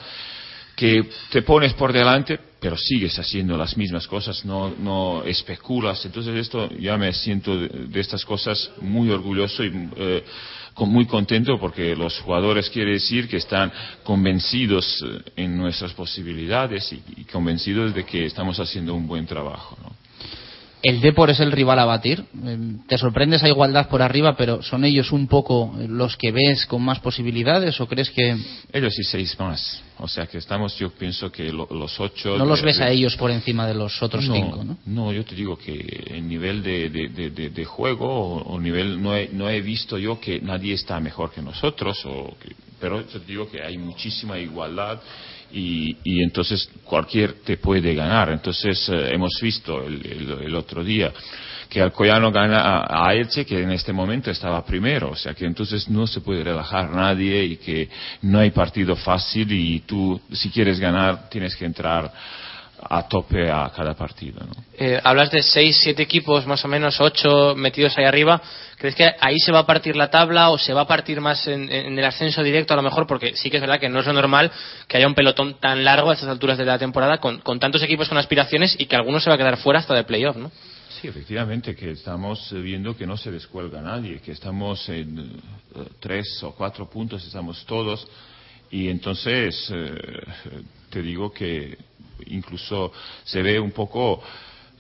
[0.76, 6.04] que te pones por delante, pero sigues haciendo las mismas cosas, no, no especulas.
[6.06, 10.24] Entonces esto ya me siento de, de estas cosas muy orgulloso y eh,
[10.74, 13.70] con- muy contento porque los jugadores quiere decir que están
[14.04, 19.76] convencidos eh, en nuestras posibilidades y, y convencidos de que estamos haciendo un buen trabajo.
[19.82, 19.90] ¿no?
[20.82, 22.24] El Depor es el rival a batir.
[22.44, 26.66] Eh, Te sorprende esa igualdad por arriba, pero ¿son ellos un poco los que ves
[26.66, 28.36] con más posibilidades o crees que
[28.72, 29.82] Ellos y seis más.
[29.98, 32.36] O sea que estamos, yo pienso que lo- los ocho...
[32.36, 34.64] no los ves a ellos por encima de los otros no, cinco?
[34.64, 34.76] ¿no?
[34.86, 38.60] no, yo te digo que el nivel de, de- de- de- de juego o, o
[38.60, 42.56] nivel no he, no he visto yo que nadie está mejor que nosotros, o que-
[42.80, 44.98] pero yo te digo que hay muchísima igualdad
[45.52, 48.30] y, y entonces cualquier te puede ganar.
[48.30, 51.12] Entonces eh, hemos visto el, el- el otro día
[51.68, 55.46] que Alcoyano gana a, a Elche, que en este momento estaba primero, o sea que
[55.46, 57.88] entonces no se puede relajar nadie y que
[58.22, 62.12] no hay partido fácil y tú, si quieres ganar, tienes que entrar
[62.88, 64.40] a tope a cada partido.
[64.44, 64.52] ¿no?
[64.76, 68.40] Eh, hablas de seis, siete equipos, más o menos ocho metidos ahí arriba.
[68.78, 71.46] ¿Crees que ahí se va a partir la tabla o se va a partir más
[71.46, 73.06] en, en el ascenso directo a lo mejor?
[73.06, 74.50] Porque sí que es verdad que no es lo normal
[74.88, 77.82] que haya un pelotón tan largo a estas alturas de la temporada con, con tantos
[77.82, 80.50] equipos con aspiraciones y que alguno se va a quedar fuera hasta de playoff, ¿no?
[81.00, 85.84] Sí, efectivamente, que estamos eh, viendo que no se descuelga nadie, que estamos en eh,
[85.98, 88.06] tres o cuatro puntos, estamos todos,
[88.70, 89.94] y entonces eh,
[90.90, 91.76] te digo que
[92.26, 92.92] incluso
[93.24, 94.22] se ve un poco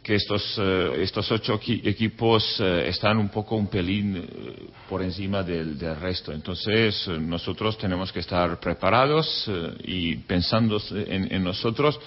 [0.02, 5.00] que estos, eh, estos ocho equi- equipos eh, están un poco un pelín eh, por
[5.02, 6.32] encima del, resto.
[6.32, 9.50] Entonces, nosotros tenemos que estar preparados
[9.84, 11.98] y pensando en, en nosotros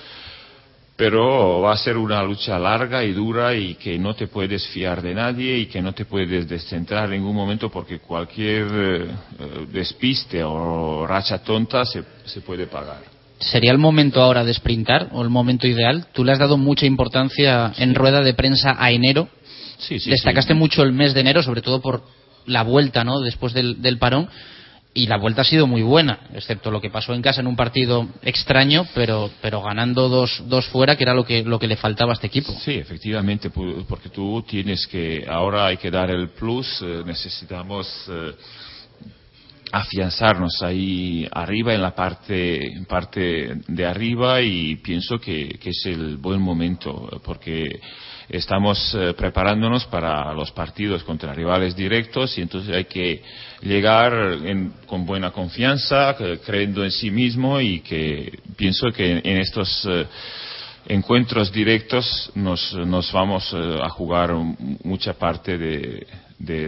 [0.97, 5.01] pero va a ser una lucha larga y dura y que no te puedes fiar
[5.01, 9.09] de nadie y que no te puedes descentrar en ningún momento porque cualquier
[9.73, 13.14] despiste o racha tonta se, se puede pagar.
[13.39, 16.07] ¿Sería el momento ahora de sprintar o el momento ideal?
[16.13, 19.27] Tú le has dado mucha importancia en rueda de prensa a enero.
[19.77, 22.03] Sí, sí, Destacaste mucho el mes de enero, sobre todo por
[22.45, 23.19] la vuelta, ¿no?
[23.19, 24.29] Después del, del parón.
[24.97, 27.57] Y la vuelta ha sido muy buena, excepto lo que pasó en casa en un
[27.57, 31.75] partido extraño, pero, pero ganando dos, dos fuera, que era lo que, lo que le
[31.75, 32.53] faltaba a este equipo.
[32.63, 38.35] Sí, efectivamente, porque tú tienes que, ahora hay que dar el plus, eh, necesitamos eh,
[39.75, 46.15] afianzarnos ahí arriba en la parte, parte de arriba y pienso que, que es el
[46.15, 47.81] buen momento eh, porque
[48.29, 53.21] estamos eh, preparándonos para los partidos contra rivales directos y entonces hay que
[53.63, 54.13] llegar
[54.45, 59.85] en- con buena confianza, que- creyendo en sí mismo y que pienso que en estos
[59.89, 60.05] eh,
[60.87, 64.31] encuentros directos nos, nos vamos eh, a jugar
[64.85, 66.07] mucha parte de-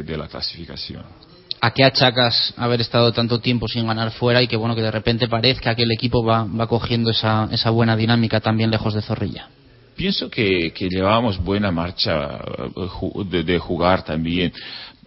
[0.03, 1.26] de la clasificación.
[1.59, 4.91] ¿A qué achacas haber estado tanto tiempo sin ganar fuera y que bueno que de
[4.91, 9.01] repente parezca que el equipo va, va cogiendo esa, esa buena dinámica también lejos de
[9.01, 9.47] Zorrilla?
[9.95, 14.51] Pienso que, que llevábamos buena marcha eh, de, de jugar también,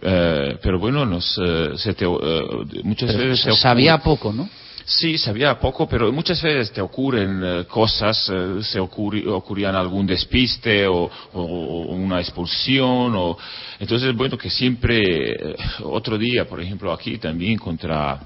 [0.03, 2.41] Eh, pero bueno, nos, eh, se te, eh,
[2.83, 4.49] muchas Pero veces se te sabía poco, ¿no?
[4.97, 10.85] Sí, sabía poco, pero muchas veces te ocurren eh, cosas, eh, se ocurrían algún despiste
[10.85, 13.37] o, una expulsión, o
[13.79, 18.19] entonces bueno que siempre eh, otro día, por ejemplo aquí también contra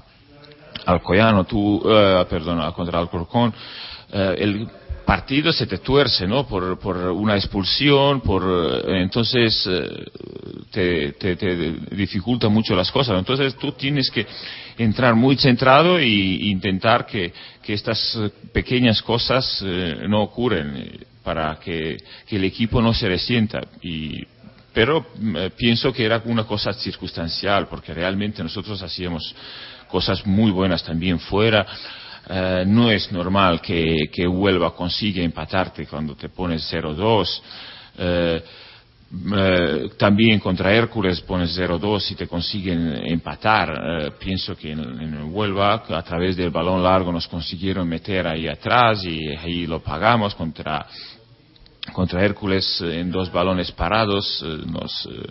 [0.86, 1.82] Alcoyano, tú,
[2.28, 3.52] perdona, contra Alcorcón,
[4.12, 4.68] el
[5.04, 6.46] partido se te tuerce, ¿no?
[6.46, 8.44] Por, por una expulsión, por
[8.88, 9.68] entonces
[10.70, 11.56] te, te- te
[11.96, 13.18] dificulta mucho las cosas.
[13.18, 14.26] Entonces tú tienes que
[14.78, 17.32] entrar muy centrado y intentar que,
[17.62, 21.96] que estas eh, pequeñas cosas eh, no ocurren eh, para que,
[22.26, 23.60] que el equipo no se resienta.
[23.82, 24.24] Y,
[24.72, 29.34] pero mm, pienso que era una cosa circunstancial, porque realmente nosotros hacíamos
[29.88, 31.66] cosas muy buenas también fuera.
[32.66, 37.40] No es normal que, que Huelva consiga empatarte cuando te pones 0-2.
[39.08, 43.70] Eh, también contra Hércules pones 0-2 y te consiguen empatar.
[43.70, 48.48] Eh, pienso que en, en Huelva, a través del balón largo, nos consiguieron meter ahí
[48.48, 50.86] atrás y ahí lo pagamos contra,
[51.92, 54.42] contra Hércules en dos balones parados.
[54.44, 55.30] eh, nos, eh,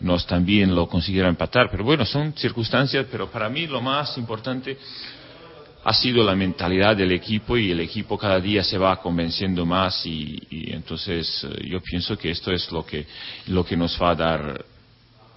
[0.00, 1.70] nos también lo consiguieron empatar.
[1.70, 4.76] Pero bueno, son circunstancias, pero para mí lo más importante
[5.86, 10.04] ha sido la mentalidad del equipo y el equipo cada día se va convenciendo más
[10.04, 13.06] y, y entonces eh, yo pienso que esto es lo que,
[13.46, 14.64] lo que nos va a dar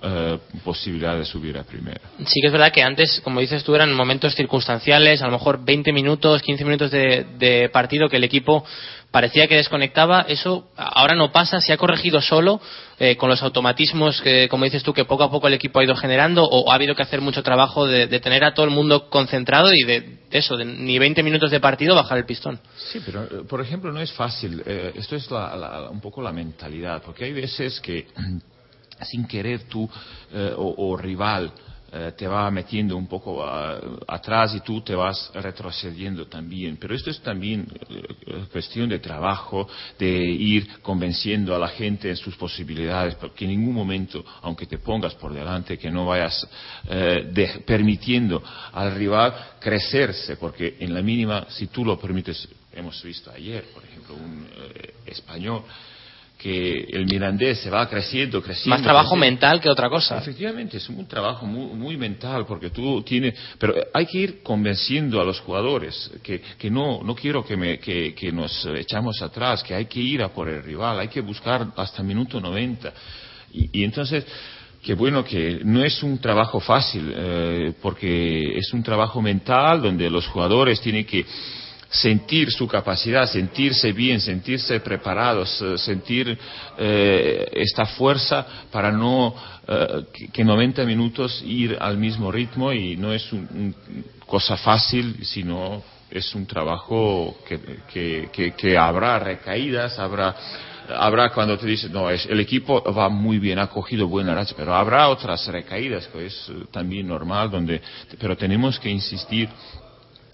[0.02, 2.02] eh, posibilidad de subir a primera.
[2.26, 5.64] Sí que es verdad que antes, como dices tú, eran momentos circunstanciales, a lo mejor
[5.64, 8.64] 20 minutos, 15 minutos de, de partido que el equipo
[9.12, 10.22] parecía que desconectaba.
[10.28, 12.62] Eso ahora no pasa, se ha corregido solo
[13.00, 15.84] eh, con los automatismos que, como dices tú, que poco a poco el equipo ha
[15.84, 18.72] ido generando o ha habido que hacer mucho trabajo de, de tener a todo el
[18.72, 22.60] mundo concentrado y de, de eso, de ni 20 minutos de partido bajar el pistón.
[22.92, 24.62] Sí, pero eh, por ejemplo no es fácil.
[24.66, 28.08] Eh, esto es la, la, un poco la mentalidad, porque hay veces que
[29.02, 29.90] sin querer tú
[30.32, 31.52] eh, o, rival
[31.92, 36.78] eh, te va metiendo un poco a, atrás y tú te vas retrocediendo también.
[36.78, 39.68] Pero esto es también eh, cuestión de trabajo,
[39.98, 44.78] de ir convenciendo a la gente en sus posibilidades, porque en ningún momento, aunque te
[44.78, 46.48] pongas por delante, que no vayas
[46.88, 48.44] eh, de, permitiendo
[48.74, 53.84] al rival crecerse, porque en la mínima, si tú lo permites, hemos visto ayer, por
[53.84, 54.48] ejemplo, un
[55.08, 55.64] español,
[56.40, 58.70] que el mirandés se va creciendo, creciendo.
[58.70, 59.26] Más trabajo creciendo.
[59.26, 60.20] mental que otra cosa.
[60.20, 65.20] Efectivamente, es un trabajo muy, muy, mental porque tú tienes, pero hay que ir convenciendo
[65.20, 69.62] a los jugadores que, que no, no quiero que, me, que, que, nos echamos atrás,
[69.64, 72.94] que hay que ir a por el rival, hay que buscar hasta minuto 90.
[73.52, 74.26] Y, y entonces,
[74.82, 80.10] que bueno que no es un trabajo fácil eh, porque es un trabajo mental donde
[80.10, 81.26] los jugadores tienen que
[81.90, 86.38] sentir su capacidad, sentirse bien, sentirse preparados, sentir
[86.78, 89.34] eh, esta fuerza para no
[89.68, 93.76] eh, que 90 minutos ir al mismo ritmo y no es una un
[94.26, 97.60] cosa fácil, sino es un trabajo que,
[97.92, 100.36] que, que, que habrá recaídas, habrá
[100.98, 104.56] habrá cuando te dices, no, es, el equipo va muy bien, ha cogido buena racha,
[104.58, 107.82] pero habrá otras recaídas, que es también normal, donde,
[108.20, 109.50] pero tenemos que insistir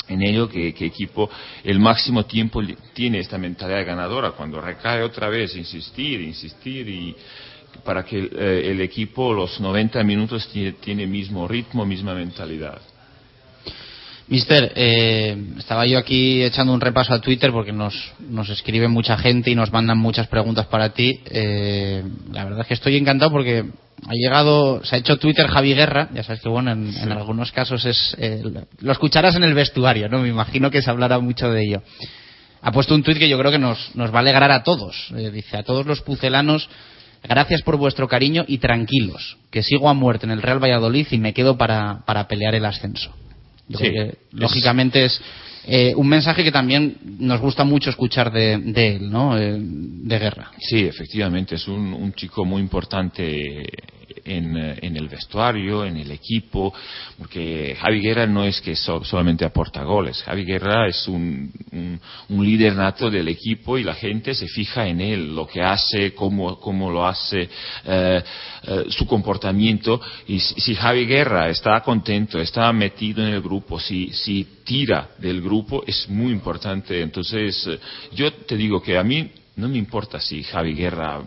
[0.08, 1.30] en ello que, que, equipo
[1.64, 2.62] el máximo tiempo
[2.94, 7.16] tiene esta mentalidad ganadora cuando recae otra vez insistir insistir y
[7.84, 12.82] para que eh, el equipo los 90 minutos tiene, tiene mismo ritmo misma mentalidad
[14.28, 17.94] Mister, eh, estaba yo aquí echando un repaso a Twitter porque nos,
[18.28, 21.20] nos escribe mucha gente y nos mandan muchas preguntas para ti.
[21.26, 23.66] Eh, la verdad es que estoy encantado porque
[24.08, 27.00] ha llegado, se ha hecho Twitter Javi Guerra, ya sabes que bueno, en, sí.
[27.02, 28.44] en algunos casos es, eh,
[28.80, 30.20] lo escucharás en el vestuario, ¿no?
[30.20, 31.82] Me imagino que se hablará mucho de ello.
[32.62, 35.12] Ha puesto un tuit que yo creo que nos, nos va a alegrar a todos.
[35.16, 36.70] Eh, dice, a todos los pucelanos,
[37.24, 41.18] gracias por vuestro cariño y tranquilos, que sigo a muerte en el Real Valladolid y
[41.18, 43.12] me quedo para, para pelear el ascenso.
[43.68, 45.22] Yo sí, creo que, lógicamente es
[45.68, 49.38] eh, un mensaje que también nos gusta mucho escuchar de, de él, ¿no?
[49.38, 50.52] Eh, de guerra.
[50.60, 53.66] Sí, efectivamente, es un, un chico muy importante
[54.26, 56.74] en, en, el vestuario, en el equipo,
[57.18, 62.00] porque Javi Guerra no es que so, solamente aporta goles, Javi Guerra es un, un,
[62.30, 66.14] un, líder nato del equipo y la gente se fija en él, lo que hace,
[66.14, 67.50] cómo, cómo lo hace,
[67.86, 68.24] eh,
[68.64, 73.80] eh, su comportamiento, y si, si, Javi Guerra está contento, está metido en el grupo,
[73.80, 77.02] si, si tira del grupo, es muy importante.
[77.02, 77.80] Entonces, eh,
[78.14, 81.22] yo te digo que a mí no me importa si Javi Guerra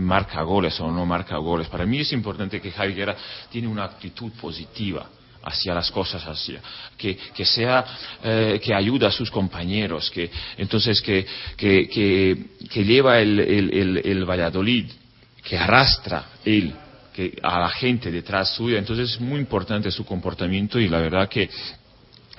[0.00, 1.68] marca goles o no marca goles.
[1.68, 3.16] Para mí es importante que Javi Guerra
[3.50, 5.06] tiene una actitud positiva
[5.44, 6.60] hacia las cosas hacia
[6.96, 7.84] que, que sea
[8.22, 11.26] eh, que ayuda a sus compañeros que entonces que,
[11.56, 14.90] que, que, que lleva el, el, el, el, Valladolid
[15.42, 16.74] que arrastra él
[17.12, 21.28] que a la gente detrás suya entonces es muy importante su comportamiento y la verdad
[21.28, 21.50] que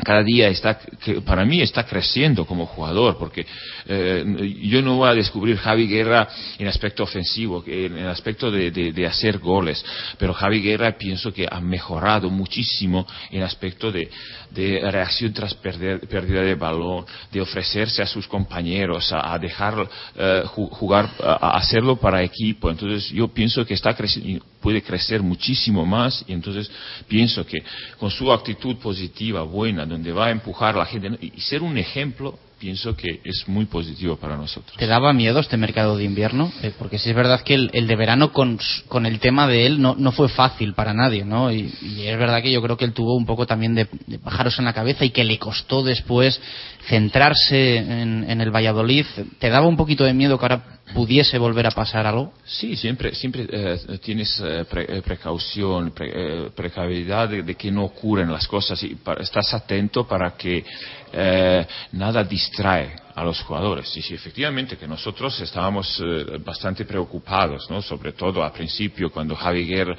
[0.03, 3.45] cada día está, que para mí está creciendo como jugador, porque
[3.87, 4.25] eh,
[4.63, 6.27] yo no voy a descubrir Javi Guerra
[6.59, 9.83] en aspecto ofensivo, en el aspecto de, hacer goles,
[10.17, 14.09] pero Javi Guerra pienso que ha mejorado muchísimo en aspecto de,
[14.51, 19.87] de reacción tras perder, pérdida de balón, de ofrecerse a sus compañeros, a, a dejar
[20.15, 22.69] eh, jugar, a, hacerlo para equipo.
[22.69, 26.71] Entonces yo pienso que está creciendo, puede crecer muchísimo más y entonces
[27.07, 27.63] pienso que
[27.99, 32.37] con su actitud positiva, buena, donde va a empujar la gente y ser un ejemplo
[32.59, 34.75] pienso que es muy positivo para nosotros.
[34.77, 36.51] ¿Te daba miedo este mercado de invierno?
[36.63, 38.57] Eh, porque sí es verdad que el, de verano con,
[39.05, 41.51] el tema de él no, fue fácil para nadie, ¿no?
[41.51, 44.19] Y, y, es verdad que yo creo que él tuvo un poco también de, de
[44.19, 46.39] pájaros en la cabeza y que le costó después
[46.87, 49.05] centrarse en, en, el Valladolid.
[49.39, 50.63] ¿Te daba un poquito de miedo que ahora
[50.93, 52.33] pudiese volver a pasar algo?
[52.45, 58.31] Sí, siempre, siempre eh, tienes eh, pre, precaución, pre, precavidad de, de, que no ocurren
[58.31, 60.63] las cosas y para, estás atento para que
[61.11, 63.95] eh, nada distrae a los jugadores.
[63.95, 67.81] Y sí, efectivamente que nosotros estábamos eh, bastante preocupados, ¿no?
[67.81, 69.95] sobre todo al principio cuando Javi Guerra,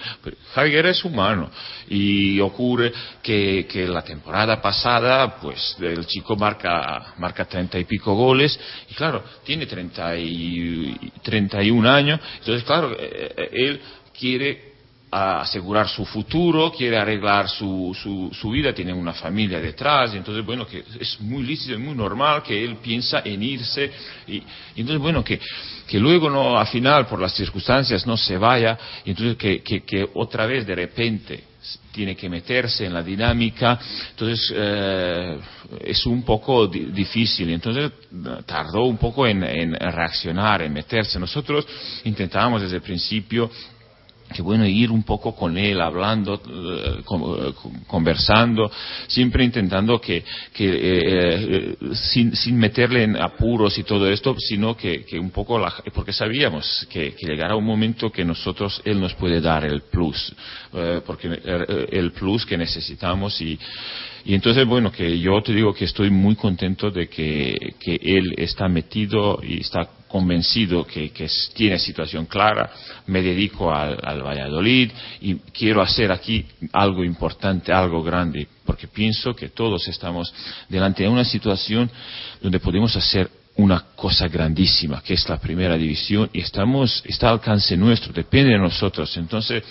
[0.91, 1.51] es humano
[1.89, 8.15] y ocurre que, que la temporada pasada pues el chico marca, marca 30 y pico
[8.15, 8.59] goles
[8.91, 13.81] y claro, tiene 30 y, 31 años, entonces claro, eh, él
[14.19, 14.66] quiere
[15.17, 20.45] asegurar su futuro, quiere arreglar su, su, su, vida, tiene una familia detrás, y entonces,
[20.45, 23.91] bueno, que es muy lícito, es muy normal que él piensa en irse,
[24.27, 24.45] y, y
[24.77, 25.41] entonces, bueno, que,
[25.87, 29.85] que luego no, al final, por las circunstancias, no se vaya, y entonces que, que,
[29.85, 31.45] que otra vez de repente
[31.93, 33.79] tiene que meterse en la dinámica,
[34.11, 35.39] entonces eh,
[35.81, 37.91] es un poco di difícil, entonces
[38.45, 41.19] tardó un poco en, en reaccionar, en meterse.
[41.19, 41.67] Nosotros
[42.05, 43.51] intentábamos desde el principio
[44.35, 47.03] que bueno ir un poco con él hablando eh,
[47.87, 48.71] conversando
[49.07, 54.77] siempre intentando que, que eh, eh, sin, sin, meterle en apuros y todo esto sino
[54.77, 59.01] que, que un poco la, porque sabíamos que, que, llegará un momento que nosotros él
[59.01, 60.35] nos puede dar el plus
[60.75, 63.59] eh, porque el, el plus que necesitamos y
[64.29, 68.35] y entonces, bueno, que yo te digo que estoy muy contento de que, que él
[68.37, 72.71] está metido y está convencido que, que, tiene situación clara,
[73.07, 79.35] me dedico al, al, Valladolid y quiero hacer aquí algo importante, algo grande, porque pienso
[79.35, 80.33] que todos estamos
[80.69, 81.91] delante de una situación
[82.41, 87.35] donde podemos hacer una cosa grandísima, que es la primera división, y estamos, está al
[87.35, 89.17] alcance nuestro, depende de nosotros.
[89.17, 89.63] Entonces,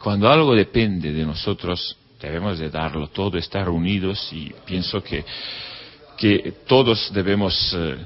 [0.00, 5.24] cuando algo depende de nosotros, debemos de darlo todo, estar unidos y pienso que,
[6.16, 7.96] que todos debemos eh,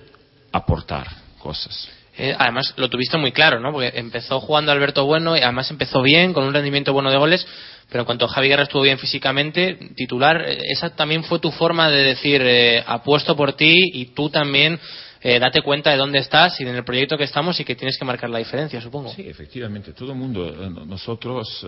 [0.51, 1.89] aportar cosas.
[2.19, 3.73] Eh, además, lo tuviste muy claro, ¿no?
[3.73, 7.47] Porque empezó jugando Alberto Bueno y además empezó bien, con un rendimiento bueno de goles,
[7.89, 11.89] pero en cuanto Javi Guerra estuvo bien físicamente, titular, eh, esa también fue tu forma
[11.89, 14.79] de decir, eh, apuesto por ti y tú también
[15.23, 17.97] eh, date cuenta de dónde estás y en el proyecto que estamos y que tienes
[17.97, 19.11] que marcar la diferencia, supongo.
[19.15, 20.53] Sí, efectivamente, todo el mundo,
[20.87, 21.65] nosotros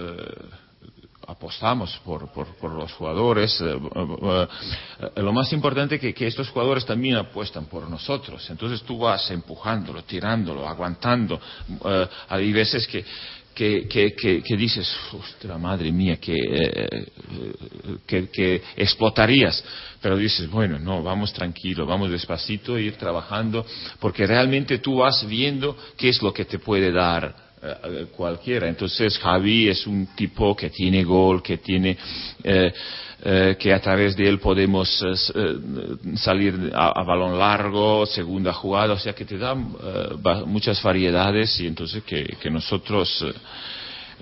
[1.26, 3.60] apostamos por, por, por, los jugadores.
[3.60, 4.46] Eh, eh,
[5.16, 8.48] eh, lo más importante es que, estos jugadores también apuestan por nosotros.
[8.50, 11.40] Entonces tú vas empujándolo, tirándolo, aguantando.
[12.28, 13.04] Hay veces que,
[13.54, 16.36] que, dices, ostras, madre mía, que,
[18.06, 19.62] que, que, explotarías.
[20.00, 23.66] Pero dices, bueno, no, vamos tranquilo, vamos despacito, ir trabajando,
[23.98, 28.68] porque realmente tú vas viendo qué es lo que te puede dar eh, cualquiera.
[28.68, 31.96] Entonces Javi es un tipo que tiene gol, que tiene
[32.42, 32.72] eh,
[33.22, 35.04] eh, que a través de él podemos
[35.34, 35.56] eh,
[36.16, 39.54] salir a, a, balón largo, segunda jugada, o sea que te da
[40.46, 43.26] muchas variedades y entonces que, que nosotros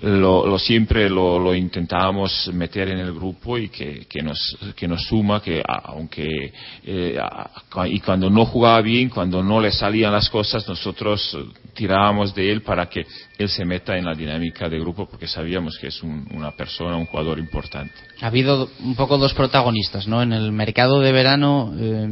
[0.01, 4.87] lo, lo, siempre lo, lo, intentábamos meter en el grupo y que, que, nos, que
[4.87, 6.53] nos suma, que aunque
[6.85, 7.19] eh,
[7.87, 11.37] y cuando no jugaba bien, cuando no le salían las cosas, nosotros
[11.73, 13.05] tirábamos de él para que
[13.37, 16.95] él se meta en la dinámica de grupo porque sabíamos que es un, una persona,
[16.95, 17.93] un jugador importante.
[18.21, 20.21] Ha habido un poco dos protagonistas, ¿no?
[20.21, 22.07] En el mercado de verano, eh,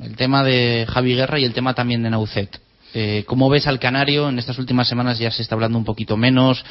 [0.00, 2.60] el tema de Javi Guerra y el tema también de Naucet.
[2.94, 4.28] Eh, ¿Cómo ves al Canario?
[4.28, 6.64] En estas últimas semanas ya se está hablando un poquito menos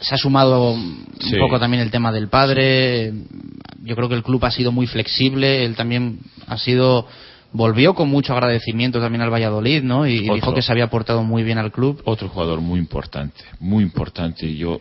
[0.00, 1.36] se ha sumado un sí.
[1.36, 3.12] poco también el tema del padre.
[3.82, 5.64] Yo creo que el club ha sido muy flexible.
[5.64, 7.06] Él también ha sido
[7.52, 10.06] volvió con mucho agradecimiento también al Valladolid, ¿no?
[10.06, 12.00] Y, dijo que se había portado muy bien al club.
[12.04, 14.54] Otro jugador muy importante, muy importante.
[14.54, 14.80] Yo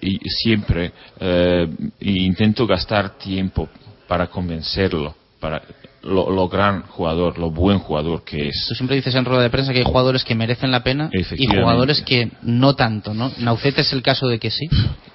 [0.00, 1.68] y siempre eh,
[2.00, 3.68] intento gastar tiempo
[4.08, 5.62] para convencerlo, para
[6.06, 8.66] lo, lo, gran jugador, lo buen jugador que es.
[8.68, 11.46] Tú siempre dices en rueda de prensa que hay jugadores que merecen la pena y
[11.46, 13.32] jugadores que no tanto, ¿no?
[13.38, 14.68] Naucet es el caso de que sí.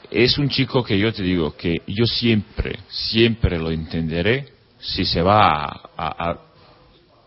[0.09, 4.45] Es un chico que yo te digo que yo siempre, siempre lo entenderé
[4.79, 6.39] si se va a, a,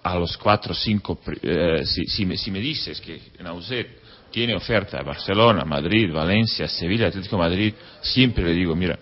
[0.03, 1.19] a los cuatro o cinco.
[1.43, 6.69] Eh, si, si, me, si me dices que Naucet tiene oferta a Barcelona, Madrid, Valencia,
[6.69, 7.73] Sevilla, Atlético Madrid,
[8.03, 8.99] siempre le digo, mira,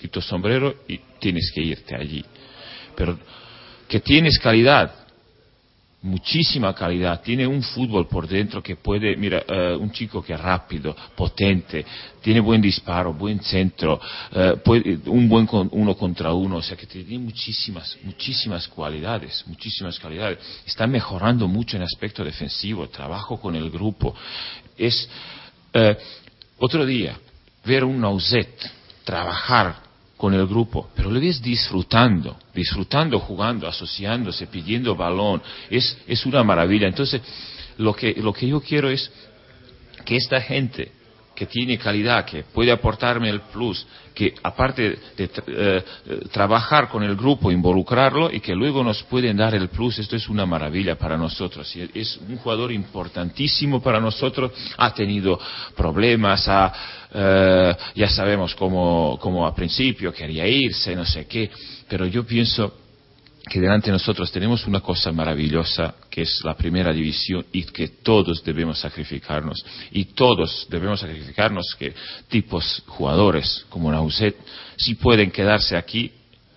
[0.00, 2.24] quito sombrero y tienes que irte allí.
[2.96, 3.18] Pero
[3.92, 4.90] que tienes calidad,
[6.00, 10.40] muchísima calidad, tiene un fútbol por dentro que puede, mira, uh, un chico que es
[10.40, 11.84] rápido, potente,
[12.22, 14.00] tiene buen disparo, buen centro,
[14.64, 20.00] puede, un buen con, uno contra uno, o sea que tiene muchísimas, muchísimas cualidades, muchísimas
[20.00, 20.38] cualidades.
[20.64, 24.14] Está mejorando mucho en aspecto defensivo, trabajo con el grupo.
[24.78, 25.06] Es,
[25.74, 25.92] uh,
[26.60, 27.14] otro día,
[27.62, 28.70] ver un Nauset
[29.04, 29.81] trabajar
[30.22, 36.44] con el grupo, pero lo ves disfrutando, disfrutando, jugando, asociándose, pidiendo balón, es, es una
[36.44, 36.86] maravilla.
[36.86, 37.20] Entonces,
[37.78, 39.10] lo que, lo que yo quiero es
[40.04, 40.92] que esta gente
[41.34, 43.84] que tiene calidad, que puede aportarme el plus,
[44.14, 45.84] que aparte de eh,
[46.30, 50.28] trabajar con el grupo, involucrarlo y que luego nos pueden dar el plus, esto es
[50.28, 51.74] una maravilla para nosotros.
[51.94, 55.40] Es un jugador importantísimo para nosotros, ha tenido
[55.74, 56.72] problemas, ha,
[57.14, 61.50] eh, ya sabemos cómo, cómo a principio quería irse, no sé qué,
[61.88, 62.74] pero yo pienso
[63.48, 67.88] que delante de nosotros tenemos una cosa maravillosa que es la primera división y que
[67.88, 71.92] todos debemos sacrificarnos y todos debemos sacrificarnos que
[72.28, 74.36] tipos jugadores como Nauset
[74.76, 76.12] si pueden quedarse aquí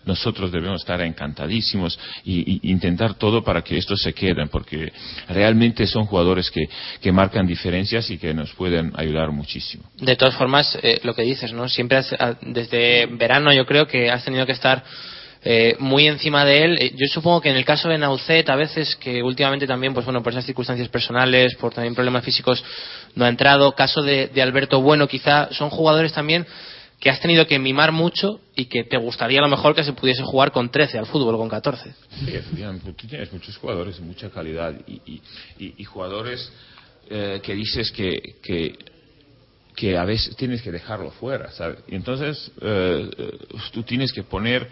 [0.05, 4.91] nosotros debemos estar encantadísimos y, intentar todo para que estos se queden, porque
[5.29, 6.67] realmente son jugadores que,
[7.01, 9.83] que marcan diferencias y que nos pueden ayudar muchísimo.
[9.97, 11.67] De todas formas, eh, lo que dices, ¿no?
[11.69, 12.01] Siempre
[12.41, 14.83] desde verano yo creo que has tenido que estar
[15.47, 16.77] eh, muy encima de él.
[16.79, 20.03] Eh, yo supongo que en el caso de Naucet, a veces, que últimamente también, pues
[20.03, 22.63] bueno, por esas circunstancias personales, por también problemas físicos,
[23.13, 23.75] no ha entrado.
[23.75, 26.47] Caso de, Alberto Bueno, quizá son jugadores también
[26.99, 29.93] que has tenido que mimar mucho y que te gustaría a lo mejor que se
[29.93, 31.93] pudiese jugar con 13 al fútbol, con 14.
[32.25, 32.33] Sí,
[32.97, 36.51] tú tienes muchos jugadores de mucha calidad y, jugadores
[37.09, 38.77] eh, que dices que, que
[39.75, 41.79] que a veces tienes que dejarlo fuera, ¿sabes?
[41.87, 43.37] Y entonces eh, eh,
[43.71, 44.67] tú tienes que poner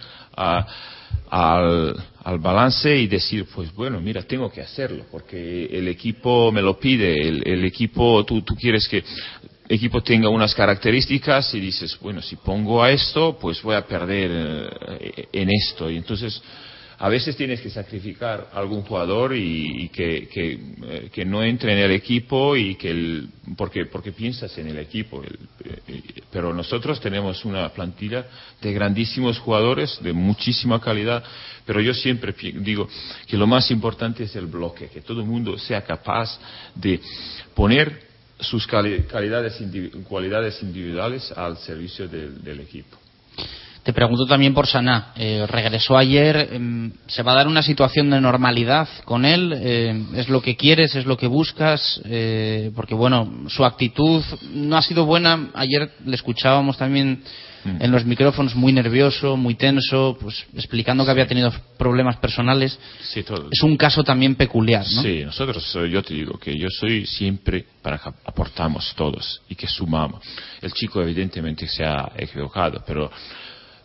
[1.29, 1.95] al,
[2.39, 7.27] balance y decir, pues bueno, mira, tengo que hacerlo, porque el equipo me lo pide,
[7.27, 12.35] el, equipo, tú, tú quieres que el equipo tenga unas características y dices, bueno, si
[12.35, 14.31] pongo a esto, pues voy a perder
[14.99, 15.89] eh, en esto.
[15.89, 16.41] Y entonces
[17.03, 21.91] a veces tienes que sacrificar algún jugador y, que, eh, que, no entre en el
[21.91, 25.21] equipo y que el, porque, porque piensas en el equipo.
[25.23, 26.01] Eh,
[26.31, 28.25] pero nosotros tenemos una plantilla
[28.61, 31.23] de grandísimos jugadores, de muchísima calidad,
[31.65, 32.87] pero yo siempre digo
[33.27, 36.39] que lo más importante es el bloque, que todo el mundo sea capaz
[36.75, 37.01] de
[37.53, 38.12] poner
[38.43, 42.97] sus cualidades individuales al servicio del equipo.
[43.83, 45.11] Te pregunto también por Saná.
[45.17, 46.49] Eh, regresó ayer.
[46.53, 49.53] Em, ¿Se va a dar una situación de normalidad con él?
[49.57, 50.95] Eh, ¿Es lo que quieres?
[50.95, 52.01] ¿Es lo que buscas?
[52.05, 55.49] Eh, porque, bueno, su actitud no ha sido buena.
[55.53, 57.23] Ayer le escuchábamos también
[57.63, 57.81] mm.
[57.81, 62.79] en los micrófonos muy nervioso, muy tenso, pues explicando que había tenido problemas personales.
[63.51, 65.01] Es un caso también peculiar, ¿no?
[65.01, 69.67] Sí, nosotros, yo te digo que yo soy siempre para que aportamos todos y que
[69.67, 70.23] sumamos.
[70.61, 73.11] El chico evidentemente se ha equivocado, pero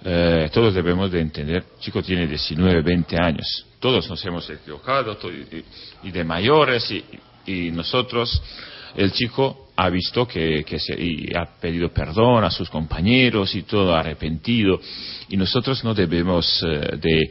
[0.04, 5.18] eh, todos debemos de entender, el chico tiene 19, 20 años, todos nos hemos equivocado,
[6.04, 6.88] y, de mayores,
[7.46, 8.40] y, nosotros,
[8.94, 13.94] el chico ha visto que, se, y ha pedido perdón a sus compañeros y todo
[13.94, 14.80] arrepentido,
[15.28, 17.30] y nosotros no debemos eh, de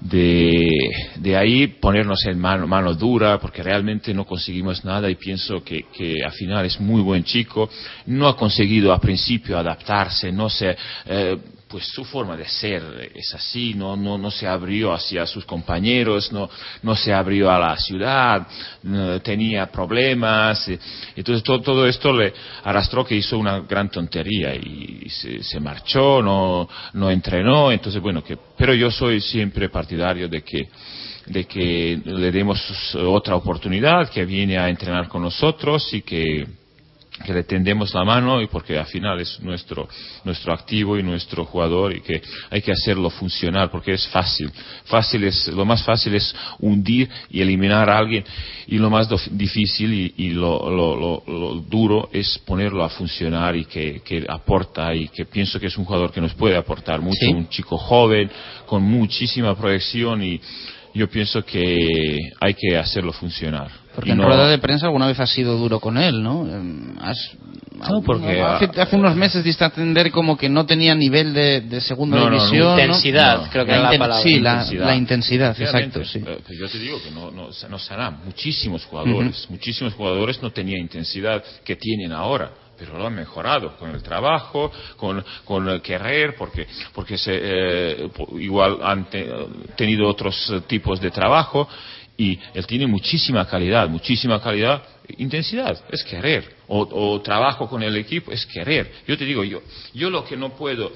[0.00, 5.86] de, ahí ponernos en mano, mano, dura porque realmente no conseguimos nada y pienso que,
[5.92, 7.68] que, al final es muy buen chico,
[8.06, 10.74] no ha conseguido al principio adaptarse, no se,
[11.06, 11.36] eh,
[11.70, 16.32] pues su forma de ser es así, no, no, no se abrió hacia sus compañeros,
[16.32, 16.50] no,
[16.82, 18.46] no se abrió a la ciudad,
[19.22, 20.68] tenía problemas,
[21.14, 22.32] entonces todo, todo, esto le
[22.64, 28.24] arrastró que hizo una gran tontería y se, se, marchó, no, no entrenó, entonces bueno,
[28.24, 30.68] que, pero yo soy siempre partidario de que
[31.26, 36.44] de que le demos otra oportunidad, que viene a entrenar con nosotros y que
[37.24, 39.88] que le tendemos la mano y porque al final es nuestro,
[40.24, 42.20] nuestro activo y nuestro jugador y que
[42.50, 44.50] hay que hacerlo funcionar porque es fácil.
[44.84, 48.24] fácil es, lo más fácil es hundir y eliminar a alguien
[48.66, 54.24] y lo más difícil y, lo, lo, duro es ponerlo a funcionar y que, que,
[54.28, 57.76] aporta y que pienso que es un jugador que nos puede aportar mucho, un chico
[57.76, 58.30] joven
[58.66, 60.40] con muchísima proyección y
[60.94, 63.79] yo pienso que hay que hacerlo funcionar.
[63.94, 66.46] Porque en rueda de prensa alguna vez has sido duro con él, ¿no?
[66.46, 66.94] Em,
[67.88, 72.20] no, porque hace, unos meses diste a entender como que no tenía nivel de, segunda
[72.28, 72.78] división.
[72.78, 74.22] intensidad, creo que la, la palabra.
[74.22, 76.04] Sí, la intensidad, exacto.
[76.04, 76.22] Sí.
[76.24, 78.10] Eh, yo te digo que no, no, no será.
[78.10, 82.50] Muchísimos jugadores, muchísimos jugadores no tenían intensidad que tienen ahora
[82.80, 88.10] pero lo han mejorado con el trabajo, con, con el querer, porque, porque se, eh,
[88.38, 89.06] igual han
[89.76, 91.68] tenido otros tipos de trabajo
[92.20, 94.82] y él tiene muchísima calidad, muchísima calidad,
[95.16, 98.92] intensidad, es querer, o, trabajo con el equipo, es querer.
[99.08, 99.62] Yo te digo, yo,
[99.94, 100.92] yo lo que no puedo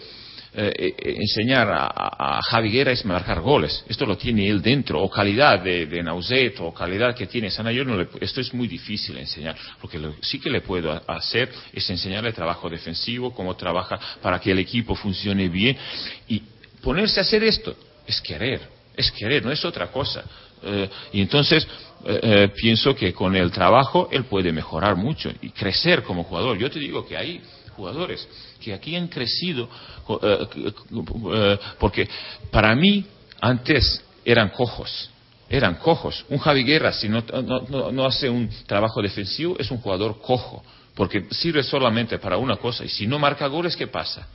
[0.53, 3.87] eh, eh, enseñar a, a, es marcar goles.
[3.89, 5.01] Esto lo tiene él dentro.
[5.01, 7.73] O calidad de, de Nauset o calidad que tiene Sana.
[8.21, 9.57] esto es muy difícil enseñar.
[9.83, 14.59] Lo sí que le puedo hacer es enseñarle trabajo defensivo, cómo trabaja para que el
[14.59, 15.75] equipo funcione bien.
[16.29, 16.43] Y
[16.83, 17.75] ponerse a hacer esto
[18.07, 18.75] es querer.
[18.95, 20.23] Es querer, no es otra cosa.
[20.65, 21.67] Eh, y entonces
[22.55, 26.59] pienso que con el trabajo él puede mejorar mucho y crecer como jugador.
[26.59, 27.41] Yo te digo que hay
[27.75, 28.29] jugadores
[28.61, 29.69] que aquí han crecido,
[30.23, 32.09] eh, eh, porque
[32.51, 33.05] para mí
[33.41, 35.11] antes eran cojos,
[35.49, 36.25] eran cojos.
[36.31, 37.23] Un Javi Guerra, si no,
[37.93, 40.63] no, hace un trabajo defensivo, es un jugador cojo
[40.95, 42.85] porque sirve solamente para una cosa.
[42.85, 44.29] Y si no marca goles, ¿qué pasa?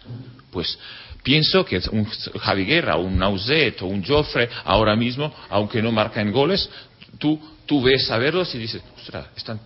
[0.51, 0.77] Pues
[1.23, 6.31] pienso que un Javi Guerra, un Nauset o un Joffre, ahora mismo, aunque no marcan
[6.31, 6.69] goles,
[7.17, 9.59] tú, tú ves a verlos y dices, ostras, están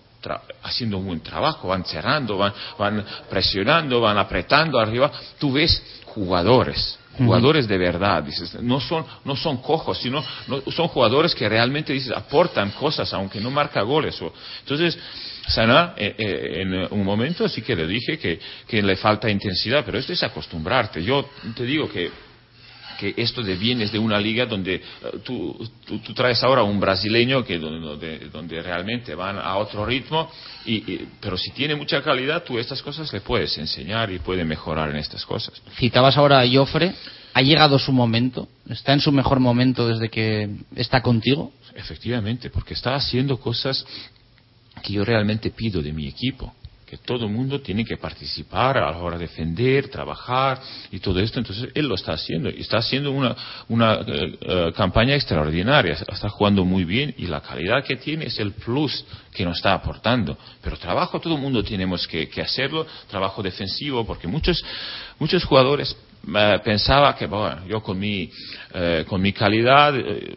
[0.61, 5.11] haciendo un buen trabajo, van cerrando, van, van presionando, van apretando arriba.
[5.40, 10.23] Tú ves jugadores, jugadores de verdad, dices, no son, no son cojos, sino
[10.76, 14.19] son jugadores que realmente dices, aportan cosas, aunque no marca goles.
[14.61, 14.98] Entonces,
[15.48, 19.84] Sana, eh, eh, en un momento sí que le dije que, que, le falta intensidad,
[19.85, 21.03] pero esto es acostumbrarte.
[21.03, 22.10] Yo te digo que,
[23.04, 24.82] que esto de vienes de una liga donde eh,
[25.24, 30.32] tú, tú, traes ahora un brasileño que donde, donde, realmente van a otro ritmo,
[30.66, 34.90] y, pero si tiene mucha calidad, tú estas cosas le puedes enseñar y puede mejorar
[34.90, 35.62] en estas cosas.
[35.78, 36.94] Citabas ahora a Joffre.
[37.36, 38.48] ¿Ha llegado su momento?
[38.70, 41.52] ¿Está en su mejor momento desde que está contigo?
[41.76, 43.84] Efectivamente, porque está haciendo cosas
[44.84, 46.54] que yo realmente pido de mi equipo,
[46.94, 50.61] que todo el mundo tiene que participar a la hora de defender, trabajar
[50.91, 51.40] y todo esto.
[51.40, 53.36] Entonces él lo está haciendo y está haciendo una,
[53.68, 58.52] una eh, campaña extraordinaria, está jugando muy bien y la calidad que tiene es el
[58.52, 59.03] plus
[59.34, 60.38] que nos está aportando.
[60.61, 64.64] Pero trabajo todo el mundo tenemos que, que hacerlo, trabajo defensivo, porque muchos,
[65.18, 65.98] muchos jugadores
[66.64, 68.30] pensaba que bueno, yo con mi,
[68.74, 70.36] eh, con mi calidad eh,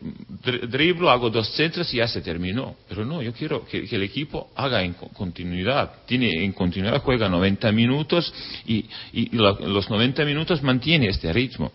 [0.69, 2.77] driblo, hago dos centros y ya se terminó.
[2.89, 5.93] Pero no, yo quiero que, el equipo haga en continuidad.
[6.07, 8.33] Tiene en continuidad, juega 90 minutos
[8.67, 11.73] y, y los 90 minutos mantiene este ritmo.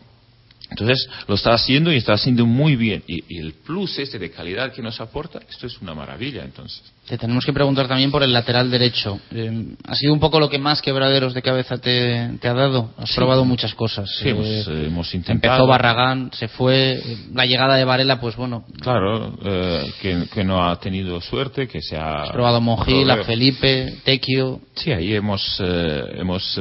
[0.71, 3.03] Entonces lo está haciendo y está haciendo muy bien.
[3.05, 6.81] Y, el plus este de calidad que nos aporta, esto es una maravilla entonces.
[7.07, 9.19] Te tenemos que preguntar también por el lateral derecho.
[9.31, 12.91] Eh, ¿Ha sido un poco lo que más quebraderos de cabeza te, ha dado?
[12.97, 14.09] Has probado muchas cosas.
[14.17, 15.55] Sí, hemos, eh, eh, intentado.
[15.55, 17.01] Empezó Barragán, se fue.
[17.33, 18.63] La llegada de Varela, pues bueno.
[18.79, 19.37] Claro,
[20.01, 22.23] que, no ha tenido suerte, que se ha.
[22.23, 24.61] Has probado Monjil, a Felipe, Tequio.
[24.75, 26.57] Sí, ahí hemos, hemos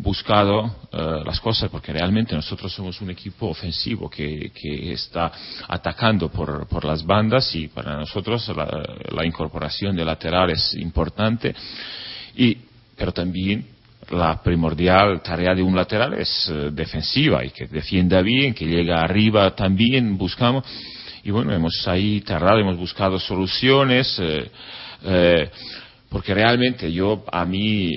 [0.00, 4.50] buscado eh, las cosas porque realmente nosotros somos un equipo ofensivo que,
[4.92, 5.32] está
[5.66, 11.54] atacando por, las bandas y para nosotros la, incorporación de lateral es importante.
[12.36, 12.56] Y
[12.96, 13.66] pero también
[14.10, 19.02] la primordial tarea de un lateral es eh, defensiva y que defienda bien, que llega
[19.02, 20.64] arriba también buscamos.
[21.24, 25.50] Y bueno hemos ahí tardado, hemos buscado soluciones eh,
[26.08, 27.92] porque realmente yo a mí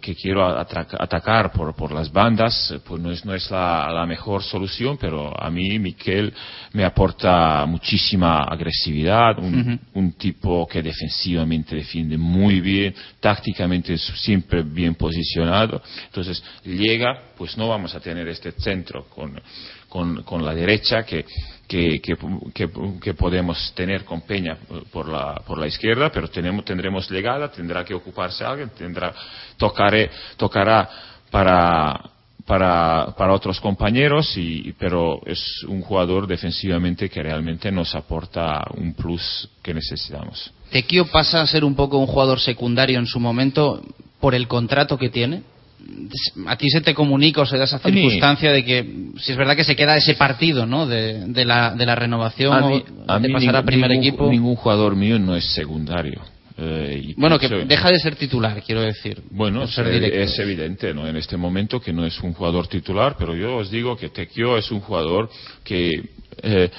[0.00, 4.04] que quiero atacar por, por, las bandas, eh, pues no es, no es la, la,
[4.04, 6.32] mejor solución, pero a mí Miquel
[6.72, 14.62] me aporta muchísima agresividad, un, un, tipo que defensivamente defiende muy bien, tácticamente es siempre
[14.62, 19.40] bien posicionado, entonces llega, pues no vamos a tener este centro con,
[19.88, 21.24] con, con la derecha que
[21.66, 24.56] que, que, podemos tener con Peña
[24.92, 29.12] por la, por la izquierda, pero tenemos, tendremos legada, tendrá que ocuparse alguien, tendrá,
[29.56, 30.88] tocaré, tocará
[31.30, 32.10] para,
[32.44, 38.94] para, para otros compañeros, y, pero es un jugador defensivamente que realmente nos aporta un
[38.94, 40.52] plus que necesitamos.
[40.70, 43.82] Tequio pasa a ser un poco un jugador secundario en su momento
[44.20, 45.42] por el contrato que tiene
[46.46, 48.84] a ti se te comunica o se da esa circunstancia de que
[49.18, 50.86] si es verdad que se queda ese partido ¿no?
[50.86, 52.52] de, la, de la renovación
[53.06, 56.22] a mí, pasar primer ningún, equipo ningún jugador mío no es secundario
[56.58, 61.06] eh, bueno que deja de ser titular quiero decir bueno es, es, evidente ¿no?
[61.06, 64.56] en este momento que no es un jugador titular pero yo os digo que Tequio
[64.56, 65.28] es un jugador
[65.64, 65.90] que
[66.42, 66.70] eh,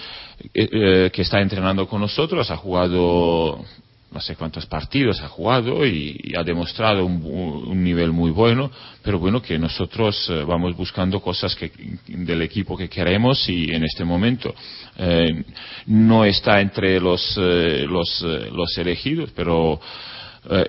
[0.53, 3.63] eh, que está entrenando con nosotros ha jugado
[4.11, 8.71] no sé cuántos partidos ha jugado y, ha demostrado un, nivel muy bueno,
[9.03, 11.71] pero bueno que nosotros eh, vamos buscando cosas que,
[12.07, 14.53] del equipo que queremos y en este momento
[14.97, 15.43] eh,
[15.87, 18.21] no está entre los, eh, los,
[18.51, 19.79] los, elegidos, pero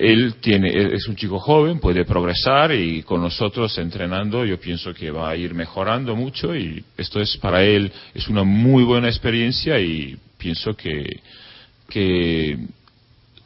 [0.00, 5.12] él tiene, es un chico joven, puede progresar y con nosotros entrenando yo pienso que
[5.12, 9.78] va a ir mejorando mucho y esto es para él es una muy buena experiencia
[9.78, 11.20] y pienso que,
[11.88, 12.58] que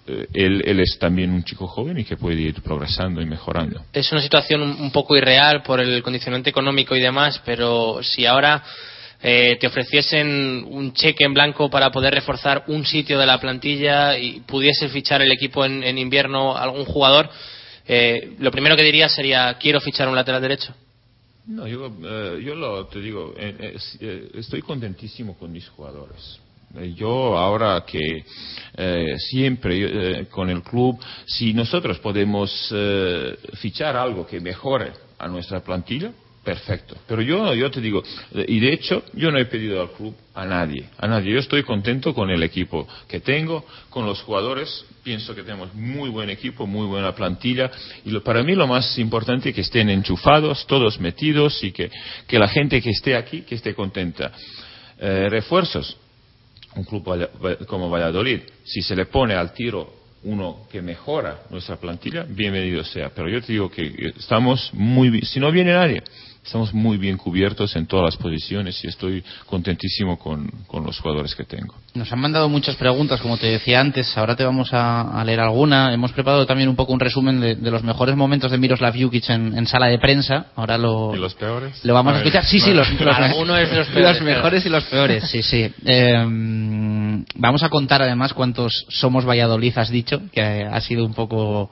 [0.05, 3.83] eh, él, es también un chico joven y que puede ir progresando y mejorando.
[3.93, 8.65] Es una situación un poco irreal por el condicionante económico y demás, pero si ahora
[9.23, 14.19] eh, te ofreciesen un cheque en blanco para poder reforzar un sitio de la plantilla
[14.19, 17.31] y pudiese fichar el equipo en, invierno algún jugador,
[17.87, 20.75] eh, lo primero que diría sería quiero fichar un lateral derecho.
[21.47, 21.93] No, yo,
[22.39, 23.35] yo lo, te digo,
[24.35, 26.52] estoy contentísimo con mis jugadores eh,
[26.95, 28.25] yo ahora que
[28.75, 32.75] eh, siempre eh, con el club, si nosotros podemos
[33.55, 36.13] fichar algo que mejore a nuestra plantilla,
[36.43, 36.97] perfecto.
[37.07, 38.03] Pero yo, yo te digo,
[38.35, 41.33] y de hecho, yo no he pedido al club a nadie, a nadie.
[41.33, 44.85] Yo estoy contento con el equipo que tengo, con los jugadores.
[45.05, 47.71] Pienso que tenemos muy buen equipo, muy buena plantilla.
[48.05, 51.91] Y lo, para mí lo más importante es que estén enchufados, todos metidos y que,
[52.27, 54.33] que la gente que esté aquí, que esté contenta.
[54.99, 55.97] Eh, refuerzos.
[56.75, 62.25] Un club como Valladolid, si se le pone al tiro uno que mejora nuestra plantilla,
[62.29, 63.11] bienvenido sea.
[63.15, 65.21] Pero yo te digo que estamos muy.
[65.23, 66.03] Si no viene nadie,
[66.45, 70.51] estamos muy bien cubiertos en todas las posiciones y estoy contentísimo con,
[70.85, 71.75] los jugadores que tengo.
[71.95, 75.93] Nos han mandado muchas preguntas, como te decía antes, ahora te vamos a, leer alguna.
[75.95, 79.67] Hemos preparado también un poco un resumen de, los mejores momentos de Miroslav Jukic en,
[79.67, 80.47] sala de prensa.
[80.57, 81.85] Ahora lo, ¿Y los peores?
[81.85, 82.45] Lo vamos a, escuchar.
[82.45, 85.25] Sí, sí, los, los, los, mejores y los peores.
[85.31, 85.73] Sí, sí.
[85.85, 91.71] Em, vamos a contar además cuántos somos Valladolid, has dicho, que ha sido un poco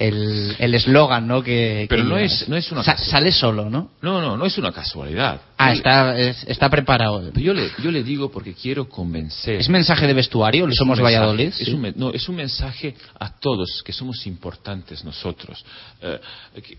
[0.00, 1.42] el eslogan, ¿no?
[1.42, 3.90] Que, Pero no es, no es una sale solo, ¿no?
[4.00, 5.42] No, no, no es una casualidad.
[5.58, 7.30] Ah, está, está preparado.
[7.34, 9.60] Yo le, yo le digo porque quiero convencer.
[9.60, 10.66] ¿Es mensaje de vestuario?
[10.66, 11.48] ¿Le somos Valladolid?
[11.48, 15.62] Es un, no, es un mensaje a todos que somos importantes nosotros.
[16.00, 16.20] Eh,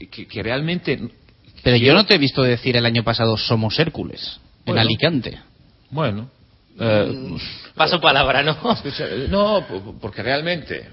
[0.10, 1.00] que, realmente.
[1.62, 5.40] Pero yo no te he visto decir el año pasado somos Hércules en Alicante.
[5.92, 6.32] Bueno,
[6.80, 7.38] eh,
[7.76, 8.58] Paso palabra, ¿no?
[9.30, 9.66] no,
[10.00, 10.90] porque realmente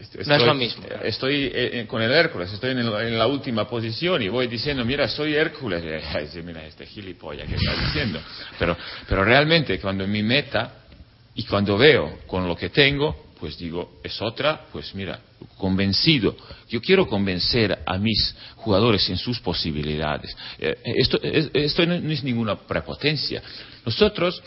[0.00, 0.84] estoy, no es lo mismo.
[1.02, 5.34] Estoy eh, con el Hércules, estoy en, la última posición y voy diciendo, mira, soy
[5.34, 5.82] Hércules.
[5.82, 8.20] Y, mira, este gilipollas que está diciendo.
[8.58, 8.76] Pero,
[9.08, 10.72] pero realmente cuando mi meta
[11.34, 15.18] y cuando veo con lo que tengo, pues digo, es otra, pues mira,
[15.56, 16.36] convencido.
[16.68, 20.36] Yo quiero convencer a mis jugadores en sus posibilidades.
[20.58, 23.42] Eh, esto, esto no es ninguna prepotencia.
[23.84, 24.42] Nosotros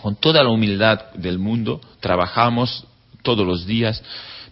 [0.00, 2.84] con toda la humildad del mundo, trabajamos
[3.22, 4.02] todos los días,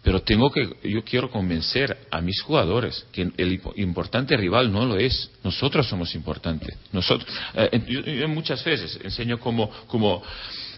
[0.02, 4.96] pero tengo que, yo quiero convencer a mis jugadores que el importante rival no lo
[4.96, 6.76] es, nosotros somos importantes.
[6.92, 9.70] Nosotros, eh, yo, muchas veces enseño cómo,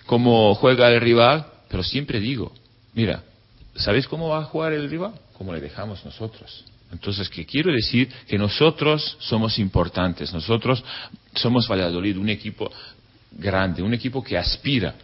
[0.07, 2.53] cómo juega el rival, pero siempre digo,
[2.95, 3.23] mira,
[3.77, 5.13] ¿sabéis cómo va a jugar el rival?
[5.35, 6.65] Como le dejamos nosotros.
[6.93, 8.09] Entonces, ¿qué quiero decir?
[8.27, 10.85] Que nosotros somos importantes, nosotros
[11.35, 12.71] somos Valladolid, un equipo
[13.39, 14.95] grande, un equipo que aspira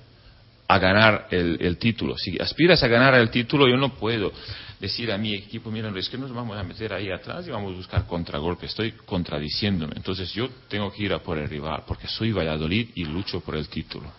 [0.69, 2.17] a ganar el, título.
[2.19, 4.31] Si aspiras a ganar el título, yo no puedo
[4.79, 7.73] decir a mi equipo, mira, es que nos vamos a meter ahí atrás y vamos
[7.73, 8.67] a buscar contragolpe.
[8.67, 9.95] Estoy contradiciéndome.
[9.97, 13.57] Entonces yo tengo que ir a por el rival, porque soy Valladolid y lucho por
[13.57, 14.13] el título.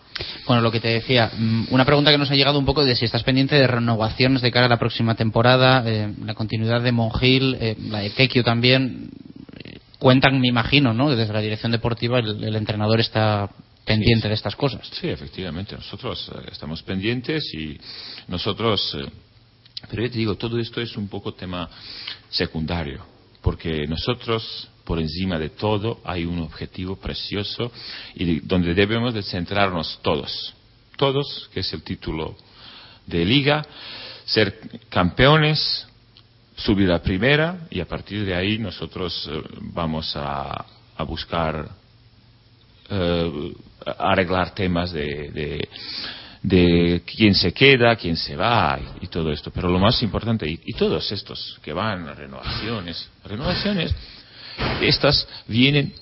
[0.48, 2.96] Bueno, lo que te decía, mm, una pregunta que nos ha llegado un poco de
[2.96, 6.90] si estás pendiente de renovaciones de cara a la próxima temporada, eh, la continuidad de
[6.90, 9.10] Mongil, eh, la de también.
[9.64, 11.14] Eh, cuentan, me imagino, ¿no?
[11.14, 13.50] Desde la dirección deportiva el entrenador está
[13.90, 14.88] pendiente de estas cosas.
[15.00, 15.74] Sí, efectivamente.
[15.74, 17.76] Nosotros eh, estamos pendientes y
[18.28, 18.94] nosotros.
[18.94, 19.10] Eh,
[19.90, 21.68] pero yo te digo, todo esto es un poco tema
[22.28, 23.04] secundario,
[23.42, 27.72] porque nosotros, por encima de todo, hay un objetivo precioso
[28.14, 30.54] y donde debemos de centrarnos todos.
[30.96, 32.36] Todos, que es el título
[33.06, 33.66] de liga,
[34.24, 35.88] ser campeones,
[36.54, 39.42] subir a primera y a partir de ahí nosotros eh,
[39.72, 40.64] vamos a,
[40.96, 41.70] a buscar
[42.88, 43.52] eh,
[43.98, 45.68] arreglar temas de,
[46.42, 49.50] de, quién se queda, quién se va y, todo esto.
[49.50, 53.94] Pero lo más importante, y, todos estos que van a renovaciones, renovaciones,
[54.80, 55.92] estas vienen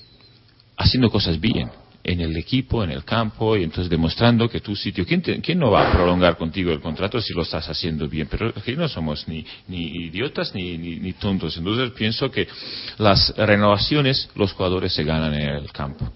[0.76, 1.70] haciendo cosas bien
[2.04, 5.70] en el equipo, en el campo, y entonces demostrando que tu sitio, ¿quién, ¿quién, no
[5.70, 8.28] va a prolongar contigo el contrato si lo estás haciendo bien?
[8.30, 11.56] Pero aquí no somos ni, ni idiotas ni, ni, ni, tontos.
[11.58, 12.48] Entonces pienso que
[12.96, 16.10] las renovaciones, los jugadores se ganan en el campo.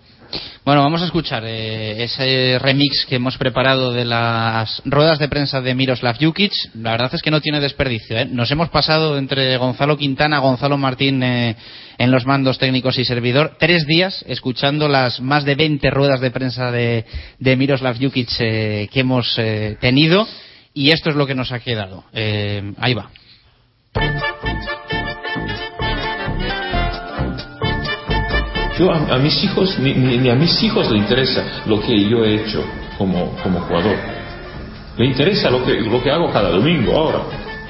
[0.65, 5.61] Bueno, vamos a escuchar eh, ese remix que hemos preparado de las ruedas de prensa
[5.61, 6.53] de Miroslav Jukic.
[6.75, 8.17] La verdad es que no tiene desperdicio.
[8.17, 8.27] ¿eh?
[8.27, 11.57] Nos hemos pasado entre Gonzalo Quintana, Gonzalo Martín eh,
[11.99, 16.31] en los mandos técnicos y servidor tres días escuchando las más de 20 ruedas de
[16.31, 17.05] prensa de,
[17.41, 19.39] Miroslav Jukic que hemos
[19.81, 20.27] tenido
[20.75, 22.05] y esto es lo que nos ha quedado.
[22.13, 23.11] ahí va.
[28.91, 32.65] A, mis hijos, ni, a mis hijos le interesa lo que yo he hecho
[32.99, 33.97] como, como jugador.
[34.97, 37.21] Le interesa lo que, lo que hago cada domingo ahora.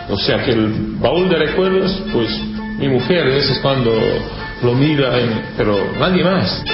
[0.09, 2.28] O sea que el baúl de recuerdos, pues
[2.78, 3.93] mi mujer a veces cuando
[4.62, 5.12] lo mira,
[5.56, 6.64] pero nadie más.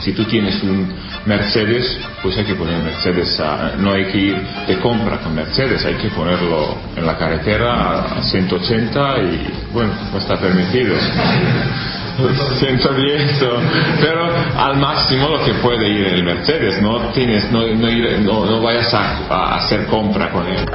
[0.00, 0.92] Si tú tienes un
[1.26, 3.40] Mercedes, pues hay que poner Mercedes,
[3.78, 4.36] no hay que ir
[4.66, 10.18] de compra con Mercedes, hay que ponerlo en la carretera a 180 y bueno, no
[10.18, 10.94] está permitido.
[12.58, 13.42] 110,
[14.00, 18.92] pero al máximo lo que puede ir el Mercedes, no tienes, no, no, no, vayas
[18.94, 20.66] a, hacer compra con él.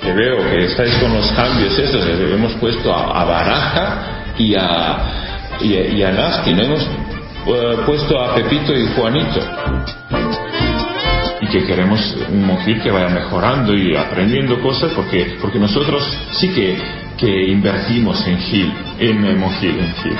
[0.00, 4.98] Que veo que estáis con los cambios esos, hemos puesto a, Baraja y a,
[5.60, 6.80] Y, y además tenemos
[7.46, 9.40] eh, puesto a Pepito y Juanito.
[11.40, 16.02] Y que queremos un Monjil que vaya mejorando y aprendiendo cosas porque, porque nosotros
[16.32, 20.16] sí que, que invertimos en Gil, en el Monjil, en Gil.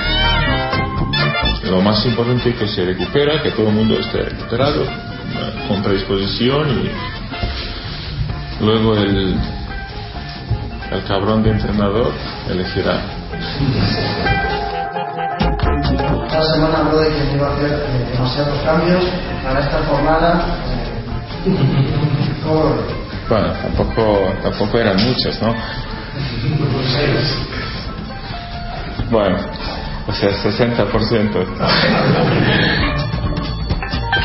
[1.69, 4.85] Lo más importante es que se recupera, que todo el mundo esté recuperado,
[5.67, 9.35] con predisposición y luego el,
[10.91, 12.11] el cabrón de entrenador
[12.49, 13.01] elegirá.
[16.27, 19.03] Esta semana habló de que iba a hacer eh, demasiados cambios
[19.43, 20.45] para esta jornada.
[21.45, 21.49] eh.
[23.29, 25.55] Bueno, tampoco, tampoco eran muchos, ¿no?
[29.09, 29.37] Bueno,
[30.07, 31.45] o sea, 60%.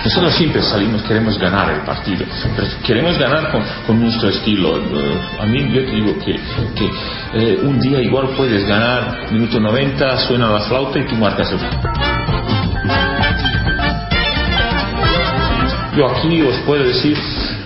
[0.05, 2.25] Nosotros siempre salimos, queremos ganar el partido,
[2.87, 4.79] queremos ganar con, con nuestro estilo.
[4.79, 6.41] Eh, A mí yo te digo que,
[6.77, 6.91] que
[7.35, 11.59] eh, un día igual puedes ganar, minuto 90, suena la flauta y tú marcas el...
[15.99, 17.19] Yo aquí os puedo decir,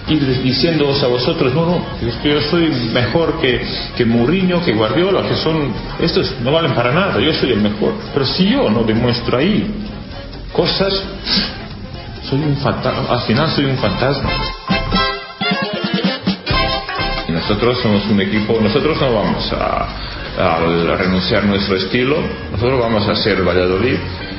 [0.08, 3.60] ir diciéndoos a vosotros, no, no, es que yo soy mejor que,
[3.94, 7.92] que Mourinho, que Guardiola, que son, estos no valen para nada, yo soy el mejor.
[8.14, 9.70] Pero si yo no demuestro ahí
[10.50, 11.04] cosas,
[12.22, 14.30] soy un fantasma, al final soy un fantasma.
[17.28, 19.88] Nosotros somos un equipo, nosotros no vamos a,
[20.38, 22.16] a renunciar a nuestro estilo,
[22.50, 23.96] nosotros vamos a ser Valladolid,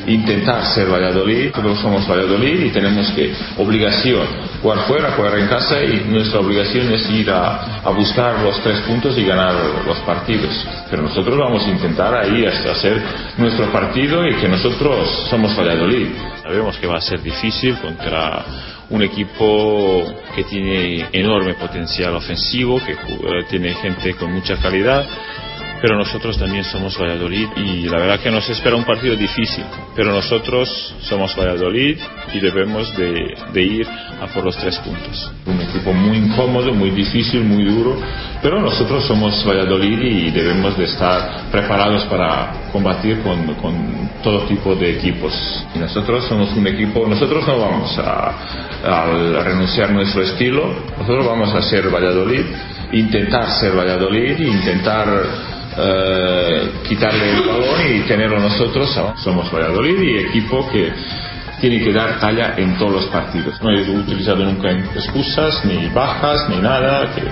[0.08, 4.26] intentar ser Valladolid, nosotros somos Valladolid y tenemos que, obligación,
[4.62, 8.80] jugar fuera, jugar en casa y nuestra obligación es ir a, a buscar los tres
[8.82, 9.54] puntos y ganar
[9.86, 10.66] los partidos.
[10.90, 13.02] Pero nosotros vamos a intentar ahí hasta hacer
[13.38, 16.08] nuestro partido y que nosotros somos Valladolid.
[16.42, 18.44] Sabemos que va a ser difícil contra
[18.90, 20.06] un equipo
[20.36, 25.06] que tiene enorme potencial ofensivo, que eh, tiene gente con mucha calidad,
[25.84, 30.14] pero nosotros también somos Valladolid y la verdad que nos espera un partido difícil, pero
[30.14, 31.98] nosotros somos Valladolid
[32.34, 33.86] y debemos de, de ir
[34.22, 35.30] a por los tres puntos.
[35.46, 37.98] Un equipo muy incómodo, muy difícil, muy duro,
[38.42, 44.76] pero nosotros somos Valladolid y debemos de estar preparados para combatir con, con todo tipo
[44.76, 45.34] de equipos.
[45.76, 48.32] Y nosotros somos un equipo, nosotros no vamos a,
[48.86, 50.64] a renunciar a nuestro estilo,
[50.98, 52.46] nosotros vamos a ser Valladolid,
[52.94, 58.96] intentar ser Valladolid, intentar eh, quitarle el balón y tenerlo nosotros.
[58.98, 59.18] ¿no?
[59.18, 60.92] Somos Valladolid y equipo que
[61.60, 63.62] tiene que dar talla en todos los partidos.
[63.62, 67.14] No he utilizado nunca excusas, ni bajas, ni nada.
[67.14, 67.24] Que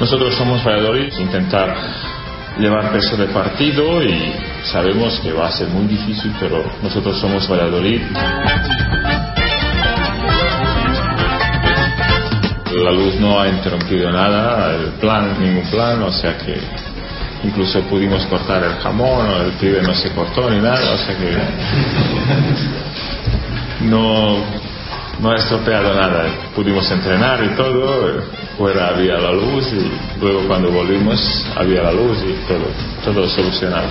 [0.00, 1.74] nosotros somos Valladolid, intentar
[2.58, 4.32] llevar peso de partido y
[4.64, 8.02] sabemos que va a ser muy difícil, pero nosotros somos Valladolid.
[12.82, 16.60] La luz no ha interrumpido nada, el plan, ningún plan, o sea que
[17.44, 21.36] incluso pudimos cortar el jamón, el pibe no se cortó ni nada, o sea que
[23.84, 24.38] no,
[25.20, 26.26] no ha estropeado nada.
[26.54, 28.22] Pudimos entrenar y todo,
[28.56, 31.20] fuera había la luz y luego cuando volvimos
[31.56, 32.66] había la luz y todo,
[33.04, 33.88] todo solucionado.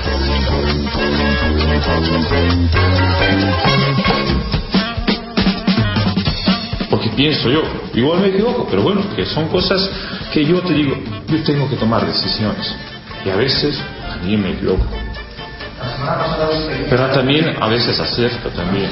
[6.89, 7.63] Porque pienso yo,
[7.93, 9.89] igual me equivoco, pero bueno, que son cosas
[10.31, 10.95] que yo te digo,
[11.27, 12.75] yo tengo que tomar decisiones.
[13.25, 14.85] Y a veces también me equivoco.
[16.89, 18.89] Pero también a veces acierto también.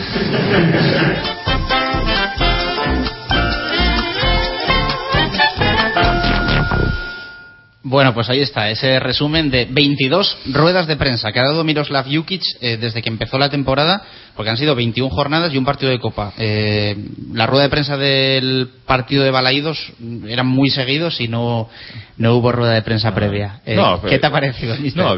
[7.84, 12.06] Bueno, pues ahí está, ese resumen de 22 ruedas de prensa que ha dado Miroslav
[12.06, 14.04] Jukic eh, desde que empezó la temporada,
[14.36, 16.32] porque han sido 21 jornadas y un partido de Copa.
[16.38, 16.96] Eh,
[17.34, 19.94] la rueda de prensa del partido de Balaídos
[20.28, 21.70] eran muy seguidos y no,
[22.18, 23.62] no hubo rueda de prensa previa.
[23.66, 25.04] Eh, No, ¿Qué te ha parecido, mister?
[25.04, 25.18] No,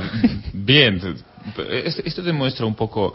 [0.53, 1.01] bien.
[1.83, 3.13] Esto, esto demuestra un poco.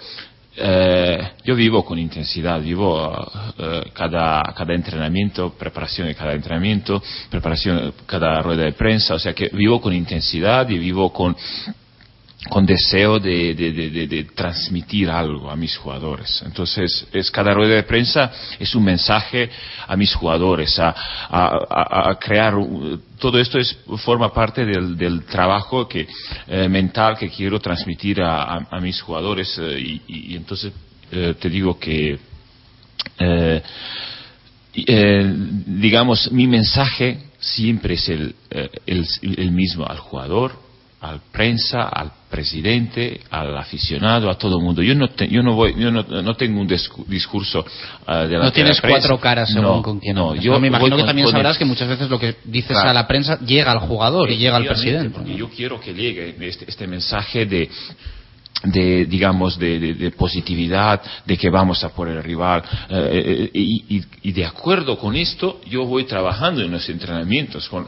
[0.61, 3.15] Eh, yo vivo con intensidad, vivo
[3.59, 9.35] eh, cada, cada entrenamiento, preparación de cada entrenamiento, preparación cada rueda de prensa, o sea
[9.35, 11.37] que vivo con intensidad y vivo con,
[12.49, 16.41] con deseo de, de- transmitir algo a mis jugadores.
[16.47, 19.51] Entonces, es cada rueda de prensa es un mensaje
[19.87, 20.95] a mis jugadores, a,
[21.29, 22.55] a- crear.
[23.19, 26.07] Todo esto es, forma parte del, del trabajo que,
[26.47, 30.73] eh, mental que quiero transmitir a, a- mis jugadores eh, y, entonces
[31.11, 32.19] eh, te digo que
[35.67, 38.35] digamos, mi mensaje siempre es el,
[38.87, 39.05] el,
[39.37, 40.53] el mismo al jugador,
[41.01, 44.83] al prensa, al presidente, al aficionado, a todo el mundo.
[44.83, 47.65] Yo no, te- yo no, voy, yo no, no tengo un discu- discurso
[48.07, 48.99] No de la tienes prensa.
[49.01, 51.33] cuatro caras según No, con quién no, yo No, me imagino que con- también con
[51.33, 52.91] sabrás el- que muchas veces lo que dices Claro.
[52.91, 55.11] a la prensa llega al jugador y llega al presidente.
[55.11, 57.69] Porque yo quiero que llegue este, este mensaje de,
[58.65, 63.51] de digamos de, de- de positividad de que vamos a por el rival eh, eh,
[63.55, 67.87] y, y- y de acuerdo con esto yo voy trabajando en los entrenamientos con-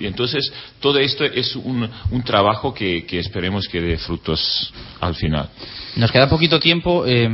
[0.00, 5.14] y entonces todo esto es un, un trabajo que, que esperemos que dé frutos al
[5.14, 5.48] final
[5.96, 7.04] Nos queda poquito tiempo.
[7.06, 7.28] eh,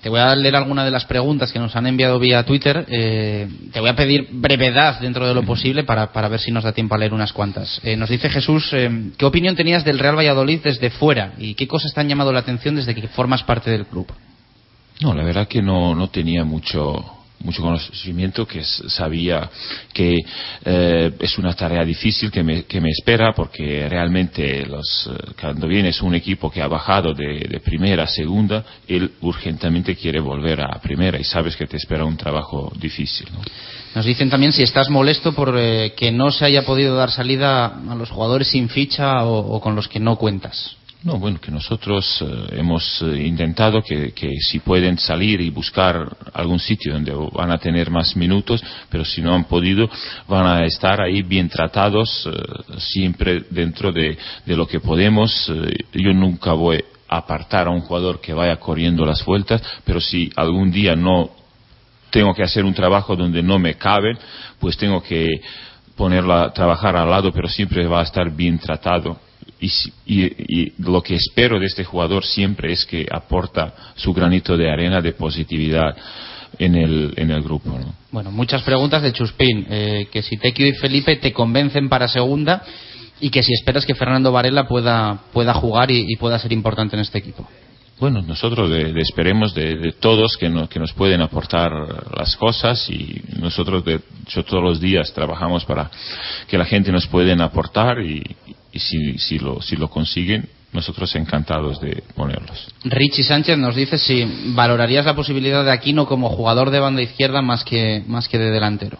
[0.00, 2.84] te voy a leer alguna de las preguntas que nos han enviado vía Twitter.
[2.88, 6.64] eh, te voy a pedir brevedad dentro de lo posible para, para ver si nos
[6.64, 7.80] da tiempo a leer unas cuantas.
[7.84, 11.34] Eh, nos dice Jesús, eh, ¿qué opinión tenías del Real Valladolid desde fuera?
[11.38, 14.06] ¿Y qué cosas te han llamado la atención desde que formas parte del club?
[15.00, 19.50] No, la verdad que no, no tenía mucho mucho conocimiento que sabía
[19.92, 20.16] que
[20.64, 25.66] eh, es una tarea difícil que me, que me espera porque realmente los, eh, cuando
[25.66, 30.60] vienes un equipo que ha bajado de, de primera a segunda él urgentemente quiere volver
[30.60, 33.40] a primera y sabes que te espera un trabajo difícil ¿no?
[33.94, 37.66] Nos dicen también si estás molesto por eh, que no se haya podido dar salida
[37.66, 40.76] a los jugadores sin ficha o, o con los que no cuentas.
[41.04, 46.60] No, bueno, que nosotros eh, hemos eh, intentado que, si pueden salir y buscar algún
[46.60, 49.90] sitio donde van a tener más minutos, pero si no han podido,
[50.28, 54.16] van a estar ahí bien tratados, eh, siempre dentro de,
[54.46, 55.50] lo que podemos.
[55.92, 60.30] Yo nunca voy a apartar a un jugador que vaya corriendo las vueltas, pero si
[60.36, 61.30] algún día no
[62.10, 64.16] tengo que hacer un trabajo donde no me caben,
[64.60, 65.40] pues tengo que
[65.96, 69.31] ponerlo a trabajar al lado, pero siempre va a estar bien tratado.
[69.62, 69.70] Y,
[70.06, 70.34] y-
[70.64, 75.00] y lo que espero de este jugador siempre es que aporta su granito de arena
[75.00, 75.96] de positividad
[76.58, 77.70] en el, en el grupo.
[77.70, 77.94] ¿no?
[78.10, 79.66] Bueno, muchas preguntas de Chuspín.
[79.70, 82.62] eh, que si Tequio y Felipe te convencen para segunda
[83.20, 86.96] y que si esperas que Fernando Varela pueda, pueda jugar y, y pueda ser importante
[86.96, 87.48] en este equipo.
[88.00, 91.70] Bueno, nosotros de- de esperemos de, de todos que, no- que nos pueden aportar
[92.18, 95.88] las cosas y nosotros de hecho todos los días trabajamos para
[96.48, 98.22] que la gente nos pueden aportar y,
[98.72, 102.68] y si, si, lo, si lo consiguen nosotros encantados de ponerlos.
[102.84, 104.24] Richie Sánchez nos dice si
[104.54, 108.50] valorarías la posibilidad de Aquino como jugador de banda izquierda más que, más que de
[108.50, 108.98] delantero.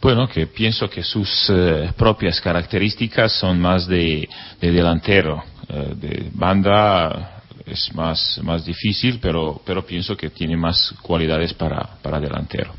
[0.00, 4.28] Bueno, que pienso que sus eh, propias características son más de,
[4.60, 10.94] de delantero, eh, de banda es más, más difícil, pero, pero pienso que tiene más
[11.00, 12.74] cualidades para, para delantero.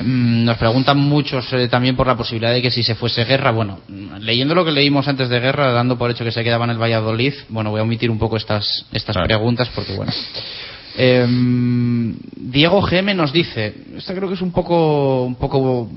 [0.00, 3.50] Mm, Nos preguntan muchos eh, también por la posibilidad de que si se fuese Guerra,
[3.50, 3.80] bueno,
[4.20, 6.80] leyendo lo que leímos antes de Guerra, dando por hecho que se quedaba en el
[6.80, 10.12] Valladolid, bueno, voy a omitir un poco estas, estas preguntas porque, bueno.
[10.96, 15.88] Em, Diego GM nos dice, esta creo que es un poco, un poco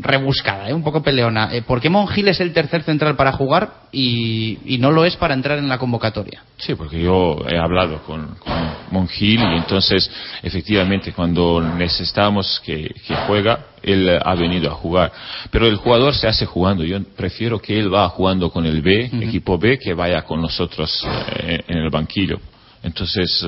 [0.00, 0.74] rebuscada, ¿eh?
[0.74, 1.54] un poco peleona.
[1.54, 5.16] eh, ¿Por qué Monjil es el tercer central para jugar y, y no lo es
[5.16, 6.42] para entrar en la convocatoria?
[6.58, 8.52] Sí, porque yo he hablado con, con
[8.90, 10.10] Monjil y entonces,
[10.42, 15.12] efectivamente, cuando necesitamos que, que juega, él ha venido a jugar.
[15.50, 16.84] Pero el jugador se hace jugando.
[16.84, 21.04] Yo prefiero que él va jugando con el B, equipo B, que vaya con nosotros
[21.40, 22.38] eh, en el banquillo.
[22.82, 23.46] Entonces,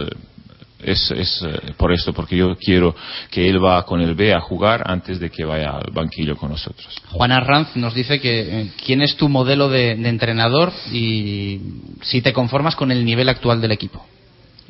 [0.85, 2.95] es, es eh, por esto, porque yo quiero
[3.31, 6.51] que él va con el B a jugar antes de que vaya al banquillo con
[6.51, 6.89] nosotros.
[7.11, 11.61] Juan Arranz nos dice que eh, quién es tu modelo de, de entrenador y
[12.03, 14.05] si te conformas con el nivel actual del equipo.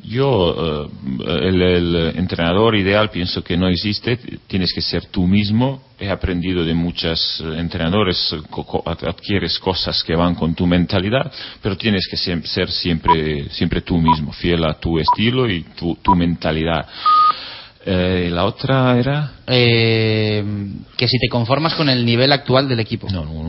[0.07, 4.17] Yo, eh, el, el entrenador ideal pienso que no existe,
[4.47, 5.81] tienes que ser tú mismo.
[5.99, 11.75] He aprendido de muchos eh, entrenadores, eh, adquieres cosas que van con tu mentalidad, pero
[11.77, 16.85] tienes que ser siempre, siempre tú mismo, fiel a tu estilo y tu, tu mentalidad.
[17.87, 19.31] Eh, la otra era.
[19.45, 20.43] Eh,
[20.97, 23.07] que si te conformas con el nivel actual del equipo.
[23.11, 23.43] No, no,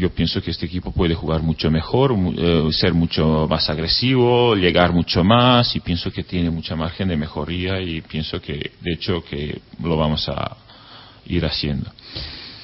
[0.00, 4.92] yo pienso que este equipo puede jugar mucho mejor, eh, ser mucho más agresivo, llegar
[4.92, 9.22] mucho más y pienso que tiene mucha margen de mejoría y pienso que, de hecho,
[9.22, 10.56] que lo vamos a
[11.26, 11.92] ir haciendo.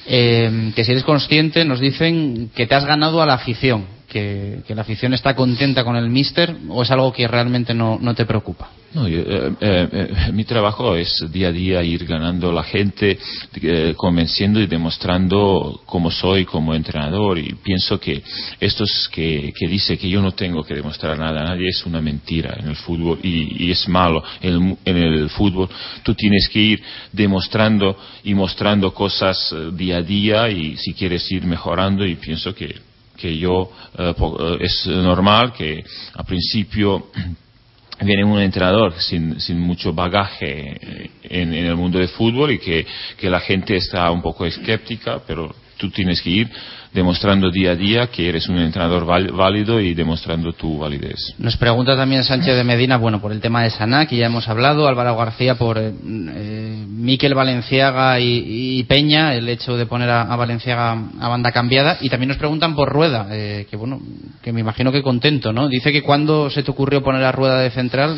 [0.07, 4.63] Eh, que si eres consciente, nos dicen que te has ganado a la afición, que,
[4.69, 8.25] la afición está contenta con el míster o es algo que realmente no, no te
[8.25, 8.69] preocupa.
[8.93, 13.19] No, yo, eh, eh, eh, mi trabajo es día a día ir ganando la gente,
[13.97, 17.37] convenciendo y demostrando cómo soy como entrenador.
[17.37, 18.23] Y pienso que
[18.59, 22.01] estos que, que dice que yo no tengo que demostrar nada a nadie es una
[22.01, 24.23] mentira en el fútbol y, es malo.
[24.41, 25.69] En el, en el fútbol
[26.03, 31.43] tú tienes que ir demostrando y mostrando cosas día a día y si quieres ir
[31.45, 35.83] mejorando y pienso que, que yo eh, eh, es normal que
[36.13, 37.07] al principio
[38.01, 42.85] viene un entrenador sin, sin mucho bagaje en, en el mundo del fútbol y que,
[43.17, 46.49] que la gente está un poco escéptica, pero tú tienes que ir
[46.93, 51.33] demostrando día a día que eres un entrenador válido y demostrando tu validez.
[51.37, 54.47] Nos pregunta también Sánchez de Medina, bueno, por el tema de Saná, que ya hemos
[54.47, 60.35] hablado, Álvaro García por eh, eh, Miquel Valenciaga y, Peña, el hecho de poner a,
[60.35, 63.99] Valenciaga a banda cambiada, y también nos preguntan por Rueda, eh, que bueno,
[64.41, 65.67] que me imagino que contento, ¿no?
[65.67, 68.17] Dice que cuando se te ocurrió poner a Rueda de central,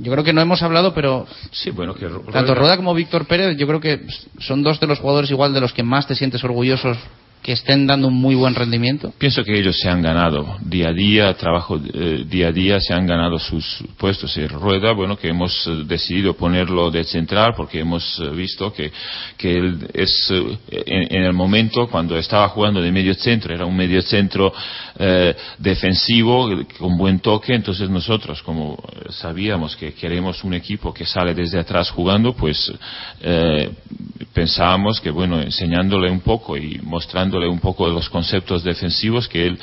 [0.00, 3.56] yo creo que no hemos hablado, pero sí, bueno, que tanto Rueda como Víctor Pérez,
[3.56, 4.00] yo creo que
[4.38, 6.96] son dos de los jugadores igual de los que más te sientes orgullosos
[7.46, 9.14] que estén dando un muy buen rendimiento?
[9.18, 12.92] Pienso que ellos se han ganado día a día, trabajo eh, día a día, se
[12.92, 14.92] han ganado sus puestos en rueda.
[14.92, 18.90] Bueno, que hemos eh, decidido ponerlo de central porque hemos eh, visto que,
[19.36, 20.28] que él es
[20.72, 24.52] en, el momento cuando estaba jugando de medio centro, era un medio centro
[25.58, 26.48] defensivo
[26.78, 27.54] con buen toque.
[27.54, 32.72] Entonces nosotros, como sabíamos que queremos un equipo que sale desde atrás jugando, pues
[34.32, 39.58] pensábamos que, bueno, enseñándole un poco y mostrando un poco los conceptos defensivos que él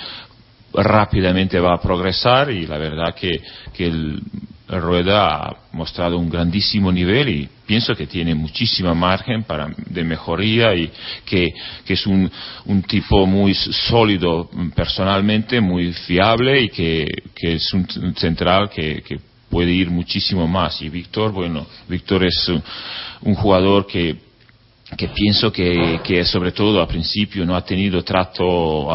[0.74, 3.41] rápidamente va a progresar y la verdad que,
[3.74, 4.22] que el,
[4.68, 10.74] Rueda ha mostrado un grandísimo nivel y pienso que tiene muchísima margen para, de mejoría
[10.74, 10.90] y
[11.26, 11.48] que,
[11.86, 12.32] que es un,
[12.66, 17.06] un, tipo muy sólido personalmente, muy fiable y que,
[17.36, 19.20] que es un central que, que,
[19.50, 20.82] puede ir muchísimo más.
[20.82, 22.52] Y Víctor, bueno, Víctor es
[23.22, 24.16] un jugador que
[24.95, 28.88] que pienso que, que, sobre todo al principio no ha tenido trato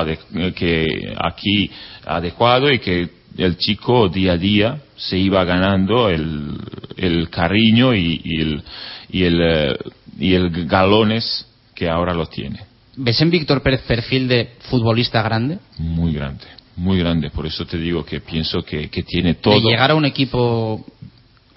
[0.54, 1.70] que aquí
[2.06, 6.58] adecuado y que el chico día a día se iba ganando el,
[6.96, 8.62] el cariño y, el,
[9.10, 9.76] y, el, eh,
[10.18, 12.60] y el galones que ahora lo tiene.
[12.96, 15.58] ¿Ves en Víctor Pérez perfil de futbolista grande?
[15.78, 16.44] Muy grande,
[16.74, 17.30] muy grande.
[17.30, 19.54] Por eso te digo que pienso que, que tiene todo.
[19.54, 20.84] De llegar a un equipo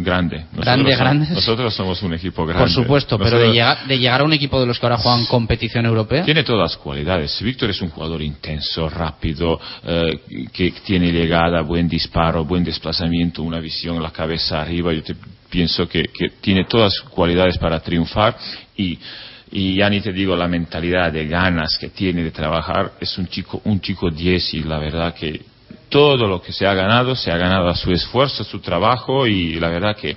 [0.03, 0.45] grande.
[0.53, 2.63] Nosotros grande, Nosotros somos un equipo grande.
[2.63, 5.25] Por supuesto, pero de llegar, de llegar a un equipo de los que ahora juegan
[5.25, 6.23] competición europea.
[6.23, 7.41] Tiene todas las cualidades.
[7.41, 13.59] Víctor es un jugador intenso, rápido, eh, que tiene llegada, buen disparo, buen desplazamiento, una
[13.59, 14.93] visión, la cabeza arriba.
[14.93, 15.01] Yo
[15.49, 16.05] pienso que,
[16.39, 18.35] tiene todas las cualidades para triunfar
[18.75, 18.97] y
[19.53, 23.27] y ya ni te digo la mentalidad de ganas que tiene de trabajar es un
[23.27, 25.41] chico un chico 10 y la verdad que
[25.91, 29.27] todo lo que se ha ganado se ha ganado a su esfuerzo, a su trabajo
[29.27, 30.15] y la verdad que...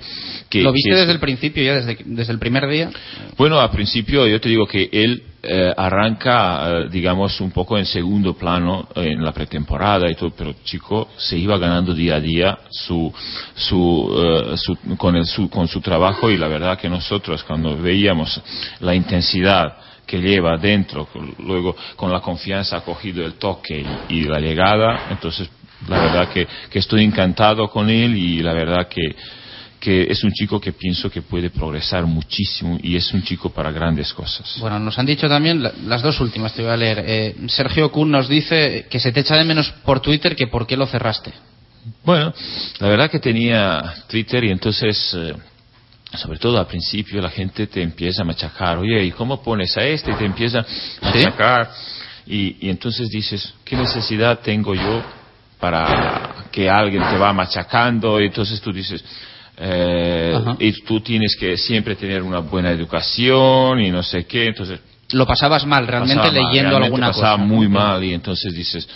[0.61, 2.89] ¿Lo viste desde el principio, ya desde, desde el primer día?
[3.37, 7.85] Bueno, al principio yo te digo que él eh, arranca, eh, digamos, un poco en
[7.85, 12.57] segundo plano en la pretemporada y todo, pero chico se iba ganando día a día
[12.69, 13.13] su,
[13.53, 17.75] su, eh, su, con, el, su, con su trabajo y la verdad que nosotros cuando
[17.77, 18.41] veíamos
[18.79, 19.75] la intensidad
[20.07, 21.07] que lleva dentro,
[21.39, 25.49] luego con la confianza ha cogido el toque y la llegada, entonces
[25.87, 29.15] la verdad que, estoy encantado con él y la verdad que,
[29.87, 34.11] es un chico que pienso que puede progresar muchísimo y es un chico para grandes
[34.13, 34.57] cosas.
[34.59, 37.03] Bueno, nos han dicho también las dos últimas, te voy a leer.
[37.05, 40.65] Eh, Sergio Kuhn nos dice que se te echa de menos por Twitter que por
[40.65, 41.31] qué lo cerraste.
[42.03, 42.33] Bueno,
[42.79, 45.35] la verdad que tenía Twitter y entonces, eh,
[46.17, 48.79] sobre todo al principio, la gente te empieza a machacar.
[48.79, 50.09] Oye, ¿y cómo pones a este?
[50.09, 50.65] Y te empieza
[51.01, 51.69] a machacar.
[52.25, 55.03] Y, y entonces dices, ¿qué necesidad tengo yo
[55.59, 59.03] para que alguien te va machacando y entonces tú dices
[59.57, 64.79] eh, y tú tienes que siempre tener una buena educación y no sé qué entonces
[65.11, 68.87] lo pasabas mal realmente leyendo alguna cosa pasaba muy mal y entonces dices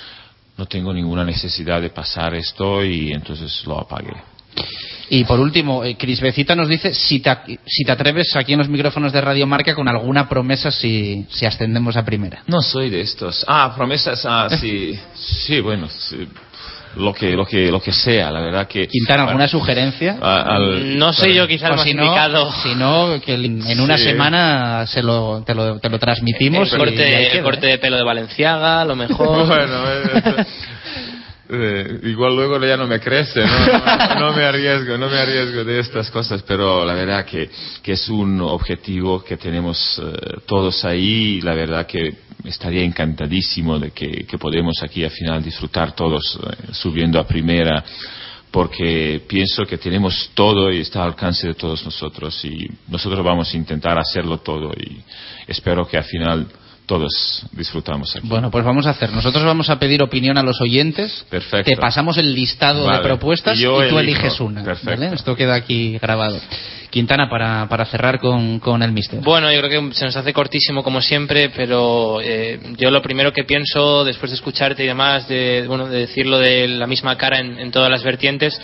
[0.57, 4.14] no tengo ninguna necesidad de pasar esto y entonces lo apagué
[5.11, 8.60] y por último, eh, Cris Becita nos dice si te, si te atreves aquí en
[8.60, 12.44] los micrófonos de Radio Marca con alguna promesa si, si ascendemos a primera.
[12.45, 13.44] No soy de estos.
[13.48, 14.99] Ah, promesas, ah, sí.
[15.15, 15.88] Sí, bueno,
[16.95, 21.33] lo que lo que lo que sea la verdad que Quintana alguna sugerencia no sé
[21.33, 22.51] yo quizás más si indicado.
[22.63, 27.37] si no que en una semana se lo te, lo te lo transmitimos el corte,
[27.37, 29.47] el corte de pelo de Valenciaga lo mejor.
[29.49, 29.83] Bueno
[31.51, 34.19] eh, igual luego ya no me crece, ¿no?
[34.19, 37.49] no, me arriesgo, no me arriesgo de estas cosas, pero la verdad que,
[37.81, 42.13] que es un objetivo que tenemos eh, todos ahí la verdad que
[42.43, 47.84] estaría encantadísimo de que, que podemos aquí al final disfrutar todos eh, subiendo a primera
[48.51, 53.51] porque pienso que tenemos todo y está al alcance de todos nosotros y nosotros vamos
[53.53, 55.01] a intentar hacerlo todo y
[55.47, 56.47] espero que al final
[56.89, 58.27] todos disfrutamos aquí.
[58.27, 59.11] Bueno, pues vamos a hacer.
[59.13, 61.23] Nosotros vamos a pedir opinión a los oyentes.
[61.29, 61.69] Perfecto.
[61.69, 64.63] Te pasamos el listado de propuestas y, tú eliges una.
[64.63, 65.05] Perfecto.
[65.13, 66.41] Esto queda aquí grabado.
[66.89, 69.19] Quintana, para, para cerrar con, con el mister.
[69.21, 73.31] Bueno, yo creo que se nos hace cortísimo como siempre, pero eh, yo lo primero
[73.31, 77.37] que pienso después de escucharte y demás, de, bueno, de decirlo de la misma cara
[77.37, 78.59] en, en todas las vertientes,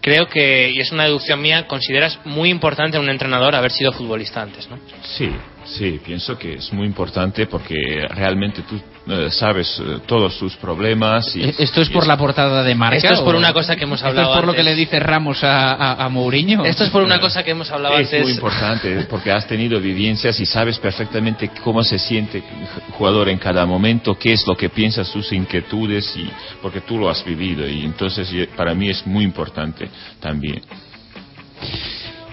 [0.00, 3.92] creo que, y es una deducción mía, consideras muy importante en un entrenador haber sido
[3.92, 4.76] futbolista antes, ¿no?
[5.16, 5.30] Sí,
[5.64, 11.34] Sí, pienso que es muy importante porque realmente tú eh, sabes eh, todos sus problemas.
[11.36, 12.96] Y, ¿E-, ¿Esto es y por la portada de marca?
[12.96, 14.64] Esto es por una cosa que hemos hablado ¿Esto es por lo antes.
[14.64, 16.64] que le dice Ramos a, a, a Mourinho?
[16.64, 18.22] Esto es por una cosa que hemos hablado Es antes.
[18.22, 23.38] muy importante porque has tenido vivencias y sabes perfectamente cómo se siente el jugador en
[23.38, 26.28] cada momento, qué es lo que piensa, sus inquietudes, y
[26.60, 29.88] porque tú lo has vivido y entonces y- para mí es muy importante
[30.20, 30.60] también.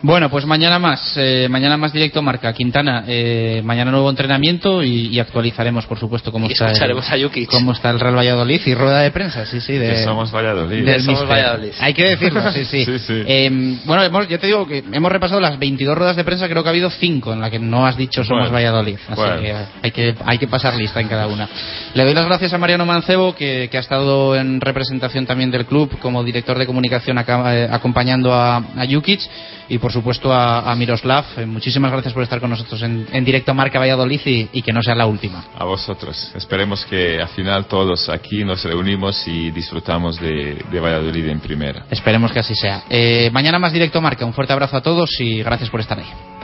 [0.02, 5.08] Bueno, pues mañana más, eh, mañana más directo marca Quintana, eh, mañana nuevo entrenamiento y,
[5.08, 7.50] y actualizaremos, por supuesto, cómo Y está, el, a Jukic.
[7.50, 10.86] cómo está el Real Valladolid y rueda de prensa, sí, sí, de, Que somos Valladolid.
[10.86, 11.28] del Somos.
[11.28, 11.72] Valladolid.
[11.80, 12.86] Hay que decirlo, sí, sí.
[12.90, 13.24] Sí, sí.
[13.28, 16.64] Eh, bueno, hemos, yo te digo que hemos repasado las 22 ruedas de prensa, creo
[16.64, 19.42] que ha habido 5 en las que no has dicho somos Bueno, Valladolid, así bueno.
[19.42, 19.54] que
[19.84, 21.48] hay que hay que pasar lista en cada una.
[21.94, 25.66] Le doy las gracias a Mariano Mancebo, que, que ha estado en representación también del
[25.66, 29.20] club como director de comunicación acá- eh, acompañando a, a Jukic
[29.68, 31.26] y por supuesto a, a Miroslav.
[31.38, 34.74] Eh, muchísimas gracias por estar con nosotros en, en directo Marca Valladolid y, y que
[34.74, 35.46] no sea la última.
[35.58, 36.32] A vosotros.
[36.36, 41.86] Esperemos que al final todos aquí nos reunimos y disfrutamos de, de Valladolid en primera.
[41.90, 42.84] Esperemos que así sea.
[42.90, 44.26] Eh, mañana más directo Marca.
[44.26, 46.39] Un fuerte abrazo a todos y gracias por estar ahí.